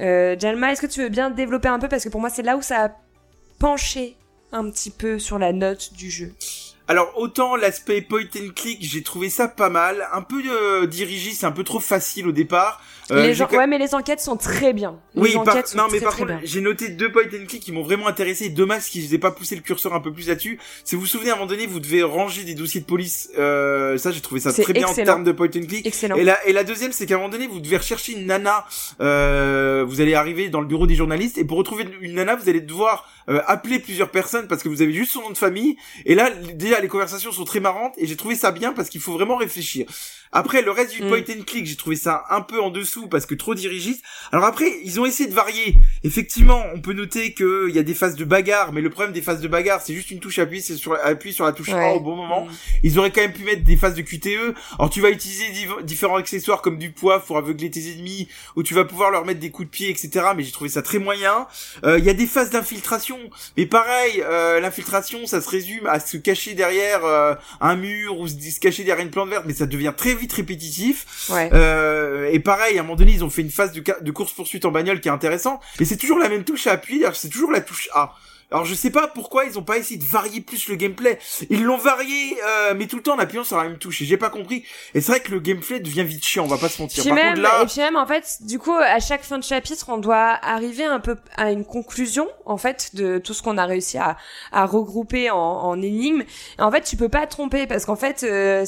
Euh, 0.00 0.36
Jalma, 0.38 0.72
est-ce 0.72 0.82
que 0.82 0.86
tu 0.86 1.02
veux 1.02 1.08
bien 1.08 1.30
développer 1.30 1.68
un 1.68 1.78
peu? 1.78 1.88
Parce 1.88 2.04
que 2.04 2.08
pour 2.08 2.20
moi 2.20 2.30
c'est 2.30 2.42
là 2.42 2.56
où 2.56 2.62
ça 2.62 2.84
a 2.84 2.90
penché 3.58 4.16
un 4.52 4.70
petit 4.70 4.90
peu 4.90 5.18
sur 5.18 5.38
la 5.38 5.52
note 5.52 5.92
du 5.94 6.10
jeu. 6.10 6.32
Alors 6.86 7.12
autant 7.16 7.56
l'aspect 7.56 8.02
point 8.02 8.26
and 8.36 8.50
click, 8.54 8.78
j'ai 8.82 9.02
trouvé 9.02 9.30
ça 9.30 9.48
pas 9.48 9.70
mal, 9.70 10.06
un 10.12 10.20
peu 10.20 10.42
euh, 10.46 10.86
dirigiste, 10.86 11.42
un 11.42 11.50
peu 11.50 11.64
trop 11.64 11.80
facile 11.80 12.28
au 12.28 12.32
départ. 12.32 12.82
Euh, 13.10 13.26
les 13.26 13.34
gens, 13.34 13.48
ouais, 13.50 13.66
mais 13.66 13.78
les 13.78 13.94
enquêtes 13.94 14.20
sont 14.20 14.36
très 14.36 14.72
bien. 14.72 14.98
Les 15.14 15.22
Oui, 15.22 15.34
par... 15.44 15.66
sont 15.66 15.76
non, 15.76 15.84
mais 15.90 15.98
très, 15.98 16.06
par 16.06 16.16
contre, 16.16 16.32
j'ai 16.42 16.60
noté 16.60 16.88
deux 16.88 17.12
point 17.12 17.24
and 17.24 17.46
click 17.46 17.62
qui 17.62 17.72
m'ont 17.72 17.82
vraiment 17.82 18.06
intéressé. 18.06 18.48
Dommage 18.48 18.84
qu'ils 18.84 19.10
n'aient 19.10 19.18
pas 19.18 19.30
poussé 19.30 19.54
le 19.56 19.60
curseur 19.62 19.94
un 19.94 20.00
peu 20.00 20.12
plus 20.12 20.28
là-dessus. 20.28 20.58
Si 20.84 20.94
vous 20.94 21.02
vous 21.02 21.06
souvenez, 21.06 21.30
à 21.30 21.34
un 21.34 21.36
moment 21.36 21.48
donné, 21.48 21.66
vous 21.66 21.80
devez 21.80 22.02
ranger 22.02 22.44
des 22.44 22.54
dossiers 22.54 22.80
de 22.80 22.86
police. 22.86 23.30
Euh, 23.38 23.98
ça, 23.98 24.10
j'ai 24.10 24.20
trouvé 24.20 24.40
ça 24.40 24.52
très 24.52 24.72
bien 24.72 24.86
en 24.86 24.94
termes 24.94 25.24
de 25.24 25.32
point 25.32 25.48
and 25.48 25.66
click. 25.66 25.86
Excellent. 25.86 26.16
Et 26.16 26.24
la, 26.24 26.44
et 26.46 26.52
la 26.52 26.64
deuxième, 26.64 26.92
c'est 26.92 27.06
qu'à 27.06 27.14
un 27.14 27.18
moment 27.18 27.28
donné, 27.30 27.46
vous 27.46 27.60
devez 27.60 27.76
rechercher 27.76 28.12
une 28.12 28.26
nana. 28.26 28.64
Euh, 29.00 29.84
vous 29.86 30.00
allez 30.00 30.14
arriver 30.14 30.48
dans 30.48 30.60
le 30.60 30.66
bureau 30.66 30.86
des 30.86 30.94
journalistes 30.94 31.36
et 31.38 31.44
pour 31.44 31.58
retrouver 31.58 31.86
une 32.00 32.14
nana, 32.14 32.36
vous 32.36 32.48
allez 32.48 32.60
devoir 32.60 33.08
euh, 33.28 33.40
appeler 33.46 33.78
plusieurs 33.78 34.10
personnes 34.10 34.48
parce 34.48 34.62
que 34.62 34.68
vous 34.68 34.82
avez 34.82 34.92
juste 34.92 35.12
son 35.12 35.22
nom 35.22 35.30
de 35.30 35.38
famille. 35.38 35.76
Et 36.06 36.14
là, 36.14 36.30
déjà, 36.30 36.80
les 36.80 36.88
conversations 36.88 37.32
sont 37.32 37.44
très 37.44 37.60
marrantes 37.60 37.94
et 37.98 38.06
j'ai 38.06 38.16
trouvé 38.16 38.34
ça 38.34 38.50
bien 38.50 38.72
parce 38.72 38.88
qu'il 38.88 39.00
faut 39.00 39.12
vraiment 39.12 39.36
réfléchir. 39.36 39.86
Après, 40.32 40.62
le 40.62 40.70
reste 40.70 40.92
du 40.92 41.02
Mm. 41.04 41.08
point 41.08 41.20
and 41.20 41.42
click, 41.46 41.66
j'ai 41.66 41.76
trouvé 41.76 41.96
ça 41.96 42.24
un 42.28 42.40
peu 42.40 42.60
en 42.60 42.70
dessous 42.70 42.93
parce 43.02 43.26
que 43.26 43.34
trop 43.34 43.54
dirigiste. 43.54 44.02
Alors 44.32 44.44
après, 44.46 44.70
ils 44.84 44.98
ont 45.00 45.06
essayé 45.06 45.28
de 45.28 45.34
varier. 45.34 45.76
Effectivement, 46.02 46.62
on 46.74 46.80
peut 46.80 46.92
noter 46.92 47.34
qu'il 47.34 47.70
y 47.70 47.78
a 47.78 47.82
des 47.82 47.94
phases 47.94 48.16
de 48.16 48.24
bagarre, 48.24 48.72
mais 48.72 48.80
le 48.80 48.90
problème 48.90 49.12
des 49.12 49.22
phases 49.22 49.40
de 49.40 49.48
bagarre, 49.48 49.80
c'est 49.82 49.94
juste 49.94 50.10
une 50.10 50.20
touche 50.20 50.38
appuyée, 50.38 50.62
c'est 50.62 50.76
sur, 50.76 50.94
appuyer 51.02 51.34
sur 51.34 51.44
la 51.44 51.52
touche 51.52 51.70
A 51.70 51.76
Ouais. 51.76 51.92
au 51.94 52.00
bon 52.00 52.16
moment. 52.16 52.46
Mm. 52.46 52.50
Ils 52.82 52.98
auraient 52.98 53.10
quand 53.10 53.20
même 53.22 53.32
pu 53.32 53.44
mettre 53.44 53.64
des 53.64 53.76
phases 53.76 53.94
de 53.94 54.02
QTE. 54.02 54.54
Alors 54.78 54.90
tu 54.90 55.00
vas 55.00 55.10
utiliser 55.10 55.46
div- 55.52 55.82
différents 55.82 56.16
accessoires 56.16 56.62
comme 56.62 56.78
du 56.78 56.90
poids 56.90 57.20
pour 57.20 57.36
aveugler 57.38 57.70
tes 57.70 57.90
ennemis, 57.92 58.28
ou 58.56 58.62
tu 58.62 58.74
vas 58.74 58.84
pouvoir 58.84 59.10
leur 59.10 59.24
mettre 59.24 59.40
des 59.40 59.50
coups 59.50 59.66
de 59.68 59.70
pied, 59.72 59.90
etc. 59.90 60.26
Mais 60.36 60.42
j'ai 60.42 60.52
trouvé 60.52 60.70
ça 60.70 60.82
très 60.82 60.98
moyen. 60.98 61.46
Euh, 61.84 61.98
Il 61.98 62.04
y 62.04 62.10
a 62.10 62.14
des 62.14 62.26
phases 62.26 62.50
d'infiltration, 62.50 63.18
mais 63.56 63.66
pareil, 63.66 64.22
euh, 64.22 64.60
l'infiltration, 64.60 65.26
ça 65.26 65.40
se 65.40 65.48
résume 65.48 65.86
à 65.86 66.00
se 66.00 66.16
cacher 66.16 66.54
derrière 66.54 67.04
euh, 67.04 67.34
un 67.60 67.76
mur 67.76 68.18
ou 68.18 68.28
se, 68.28 68.34
se 68.38 68.60
cacher 68.60 68.84
derrière 68.84 69.04
une 69.04 69.10
plante 69.10 69.28
verte, 69.30 69.44
mais 69.46 69.54
ça 69.54 69.66
devient 69.66 69.92
très 69.96 70.14
vite 70.14 70.32
répétitif. 70.32 71.28
Ouais. 71.30 71.50
Euh, 71.52 72.28
et 72.32 72.38
pareil, 72.40 72.78
moment 72.84 72.96
donné, 72.96 73.12
ils 73.12 73.24
ont 73.24 73.30
fait 73.30 73.42
une 73.42 73.50
phase 73.50 73.72
de, 73.72 73.82
ca- 73.84 74.00
de 74.00 74.10
course 74.12 74.32
poursuite 74.32 74.64
en 74.64 74.70
bagnole 74.70 75.00
qui 75.00 75.08
est 75.08 75.12
intéressant, 75.12 75.58
mais 75.80 75.84
c'est 75.84 75.96
toujours 75.96 76.18
la 76.18 76.28
même 76.28 76.44
touche 76.44 76.66
à 76.66 76.72
appuyer. 76.72 77.06
C'est 77.14 77.28
toujours 77.30 77.50
la 77.50 77.60
touche 77.60 77.88
A. 77.94 78.14
Alors 78.50 78.66
je 78.66 78.74
sais 78.74 78.90
pas 78.90 79.08
pourquoi 79.08 79.46
ils 79.46 79.58
ont 79.58 79.62
pas 79.64 79.78
essayé 79.78 79.98
de 79.98 80.04
varier 80.04 80.40
plus 80.40 80.68
le 80.68 80.76
gameplay. 80.76 81.18
Ils 81.50 81.64
l'ont 81.64 81.78
varié, 81.78 82.36
euh, 82.46 82.74
mais 82.76 82.86
tout 82.86 82.96
le 82.96 83.02
temps 83.02 83.14
en 83.14 83.18
appuyant 83.18 83.42
sur 83.42 83.56
la 83.56 83.64
même 83.64 83.78
touche. 83.78 84.02
Et 84.02 84.04
j'ai 84.04 84.18
pas 84.18 84.28
compris. 84.30 84.64
Et 84.94 85.00
c'est 85.00 85.10
vrai 85.10 85.20
que 85.20 85.32
le 85.32 85.40
gameplay 85.40 85.80
devient 85.80 86.04
vite 86.04 86.24
chiant. 86.24 86.44
On 86.44 86.46
va 86.46 86.58
pas 86.58 86.68
se 86.68 86.80
mentir. 86.80 87.02
Puis 87.02 87.08
Par 87.10 87.16
même, 87.16 87.30
contre 87.34 87.42
là, 87.42 87.62
et 87.62 87.66
puis 87.66 87.80
même, 87.80 87.96
en 87.96 88.06
fait, 88.06 88.36
du 88.42 88.58
coup, 88.60 88.74
à 88.74 89.00
chaque 89.00 89.24
fin 89.24 89.38
de 89.38 89.44
chapitre, 89.44 89.86
on 89.88 89.96
doit 89.96 90.38
arriver 90.42 90.84
un 90.84 91.00
peu 91.00 91.16
à 91.36 91.50
une 91.50 91.64
conclusion, 91.64 92.28
en 92.44 92.58
fait, 92.58 92.90
de 92.94 93.18
tout 93.18 93.34
ce 93.34 93.42
qu'on 93.42 93.58
a 93.58 93.64
réussi 93.64 93.98
à, 93.98 94.18
à 94.52 94.66
regrouper 94.66 95.30
en, 95.30 95.36
en 95.38 95.82
énigmes. 95.82 96.22
Et 96.58 96.62
en 96.62 96.70
fait, 96.70 96.82
tu 96.82 96.96
peux 96.96 97.08
pas 97.08 97.26
te 97.26 97.30
tromper 97.32 97.66
parce 97.66 97.86
qu'en 97.86 97.96
fait, 97.96 98.22
euh, 98.22 98.64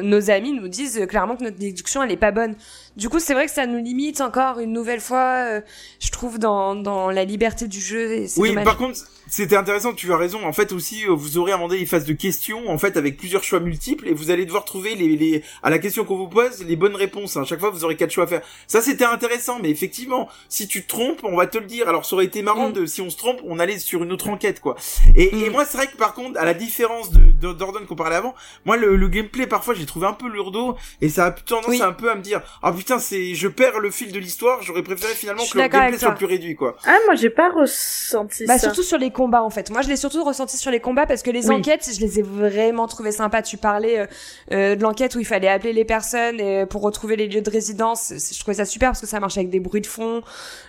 nos 0.00 0.30
amis 0.30 0.52
nous 0.52 0.68
disent 0.68 1.06
clairement 1.08 1.36
que 1.36 1.44
notre 1.44 1.58
déduction, 1.58 2.02
elle 2.02 2.12
est 2.12 2.16
pas 2.16 2.30
bonne. 2.30 2.56
Du 2.96 3.08
coup, 3.08 3.18
c'est 3.18 3.34
vrai 3.34 3.46
que 3.46 3.52
ça 3.52 3.66
nous 3.66 3.82
limite 3.82 4.20
encore 4.20 4.60
une 4.60 4.72
nouvelle 4.72 5.00
fois, 5.00 5.36
euh, 5.48 5.60
je 6.00 6.10
trouve, 6.10 6.38
dans, 6.38 6.74
dans 6.76 7.10
la 7.10 7.24
liberté 7.24 7.66
du 7.66 7.80
jeu. 7.80 8.12
et 8.12 8.26
oui. 8.36 8.50
dommage. 8.50 8.64
Par 8.64 8.76
contre, 8.76 8.98
c'était 9.28 9.56
intéressant. 9.56 9.92
Tu 9.94 10.12
as 10.12 10.16
raison. 10.16 10.44
En 10.46 10.52
fait 10.52 10.70
aussi, 10.70 11.04
euh, 11.06 11.12
vous 11.12 11.38
aurez 11.38 11.50
à 11.50 11.54
un 11.54 11.58
moment 11.58 11.68
donné 11.68 11.80
des 11.80 11.86
phases 11.86 12.04
de 12.04 12.12
questions, 12.12 12.68
en 12.68 12.78
fait, 12.78 12.96
avec 12.96 13.16
plusieurs 13.16 13.42
choix 13.42 13.58
multiples, 13.58 14.06
et 14.06 14.14
vous 14.14 14.30
allez 14.30 14.46
devoir 14.46 14.64
trouver 14.64 14.94
les, 14.94 15.16
les 15.16 15.42
à 15.64 15.70
la 15.70 15.78
question 15.80 16.04
qu'on 16.04 16.16
vous 16.16 16.28
pose 16.28 16.62
les 16.64 16.76
bonnes 16.76 16.94
réponses. 16.94 17.36
À 17.36 17.44
chaque 17.44 17.58
fois, 17.58 17.70
vous 17.70 17.84
aurez 17.84 17.96
quatre 17.96 18.12
choix 18.12 18.24
à 18.24 18.26
faire. 18.28 18.42
Ça, 18.68 18.80
c'était 18.80 19.04
intéressant. 19.04 19.58
Mais 19.60 19.70
effectivement, 19.70 20.28
si 20.48 20.68
tu 20.68 20.82
te 20.82 20.88
trompes, 20.88 21.20
on 21.24 21.36
va 21.36 21.46
te 21.48 21.58
le 21.58 21.66
dire. 21.66 21.88
Alors, 21.88 22.04
ça 22.04 22.14
aurait 22.14 22.26
été 22.26 22.42
marrant 22.42 22.68
Mm. 22.68 22.74
de 22.74 22.86
si 22.86 23.00
on 23.02 23.10
se 23.10 23.16
trompe, 23.16 23.40
on 23.44 23.58
allait 23.58 23.78
sur 23.80 24.04
une 24.04 24.12
autre 24.12 24.28
enquête, 24.28 24.60
quoi. 24.60 24.76
Et, 25.16 25.34
et 25.36 25.48
Mm. 25.48 25.52
moi, 25.52 25.64
c'est 25.64 25.78
vrai 25.78 25.88
que 25.88 25.96
par 25.96 26.14
contre, 26.14 26.38
à 26.38 26.44
la 26.44 26.54
différence 26.54 27.10
de, 27.10 27.18
de 27.18 27.52
Dordon 27.52 27.80
qu'on 27.88 27.96
parlait 27.96 28.16
avant, 28.16 28.34
moi, 28.64 28.76
le, 28.76 28.94
le 28.94 29.08
gameplay 29.08 29.48
parfois, 29.48 29.74
j'ai 29.74 29.86
trouvé 29.86 30.06
un 30.06 30.12
peu 30.12 30.28
lourdeau 30.28 30.76
et 31.00 31.08
ça 31.08 31.26
a 31.26 31.30
tendance 31.32 31.66
Oui. 31.68 31.82
un 31.82 31.92
peu 31.92 32.08
à 32.10 32.14
me 32.14 32.22
dire 32.22 32.40
ah 32.62 32.70
putain 32.84 32.98
c'est 32.98 33.34
je 33.34 33.48
perds 33.48 33.80
le 33.80 33.90
fil 33.90 34.12
de 34.12 34.18
l'histoire 34.18 34.62
j'aurais 34.62 34.82
préféré 34.82 35.14
finalement 35.14 35.42
que 35.50 35.56
le 35.58 35.68
gameplay 35.68 35.98
soit 35.98 36.12
plus 36.12 36.26
réduit 36.26 36.54
quoi 36.54 36.76
Ah, 36.84 36.96
moi, 37.06 37.14
j'ai 37.14 37.30
pas 37.30 37.48
ressenti 37.50 38.44
Bah 38.46 38.58
ça. 38.58 38.66
surtout 38.66 38.82
sur 38.82 38.98
les 38.98 39.10
combats 39.10 39.42
en 39.42 39.48
fait. 39.50 39.70
Moi 39.70 39.80
je 39.82 39.88
l'ai 39.88 39.96
surtout 39.96 40.22
ressenti 40.22 40.56
sur 40.58 40.70
les 40.70 40.80
combats 40.80 41.06
parce 41.06 41.22
que 41.22 41.30
les 41.30 41.48
Oui. 41.48 41.54
enquêtes, 41.56 41.88
je 41.94 42.00
les 42.00 42.18
ai 42.18 42.22
vraiment 42.22 42.86
trouvées 42.86 43.12
sympas. 43.12 43.40
Tu 43.42 43.56
parlais 43.56 44.00
euh, 44.00 44.06
euh, 44.52 44.76
de 44.76 44.82
l'enquête 44.82 45.14
où 45.14 45.18
il 45.20 45.24
fallait 45.24 45.48
appeler 45.48 45.72
les 45.72 45.84
personnes 45.86 46.38
et, 46.40 46.66
pour 46.66 46.82
retrouver 46.82 47.16
les 47.16 47.26
lieux 47.26 47.40
de 47.40 47.50
résidence. 47.50 48.12
Je 48.12 48.38
trouvais 48.40 48.56
ça 48.56 48.64
super 48.66 48.90
parce 48.90 49.00
que 49.00 49.06
ça 49.06 49.18
marche 49.20 49.38
avec 49.38 49.48
des 49.50 49.60
bruits 49.60 49.80
de 49.80 49.86
fond, 49.86 50.22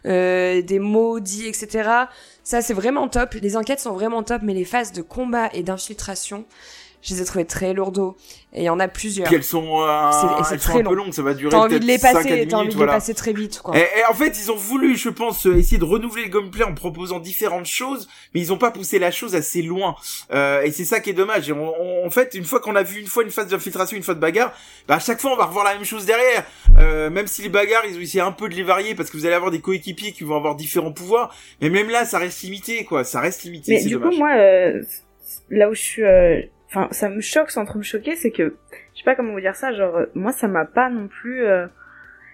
euh, 0.05 0.61
des 0.61 0.79
mots 0.79 1.19
dits, 1.19 1.47
etc. 1.47 1.89
Ça 2.43 2.61
c'est 2.61 2.73
vraiment 2.73 3.07
top. 3.09 3.33
Les 3.41 3.57
enquêtes 3.57 3.79
sont 3.81 3.93
vraiment 3.93 4.23
top, 4.23 4.41
mais 4.43 4.53
les 4.53 4.65
phases 4.65 4.93
de 4.93 5.01
combat 5.01 5.49
et 5.53 5.63
d'infiltration, 5.63 6.45
je 7.05 7.13
les 7.13 7.21
ai 7.21 7.25
trouvées 7.25 7.45
très 7.45 7.73
lourdeaux. 7.73 8.17
Et 8.57 8.61
il 8.61 8.65
y 8.65 8.69
en 8.69 8.79
a 8.79 8.87
plusieurs. 8.87 9.27
puis 9.27 9.35
elles 9.35 9.43
sont 9.43 9.81
euh, 9.81 10.11
C'est- 10.11 10.27
et 10.41 10.43
c'est 10.45 10.53
elles 10.55 10.59
sont 10.61 10.69
très 10.71 10.79
un 10.79 10.83
peu 10.83 10.95
long. 10.95 11.03
longues 11.05 11.13
ça 11.13 11.21
va 11.21 11.33
durer 11.33 11.51
T'as 11.51 11.57
envie 11.57 11.77
de 11.79 11.85
les 11.85 11.97
peut-être 11.99 12.13
5 12.13 12.19
à 12.19 12.23
10 12.23 12.29
passer, 12.29 12.47
t'as 12.47 12.57
envie 12.57 12.69
de 12.69 12.73
voilà 12.75 12.93
les 12.93 12.97
passer 12.97 13.13
très 13.13 13.33
vite 13.33 13.59
quoi. 13.61 13.77
Et, 13.77 13.81
et 13.81 14.05
en 14.09 14.13
fait, 14.13 14.37
ils 14.39 14.49
ont 14.49 14.55
voulu, 14.55 14.95
je 14.97 15.09
pense, 15.09 15.45
euh, 15.45 15.57
essayer 15.57 15.77
de 15.77 15.83
renouveler 15.83 16.23
le 16.23 16.29
gameplay 16.29 16.63
en 16.63 16.73
proposant 16.73 17.19
différentes 17.19 17.65
choses, 17.65 18.07
mais 18.33 18.39
ils 18.39 18.53
ont 18.53 18.57
pas 18.57 18.71
poussé 18.71 18.97
la 18.97 19.11
chose 19.11 19.35
assez 19.35 19.61
loin. 19.61 19.95
Euh, 20.33 20.61
et 20.61 20.71
c'est 20.71 20.85
ça 20.85 21.01
qui 21.01 21.09
est 21.09 21.13
dommage. 21.13 21.49
Et 21.49 21.51
on- 21.51 21.73
on- 21.81 22.07
en 22.07 22.09
fait, 22.09 22.33
une 22.33 22.45
fois 22.45 22.61
qu'on 22.61 22.75
a 22.77 22.83
vu 22.83 23.01
une 23.01 23.07
fois 23.07 23.23
une 23.23 23.29
phase 23.31 23.47
d'infiltration, 23.47 23.97
une 23.97 24.03
fois 24.03 24.13
de 24.15 24.19
bagarre, 24.21 24.53
bah 24.87 24.95
à 24.95 24.99
chaque 24.99 25.19
fois 25.19 25.33
on 25.33 25.37
va 25.37 25.45
revoir 25.45 25.65
la 25.65 25.73
même 25.73 25.83
chose 25.83 26.05
derrière. 26.05 26.45
Euh, 26.79 27.09
même 27.09 27.27
si 27.27 27.41
les 27.41 27.49
bagarres, 27.49 27.83
ils 27.89 27.97
ont 27.97 28.01
essayé 28.01 28.21
un 28.21 28.31
peu 28.31 28.47
de 28.47 28.55
les 28.55 28.63
varier 28.63 28.95
parce 28.95 29.09
que 29.09 29.17
vous 29.17 29.25
allez 29.25 29.35
avoir 29.35 29.51
des 29.51 29.59
coéquipiers 29.59 30.13
qui 30.13 30.23
vont 30.23 30.37
avoir 30.37 30.55
différents 30.55 30.93
pouvoirs, 30.93 31.35
mais 31.61 31.69
même 31.69 31.89
là, 31.89 32.05
ça 32.05 32.19
reste 32.19 32.41
limité, 32.43 32.85
quoi. 32.85 33.03
Ça 33.03 33.19
reste 33.19 33.43
limité. 33.43 33.73
Mais 33.73 33.83
du 33.83 33.89
dommage. 33.95 34.11
coup, 34.11 34.17
moi, 34.17 34.31
euh, 34.37 34.81
là 35.49 35.69
où 35.69 35.73
je 35.73 35.81
suis, 35.81 36.03
euh, 36.03 36.41
enfin, 36.67 36.87
ça 36.91 37.09
me 37.09 37.21
choque 37.21 37.51
sans 37.51 37.65
trop 37.65 37.77
me 37.77 37.83
choquer, 37.83 38.15
c'est 38.15 38.31
que, 38.31 38.55
je 38.93 38.99
sais 38.99 39.05
pas 39.05 39.15
comment 39.15 39.33
vous 39.33 39.41
dire 39.41 39.55
ça, 39.55 39.73
genre, 39.73 39.95
euh, 39.95 40.05
moi, 40.15 40.31
ça 40.31 40.47
m'a 40.47 40.65
pas 40.65 40.89
non 40.89 41.07
plus, 41.07 41.45
euh, 41.45 41.67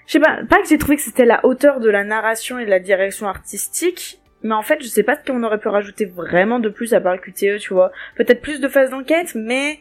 je 0.07 0.13
sais 0.13 0.19
pas, 0.19 0.39
pas 0.49 0.61
que 0.61 0.67
j'ai 0.67 0.77
trouvé 0.77 0.95
que 0.95 1.01
c'était 1.01 1.25
la 1.25 1.45
hauteur 1.45 1.79
de 1.79 1.89
la 1.89 2.03
narration 2.03 2.59
et 2.59 2.65
de 2.65 2.69
la 2.69 2.79
direction 2.79 3.27
artistique, 3.27 4.19
mais 4.43 4.55
en 4.55 4.63
fait, 4.63 4.81
je 4.81 4.87
sais 4.87 5.03
pas 5.03 5.15
ce 5.15 5.31
qu'on 5.31 5.43
aurait 5.43 5.59
pu 5.59 5.67
rajouter 5.67 6.05
vraiment 6.05 6.59
de 6.59 6.69
plus 6.69 6.93
à 6.93 7.01
part 7.01 7.13
le 7.13 7.19
QTE, 7.19 7.59
tu 7.59 7.73
vois. 7.73 7.91
Peut-être 8.15 8.41
plus 8.41 8.59
de 8.59 8.67
phases 8.67 8.89
d'enquête, 8.89 9.35
mais, 9.35 9.79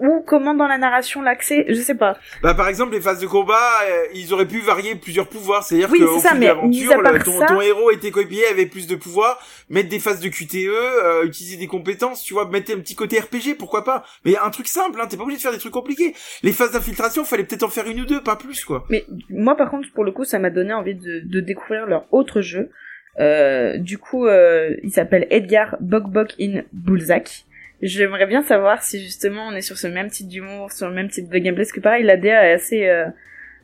ou 0.00 0.22
comment 0.26 0.54
dans 0.54 0.66
la 0.66 0.78
narration 0.78 1.22
l'accès, 1.22 1.64
je 1.68 1.74
sais 1.74 1.94
pas. 1.94 2.16
Bah 2.42 2.54
par 2.54 2.68
exemple 2.68 2.92
les 2.94 3.00
phases 3.00 3.20
de 3.20 3.26
combat, 3.26 3.54
euh, 3.88 4.04
ils 4.14 4.32
auraient 4.32 4.48
pu 4.48 4.60
varier 4.60 4.94
plusieurs 4.96 5.28
pouvoirs, 5.28 5.62
c'est-à-dire 5.62 5.88
Oui, 5.92 6.00
qu'au 6.00 6.14
c'est 6.16 6.20
ça, 6.20 6.30
fil 6.30 6.40
de 6.40 6.44
l'aventure, 6.46 7.02
ton, 7.24 7.38
ça- 7.38 7.46
ton 7.46 7.60
héros 7.60 7.90
et 7.90 7.98
tes 7.98 8.10
coéquipiers 8.10 8.46
avaient 8.50 8.66
plus 8.66 8.86
de 8.86 8.96
pouvoirs, 8.96 9.38
mettre 9.68 9.88
des 9.88 9.98
phases 10.00 10.20
de 10.20 10.28
QTE, 10.28 10.56
euh, 10.68 11.24
utiliser 11.24 11.56
des 11.56 11.66
compétences, 11.66 12.22
tu 12.22 12.34
vois, 12.34 12.48
mettre 12.48 12.72
un 12.74 12.80
petit 12.80 12.94
côté 12.94 13.20
RPG, 13.20 13.56
pourquoi 13.58 13.84
pas 13.84 14.04
Mais 14.24 14.36
un 14.36 14.50
truc 14.50 14.66
simple, 14.68 15.00
hein, 15.00 15.06
t'es 15.08 15.16
pas 15.16 15.22
obligé 15.22 15.36
de 15.38 15.42
faire 15.42 15.52
des 15.52 15.58
trucs 15.58 15.72
compliqués. 15.72 16.14
Les 16.42 16.52
phases 16.52 16.72
d'infiltration, 16.72 17.24
fallait 17.24 17.44
peut-être 17.44 17.62
en 17.64 17.68
faire 17.68 17.86
une 17.86 18.00
ou 18.00 18.06
deux, 18.06 18.22
pas 18.22 18.36
plus 18.36 18.64
quoi. 18.64 18.84
Mais 18.90 19.04
moi, 19.28 19.56
par 19.56 19.70
contre, 19.70 19.86
pour 19.94 20.04
le 20.04 20.12
coup, 20.12 20.24
ça 20.24 20.38
m'a 20.38 20.50
donné 20.50 20.72
envie 20.72 20.94
de, 20.94 21.20
de 21.24 21.40
découvrir 21.40 21.86
leur 21.86 22.06
autre 22.12 22.40
jeu. 22.40 22.70
Euh, 23.18 23.76
du 23.76 23.98
coup, 23.98 24.26
euh, 24.26 24.74
il 24.82 24.90
s'appelle 24.92 25.26
Edgar 25.30 25.76
Bok 25.80 26.32
in 26.40 26.62
Bullsack. 26.72 27.44
J'aimerais 27.82 28.26
bien 28.26 28.42
savoir 28.42 28.82
si 28.82 29.00
justement 29.00 29.48
on 29.48 29.52
est 29.52 29.62
sur 29.62 29.78
ce 29.78 29.86
même 29.86 30.10
type 30.10 30.28
d'humour, 30.28 30.70
sur 30.72 30.88
le 30.88 30.94
même 30.94 31.08
type 31.08 31.28
de 31.28 31.38
gameplay, 31.38 31.64
parce 31.64 31.72
que 31.72 31.80
pareil, 31.80 32.04
la 32.04 32.16
DA 32.16 32.46
est 32.46 32.52
assez 32.52 32.86
euh, 32.88 33.06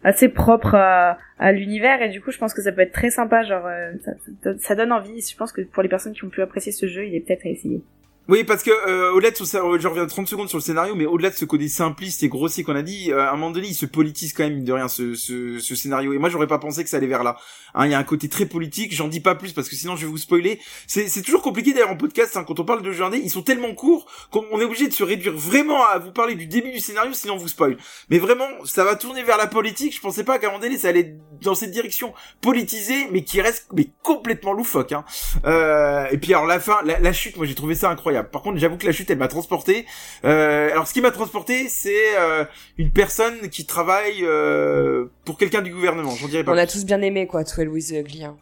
assez 0.05 0.29
propre 0.29 0.75
à, 0.75 1.19
l'univers 1.53 2.01
et 2.01 2.09
du 2.09 2.23
coup, 2.23 2.31
je 2.31 2.39
pense 2.39 2.55
que 2.55 2.63
ça 2.63 2.73
peut 2.73 2.81
être 2.81 2.93
très 2.93 3.11
sympa. 3.11 3.43
Genre, 3.43 3.67
euh, 3.67 3.93
ça, 4.05 4.13
ça, 4.43 4.51
ça 4.59 4.75
donne 4.75 4.93
envie. 4.93 5.21
Je 5.21 5.37
pense 5.37 5.53
que 5.53 5.61
pour 5.63 5.83
les 5.83 5.89
personnes 5.89 6.15
qui 6.15 6.25
ont 6.25 6.31
pu 6.31 6.41
apprécier 6.41 6.73
ce 6.73 6.87
jeu, 6.87 7.07
il 7.07 7.15
est 7.15 7.21
peut-être 7.21 7.45
à 7.45 7.51
essayer. 7.51 7.83
Oui, 8.29 8.43
parce 8.43 8.65
que 8.65 8.71
euh, 8.71 9.13
au-delà 9.13 9.31
de 9.31 9.37
son, 9.37 9.45
je 9.79 9.87
reviens 9.87 10.05
30 10.05 10.27
secondes 10.27 10.49
sur 10.49 10.59
le 10.59 10.63
scénario, 10.63 10.97
mais 10.97 11.07
au-delà 11.07 11.31
de 11.31 11.37
ce 11.37 11.45
côté 11.45 11.69
simpliste 11.69 12.25
et 12.25 12.29
grossier 12.29 12.65
qu'on 12.65 12.75
a 12.75 12.83
dit, 12.83 13.13
euh, 13.13 13.21
à 13.21 13.31
un 13.31 13.33
moment 13.37 13.53
donné, 13.53 13.69
il 13.69 13.75
se 13.75 13.87
politise 13.87 14.33
quand 14.33 14.43
même 14.43 14.65
de 14.65 14.73
rien 14.73 14.89
ce, 14.89 15.15
ce, 15.15 15.61
ce 15.61 15.75
scénario. 15.77 16.13
Et 16.13 16.19
moi, 16.19 16.29
j'aurais 16.29 16.49
pas 16.49 16.59
pensé 16.59 16.83
que 16.83 16.91
ça 16.91 16.97
allait 16.97 17.07
vers 17.07 17.23
là. 17.23 17.37
Hein, 17.75 17.87
Il 17.87 17.93
y 17.93 17.95
a 17.95 17.99
un 17.99 18.05
côté 18.05 18.29
très 18.29 18.47
politique. 18.47 18.93
J'en 18.93 19.07
dis 19.07 19.21
pas 19.21 19.37
plus 19.37 19.53
parce 19.53 19.69
que 19.69 19.77
sinon 19.77 19.95
je 19.95 20.07
vais 20.07 20.11
vous 20.11 20.19
spoiler. 20.19 20.59
C'est 20.89 21.23
toujours 21.23 21.43
compliqué 21.43 21.73
d'ailleurs 21.73 21.91
en 21.91 21.97
podcast 21.97 22.37
hein, 22.37 22.43
quand 22.45 22.59
on 22.59 22.65
parle 22.65 22.83
de 22.83 22.91
jeux 22.91 23.05
indés. 23.05 23.21
Ils 23.23 23.31
sont 23.31 23.43
tellement 23.43 23.75
courts 23.75 24.07
qu'on 24.33 24.45
on 24.51 24.61
est 24.61 24.65
obligé 24.65 24.89
de 24.89 24.93
se 24.93 25.05
réduire 25.05 25.35
vraiment 25.37 25.85
à 25.87 25.99
vous 25.99 26.11
parler 26.11 26.35
du 26.35 26.47
début 26.47 26.73
du 26.73 26.81
scénario, 26.81 27.13
sinon 27.13 27.35
on 27.35 27.39
vous 27.39 27.49
spoil. 27.49 27.77
Mais 28.11 28.19
vraiment, 28.19 28.49
ça 28.65 28.83
va 28.83 28.97
tourner 28.97 29.23
vers 29.23 29.37
la 29.37 29.47
politique. 29.47 29.95
Je 29.95 30.01
pensais 30.01 30.25
pas 30.25 30.39
qu'à 30.39 30.49
un 30.49 30.51
moment 30.51 30.63
donné, 30.63 30.79
ça 30.79 30.89
allait 30.89 31.17
dans 31.43 31.55
cette 31.55 31.71
direction 31.71 32.13
politisée, 32.41 33.09
mais 33.11 33.23
qui 33.23 33.41
reste 33.41 33.67
mais 33.75 33.89
complètement 34.03 34.53
loufoque. 34.53 34.93
Hein. 34.93 35.05
Euh, 35.47 36.07
et 36.11 36.19
puis 36.19 36.33
alors 36.35 36.47
la 36.47 36.61
fin, 36.61 36.79
la, 36.85 36.99
la 36.99 37.13
chute, 37.13 37.37
moi 37.37 37.47
j'ai 37.47 37.55
trouvé 37.55 37.75
ça 37.75 37.91
incroyable. 37.91 38.29
Par 38.31 38.43
contre, 38.43 38.59
j'avoue 38.59 38.77
que 38.77 38.87
la 38.87 38.93
chute, 38.93 39.11
elle 39.11 39.19
m'a 39.19 39.29
transporté. 39.29 39.87
Euh, 40.25 40.71
alors 40.71 40.87
ce 40.87 40.93
qui 40.93 41.01
m'a 41.01 41.11
transporté, 41.11 41.69
c'est 41.69 42.17
euh, 42.19 42.45
une 42.79 42.91
personne 42.91 43.49
qui 43.51 43.67
travaille 43.67 44.23
euh, 44.25 45.07
pour 45.25 45.39
quelqu'un 45.39 45.63
du 45.63 45.71
gouvernement. 45.73 46.11
J'en 46.17 46.29
dirais 46.29 46.45
pas. 46.45 46.53
On 46.53 46.59
a 46.59 46.67
plus. 46.67 46.73
tous 46.81 46.85
bien 46.85 47.01
aimé 47.03 47.27
quoi, 47.27 47.45
Twelve 47.45 47.73
with 47.73 47.89
the 47.89 47.93
Ugly. 48.01 48.25
hein. 48.25 48.37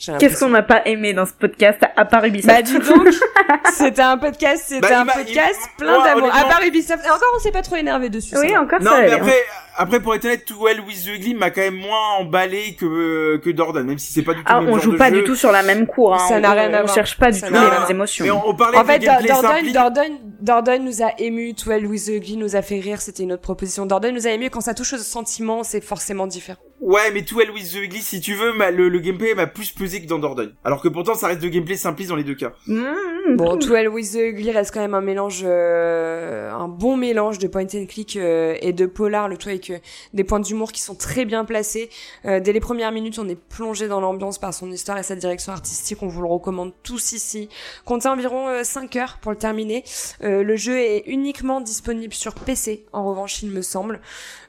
J'ai 0.00 0.12
Qu'est-ce 0.16 0.38
qu'on 0.38 0.50
n'a 0.50 0.62
pas 0.62 0.82
aimé 0.86 1.12
dans 1.12 1.26
ce 1.26 1.32
podcast 1.32 1.80
à 1.96 2.04
part 2.04 2.24
Ubisoft 2.24 2.54
Bah 2.54 2.62
dis 2.62 2.78
donc, 2.88 3.08
c'était 3.72 4.00
un 4.02 4.16
podcast, 4.16 4.62
c'était 4.68 4.88
Bah, 4.88 5.00
un 5.00 5.06
podcast 5.06 5.58
il- 5.60 5.76
plein 5.76 6.04
d'amour. 6.04 6.30
À 6.32 6.44
part 6.44 6.62
Ubisoft, 6.64 7.04
et 7.04 7.10
encore 7.10 7.32
on 7.34 7.40
s'est 7.40 7.50
pas 7.50 7.62
trop 7.62 7.74
énervé 7.74 8.08
dessus. 8.08 8.36
Oui, 8.38 8.50
ça 8.50 8.60
encore 8.60 8.80
Non, 8.80 8.92
ça. 8.92 9.00
mais 9.02 9.10
après, 9.10 9.44
après 9.78 10.00
pour 10.00 10.14
être 10.14 10.24
honnête, 10.26 10.44
Too 10.44 10.56
Well 10.62 10.80
with 10.86 11.04
the 11.04 11.08
Ugly 11.16 11.34
m'a 11.34 11.50
quand 11.50 11.60
même 11.62 11.76
moins 11.76 12.16
emballé 12.20 12.74
que 12.78 13.36
que 13.38 13.50
Dordan, 13.50 13.84
même 13.86 13.98
si 13.98 14.12
c'est 14.12 14.22
pas 14.22 14.34
du 14.34 14.40
tout 14.40 14.44
Ah, 14.46 14.60
le 14.60 14.66
même 14.66 14.74
on 14.74 14.76
genre 14.76 14.84
joue 14.84 14.92
de 14.92 14.96
pas 14.98 15.10
jeu. 15.10 15.18
du 15.20 15.24
tout 15.24 15.34
sur 15.36 15.52
la 15.52 15.62
même 15.62 15.86
cour. 15.86 16.14
Hein. 16.14 16.18
Ça 16.28 16.36
on, 16.36 16.40
n'a 16.40 16.52
rien 16.52 16.72
à 16.74 16.80
on 16.80 16.84
voir. 16.84 16.94
cherche 16.94 17.16
pas 17.18 17.30
du 17.30 17.38
Ça 17.38 17.46
tout 17.48 17.52
n'a 17.54 17.60
les 17.64 17.70
rien 17.70 17.80
mêmes 17.80 17.90
émotions. 17.90 18.24
Mais 18.24 18.30
on, 18.30 18.48
on 18.48 18.54
parlait 18.54 18.76
En 18.78 18.82
de 18.82 18.86
fait, 18.86 18.98
gameplay 18.98 19.28
Dordan, 19.28 19.50
simple. 19.56 19.72
Dordan, 19.72 20.12
Dordan 20.40 20.84
nous 20.84 21.02
a 21.02 21.12
ému, 21.18 21.54
Twelve 21.54 21.88
with 21.88 22.04
the 22.06 22.08
Ugly 22.16 22.36
nous 22.36 22.56
a 22.56 22.62
fait 22.62 22.80
rire, 22.80 23.00
c'était 23.00 23.22
une 23.22 23.32
autre 23.32 23.42
proposition. 23.42 23.86
Dordan 23.86 24.12
nous 24.14 24.26
a 24.26 24.30
ému 24.30 24.50
quand 24.50 24.60
ça 24.60 24.74
touche 24.74 24.92
aux 24.92 24.98
sentiments, 24.98 25.62
c'est 25.64 25.82
forcément 25.82 26.26
différent. 26.26 26.58
Ouais, 26.80 27.10
mais 27.12 27.22
Too 27.22 27.36
Well 27.38 27.50
with 27.50 27.72
the 27.72 27.76
Ugly, 27.86 28.00
si 28.02 28.20
tu 28.20 28.34
veux, 28.34 28.52
m'a- 28.52 28.70
le, 28.70 28.88
le 28.88 28.98
gameplay 29.00 29.34
m'a 29.34 29.48
plus 29.48 29.72
pesé 29.72 30.00
que 30.00 30.06
dans 30.06 30.18
Dordan. 30.20 30.50
Alors 30.64 30.80
que 30.80 30.86
pourtant, 30.88 31.14
ça 31.14 31.26
reste 31.26 31.42
de 31.42 31.48
gameplay 31.48 31.74
simpliste 31.76 32.10
dans 32.10 32.16
les 32.16 32.22
deux 32.24 32.36
cas. 32.36 32.52
Mmh, 32.66 32.84
Bon, 33.36 33.56
mmh. 33.56 33.58
Twelve 33.58 33.92
with 33.92 34.12
the 34.12 34.18
Ugly 34.32 34.52
reste 34.52 34.72
quand 34.72 34.80
même 34.80 34.94
un 34.94 35.00
mélange, 35.00 35.42
euh, 35.44 36.50
un 36.52 36.68
bon 36.68 36.96
mélange 36.96 37.38
de 37.38 37.48
point 37.48 37.64
and 37.74 37.86
click 37.88 38.16
euh, 38.16 38.54
et 38.62 38.72
de 38.72 38.86
polar, 38.86 39.28
le 39.28 39.36
tout 39.36 39.48
avec 39.48 39.67
euh, 39.70 39.78
des 40.14 40.24
points 40.24 40.40
d'humour 40.40 40.72
qui 40.72 40.80
sont 40.80 40.94
très 40.94 41.24
bien 41.24 41.44
placés. 41.44 41.90
Euh, 42.24 42.40
dès 42.40 42.52
les 42.52 42.60
premières 42.60 42.92
minutes, 42.92 43.18
on 43.18 43.28
est 43.28 43.38
plongé 43.38 43.88
dans 43.88 44.00
l'ambiance 44.00 44.38
par 44.38 44.54
son 44.54 44.70
histoire 44.70 44.98
et 44.98 45.02
sa 45.02 45.16
direction 45.16 45.52
artistique. 45.52 46.02
On 46.02 46.08
vous 46.08 46.22
le 46.22 46.28
recommande 46.28 46.72
tous 46.82 47.12
ici. 47.12 47.48
Comptez 47.84 48.08
environ 48.08 48.62
5 48.62 48.96
heures 48.96 49.18
pour 49.20 49.32
le 49.32 49.38
terminer. 49.38 49.84
Euh, 50.22 50.42
le 50.42 50.56
jeu 50.56 50.78
est 50.78 51.04
uniquement 51.06 51.60
disponible 51.60 52.14
sur 52.14 52.34
PC, 52.34 52.86
en 52.92 53.08
revanche, 53.08 53.42
il 53.42 53.50
me 53.50 53.62
semble. 53.62 54.00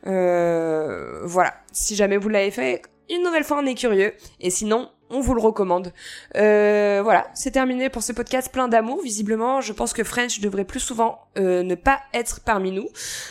Euh, 0.07 1.21
voilà. 1.23 1.53
Si 1.71 1.95
jamais 1.95 2.17
vous 2.17 2.29
l'avez 2.29 2.51
fait, 2.51 2.81
une 3.09 3.23
nouvelle 3.23 3.43
fois, 3.43 3.59
on 3.61 3.65
est 3.65 3.75
curieux. 3.75 4.13
Et 4.39 4.49
sinon, 4.49 4.89
on 5.09 5.21
vous 5.21 5.33
le 5.33 5.41
recommande. 5.41 5.93
Euh, 6.35 7.01
voilà, 7.03 7.27
c'est 7.33 7.51
terminé 7.51 7.89
pour 7.89 8.03
ce 8.03 8.11
podcast 8.13 8.51
plein 8.51 8.67
d'amour. 8.67 9.01
Visiblement, 9.03 9.61
je 9.61 9.73
pense 9.73 9.93
que 9.93 10.03
French 10.03 10.39
devrait 10.39 10.65
plus 10.65 10.79
souvent 10.79 11.19
euh, 11.37 11.63
ne 11.63 11.75
pas 11.75 11.99
être 12.13 12.41
parmi 12.45 12.71
nous. 12.71 12.87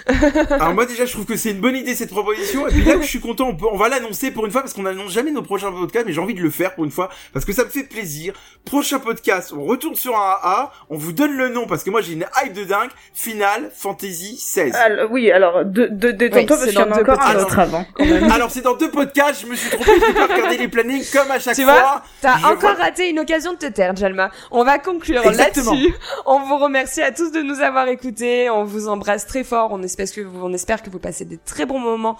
Alors 0.50 0.74
moi 0.74 0.86
déjà 0.86 1.04
je 1.04 1.12
trouve 1.12 1.26
que 1.26 1.36
c'est 1.36 1.50
une 1.50 1.60
bonne 1.60 1.76
idée 1.76 1.94
cette 1.94 2.10
proposition 2.10 2.66
et 2.68 2.70
puis 2.70 2.84
là 2.84 2.96
où 2.96 3.02
je 3.02 3.06
suis 3.08 3.20
content 3.20 3.48
on 3.48 3.56
peut 3.56 3.66
on 3.70 3.76
va 3.76 3.88
l'annoncer 3.88 4.30
pour 4.30 4.46
une 4.46 4.52
fois 4.52 4.62
parce 4.62 4.72
qu'on 4.72 4.82
n'annonce 4.82 5.12
jamais 5.12 5.30
nos 5.30 5.42
prochains 5.42 5.70
podcasts 5.72 6.06
mais 6.06 6.12
j'ai 6.12 6.20
envie 6.20 6.34
de 6.34 6.40
le 6.40 6.50
faire 6.50 6.74
pour 6.74 6.84
une 6.84 6.90
fois 6.90 7.10
parce 7.32 7.44
que 7.44 7.52
ça 7.52 7.64
me 7.64 7.68
fait 7.68 7.84
plaisir. 7.84 8.34
Prochain 8.64 8.98
podcast, 8.98 9.52
on 9.56 9.64
retourne 9.64 9.94
sur 9.94 10.16
un 10.16 10.36
AA, 10.42 10.72
on 10.90 10.96
vous 10.96 11.12
donne 11.12 11.32
le 11.36 11.48
nom 11.48 11.66
parce 11.66 11.82
que 11.84 11.90
moi 11.90 12.00
j'ai 12.00 12.12
une 12.14 12.26
hype 12.42 12.52
de 12.52 12.64
dingue, 12.64 12.90
Final 13.14 13.70
Fantasy 13.74 14.36
16. 14.38 14.74
Alors, 14.74 15.10
oui, 15.10 15.30
alors, 15.30 15.64
de, 15.64 15.86
de, 15.86 16.10
détends-toi 16.12 16.40
Oui, 16.40 16.46
parce 16.46 16.60
c'est 16.60 16.66
qu'il 16.70 16.78
y 16.78 16.82
en 16.82 16.86
dans 16.86 16.92
a 16.92 16.96
deux 16.96 17.02
encore 17.02 17.20
un 17.22 17.26
podcasts. 17.26 17.46
autre 17.46 17.58
avant, 17.58 17.86
quand 17.94 18.04
même. 18.06 18.30
Alors 18.30 18.50
c'est 18.50 18.62
dans 18.62 18.74
deux 18.74 18.90
podcasts, 18.90 19.42
je 19.42 19.46
me 19.46 19.54
suis 19.54 19.70
trompé, 19.70 19.90
j'ai 20.06 20.14
pas 20.14 20.26
regardé 20.26 20.56
les 20.58 20.68
plannings 20.68 21.04
comme 21.12 21.30
à 21.30 21.38
chaque 21.38 21.56
fois. 21.56 21.67
Vois, 21.72 22.02
T'as 22.20 22.36
encore 22.38 22.74
vois- 22.74 22.84
raté 22.84 23.08
une 23.10 23.18
occasion 23.20 23.52
de 23.52 23.58
te 23.58 23.66
taire, 23.66 23.94
Jalma. 23.96 24.30
On 24.50 24.64
va 24.64 24.78
conclure 24.78 25.22
là-dessus. 25.30 25.94
On 26.26 26.40
vous 26.40 26.58
remercie 26.58 27.02
à 27.02 27.12
tous 27.12 27.30
de 27.32 27.40
nous 27.42 27.60
avoir 27.60 27.88
écoutés. 27.88 28.50
On 28.50 28.64
vous 28.64 28.88
embrasse 28.88 29.26
très 29.26 29.44
fort. 29.44 29.68
On 29.72 29.82
espère 29.82 30.10
que 30.12 30.20
vous, 30.20 30.40
on 30.44 30.52
espère 30.52 30.82
que 30.82 30.90
vous 30.90 30.98
passez 30.98 31.24
des 31.24 31.38
très 31.38 31.66
bons 31.66 31.78
moments 31.78 32.16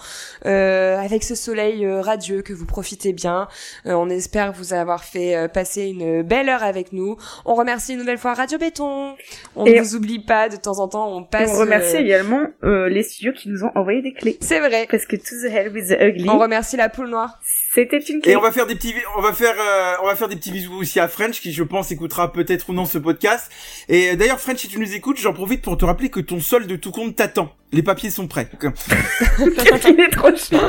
euh, 0.47 0.99
avec 0.99 1.23
ce 1.25 1.35
soleil 1.35 1.85
euh, 1.85 2.01
radieux, 2.01 2.43
que 2.43 2.53
vous 2.53 2.67
profitez 2.67 3.13
bien. 3.13 3.49
Euh, 3.87 3.93
on 3.93 4.09
espère 4.09 4.53
vous 4.53 4.73
avoir 4.73 5.05
fait 5.05 5.37
euh, 5.37 5.49
passer 5.49 5.87
une 5.87 6.23
belle 6.23 6.49
heure 6.49 6.63
avec 6.63 6.93
nous. 6.93 7.17
On 7.45 7.55
remercie 7.55 7.93
une 7.95 7.99
nouvelle 8.01 8.19
fois 8.19 8.35
Radio 8.35 8.59
Béton. 8.59 9.15
On 9.57 9.65
Et- 9.67 9.79
ne 9.79 9.83
vous 9.83 9.97
oublie 9.97 10.19
pas. 10.21 10.49
De 10.49 10.57
temps 10.57 10.79
en 10.79 10.89
temps, 10.89 11.09
on 11.13 11.25
passe. 11.25 11.51
on 11.55 11.59
remercie 11.61 11.97
euh, 11.97 12.01
également 12.01 12.47
euh, 12.65 12.89
les 12.89 13.03
studios 13.03 13.33
qui 13.33 13.49
nous 13.49 13.65
ont 13.65 13.71
envoyé 13.75 14.03
des 14.03 14.13
clés. 14.13 14.39
C'est 14.41 14.61
vrai. 14.61 14.87
Parce 14.91 15.05
que 15.07 15.17
To 15.17 15.23
the 15.43 15.53
Hell 15.53 15.73
with 15.73 15.89
the 15.89 16.01
Ugly, 16.01 16.29
On 16.29 16.39
remercie 16.39 16.77
la 16.77 16.89
poule 16.89 17.09
noire. 17.09 17.39
C'était 17.75 17.99
une 17.99 18.21
clé. 18.21 18.33
Et 18.33 18.37
on 18.37 18.41
va 18.41 18.51
faire 18.53 18.67
des 18.67 18.75
petits, 18.75 18.95
on 19.17 19.21
va 19.21 19.33
faire, 19.33 19.55
euh, 19.59 19.95
on 20.03 20.07
va 20.07 20.17
faire 20.17 20.29
des 20.29 20.37
petits 20.37 20.51
bisous 20.51 20.75
aussi 20.75 21.01
à 21.01 21.09
French 21.09 21.41
qui, 21.41 21.53
je 21.53 21.63
pense, 21.63 21.91
écoutera 21.91 22.33
peut-être 22.33 22.69
ou 22.71 22.73
non 22.73 22.85
ce 22.87 22.99
podcast. 22.99 23.51
Et 23.89 24.11
euh, 24.11 24.17
d'ailleurs, 24.17 24.41
French, 24.41 24.59
si 24.59 24.69
tu 24.69 24.79
nous 24.79 24.95
écoutes, 24.95 25.19
j'en 25.19 25.33
profite 25.33 25.63
pour 25.63 25.77
te 25.77 25.85
rappeler 25.85 26.09
que 26.09 26.21
ton 26.21 26.41
solde 26.41 26.67
de 26.67 26.77
tout 26.77 26.91
compte 26.91 27.17
t'attend. 27.17 27.53
Les 27.73 27.83
papiers 27.83 28.11
sont 28.11 28.27
prêts. 28.27 28.49
Il 28.63 30.01
est 30.01 30.11
trop 30.11 30.35
chiant. 30.35 30.61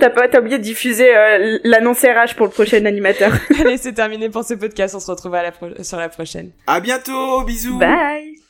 T'as 0.00 0.10
pas, 0.10 0.28
t'as 0.28 0.40
oublié 0.40 0.58
de 0.58 0.62
diffuser 0.62 1.14
euh, 1.14 1.58
l'annonce 1.64 2.00
RH 2.02 2.34
pour 2.36 2.46
le 2.46 2.52
prochain 2.52 2.84
animateur. 2.86 3.32
Allez, 3.60 3.76
c'est 3.76 3.92
terminé 3.92 4.30
pour 4.30 4.44
ce 4.44 4.54
podcast. 4.54 4.94
On 4.94 5.00
se 5.00 5.10
retrouve 5.10 5.34
à 5.34 5.42
la 5.42 5.52
pro- 5.52 5.82
sur 5.82 5.98
la 5.98 6.08
prochaine. 6.08 6.50
À 6.66 6.80
bientôt, 6.80 7.42
bisous. 7.42 7.78
Bye 7.78 8.45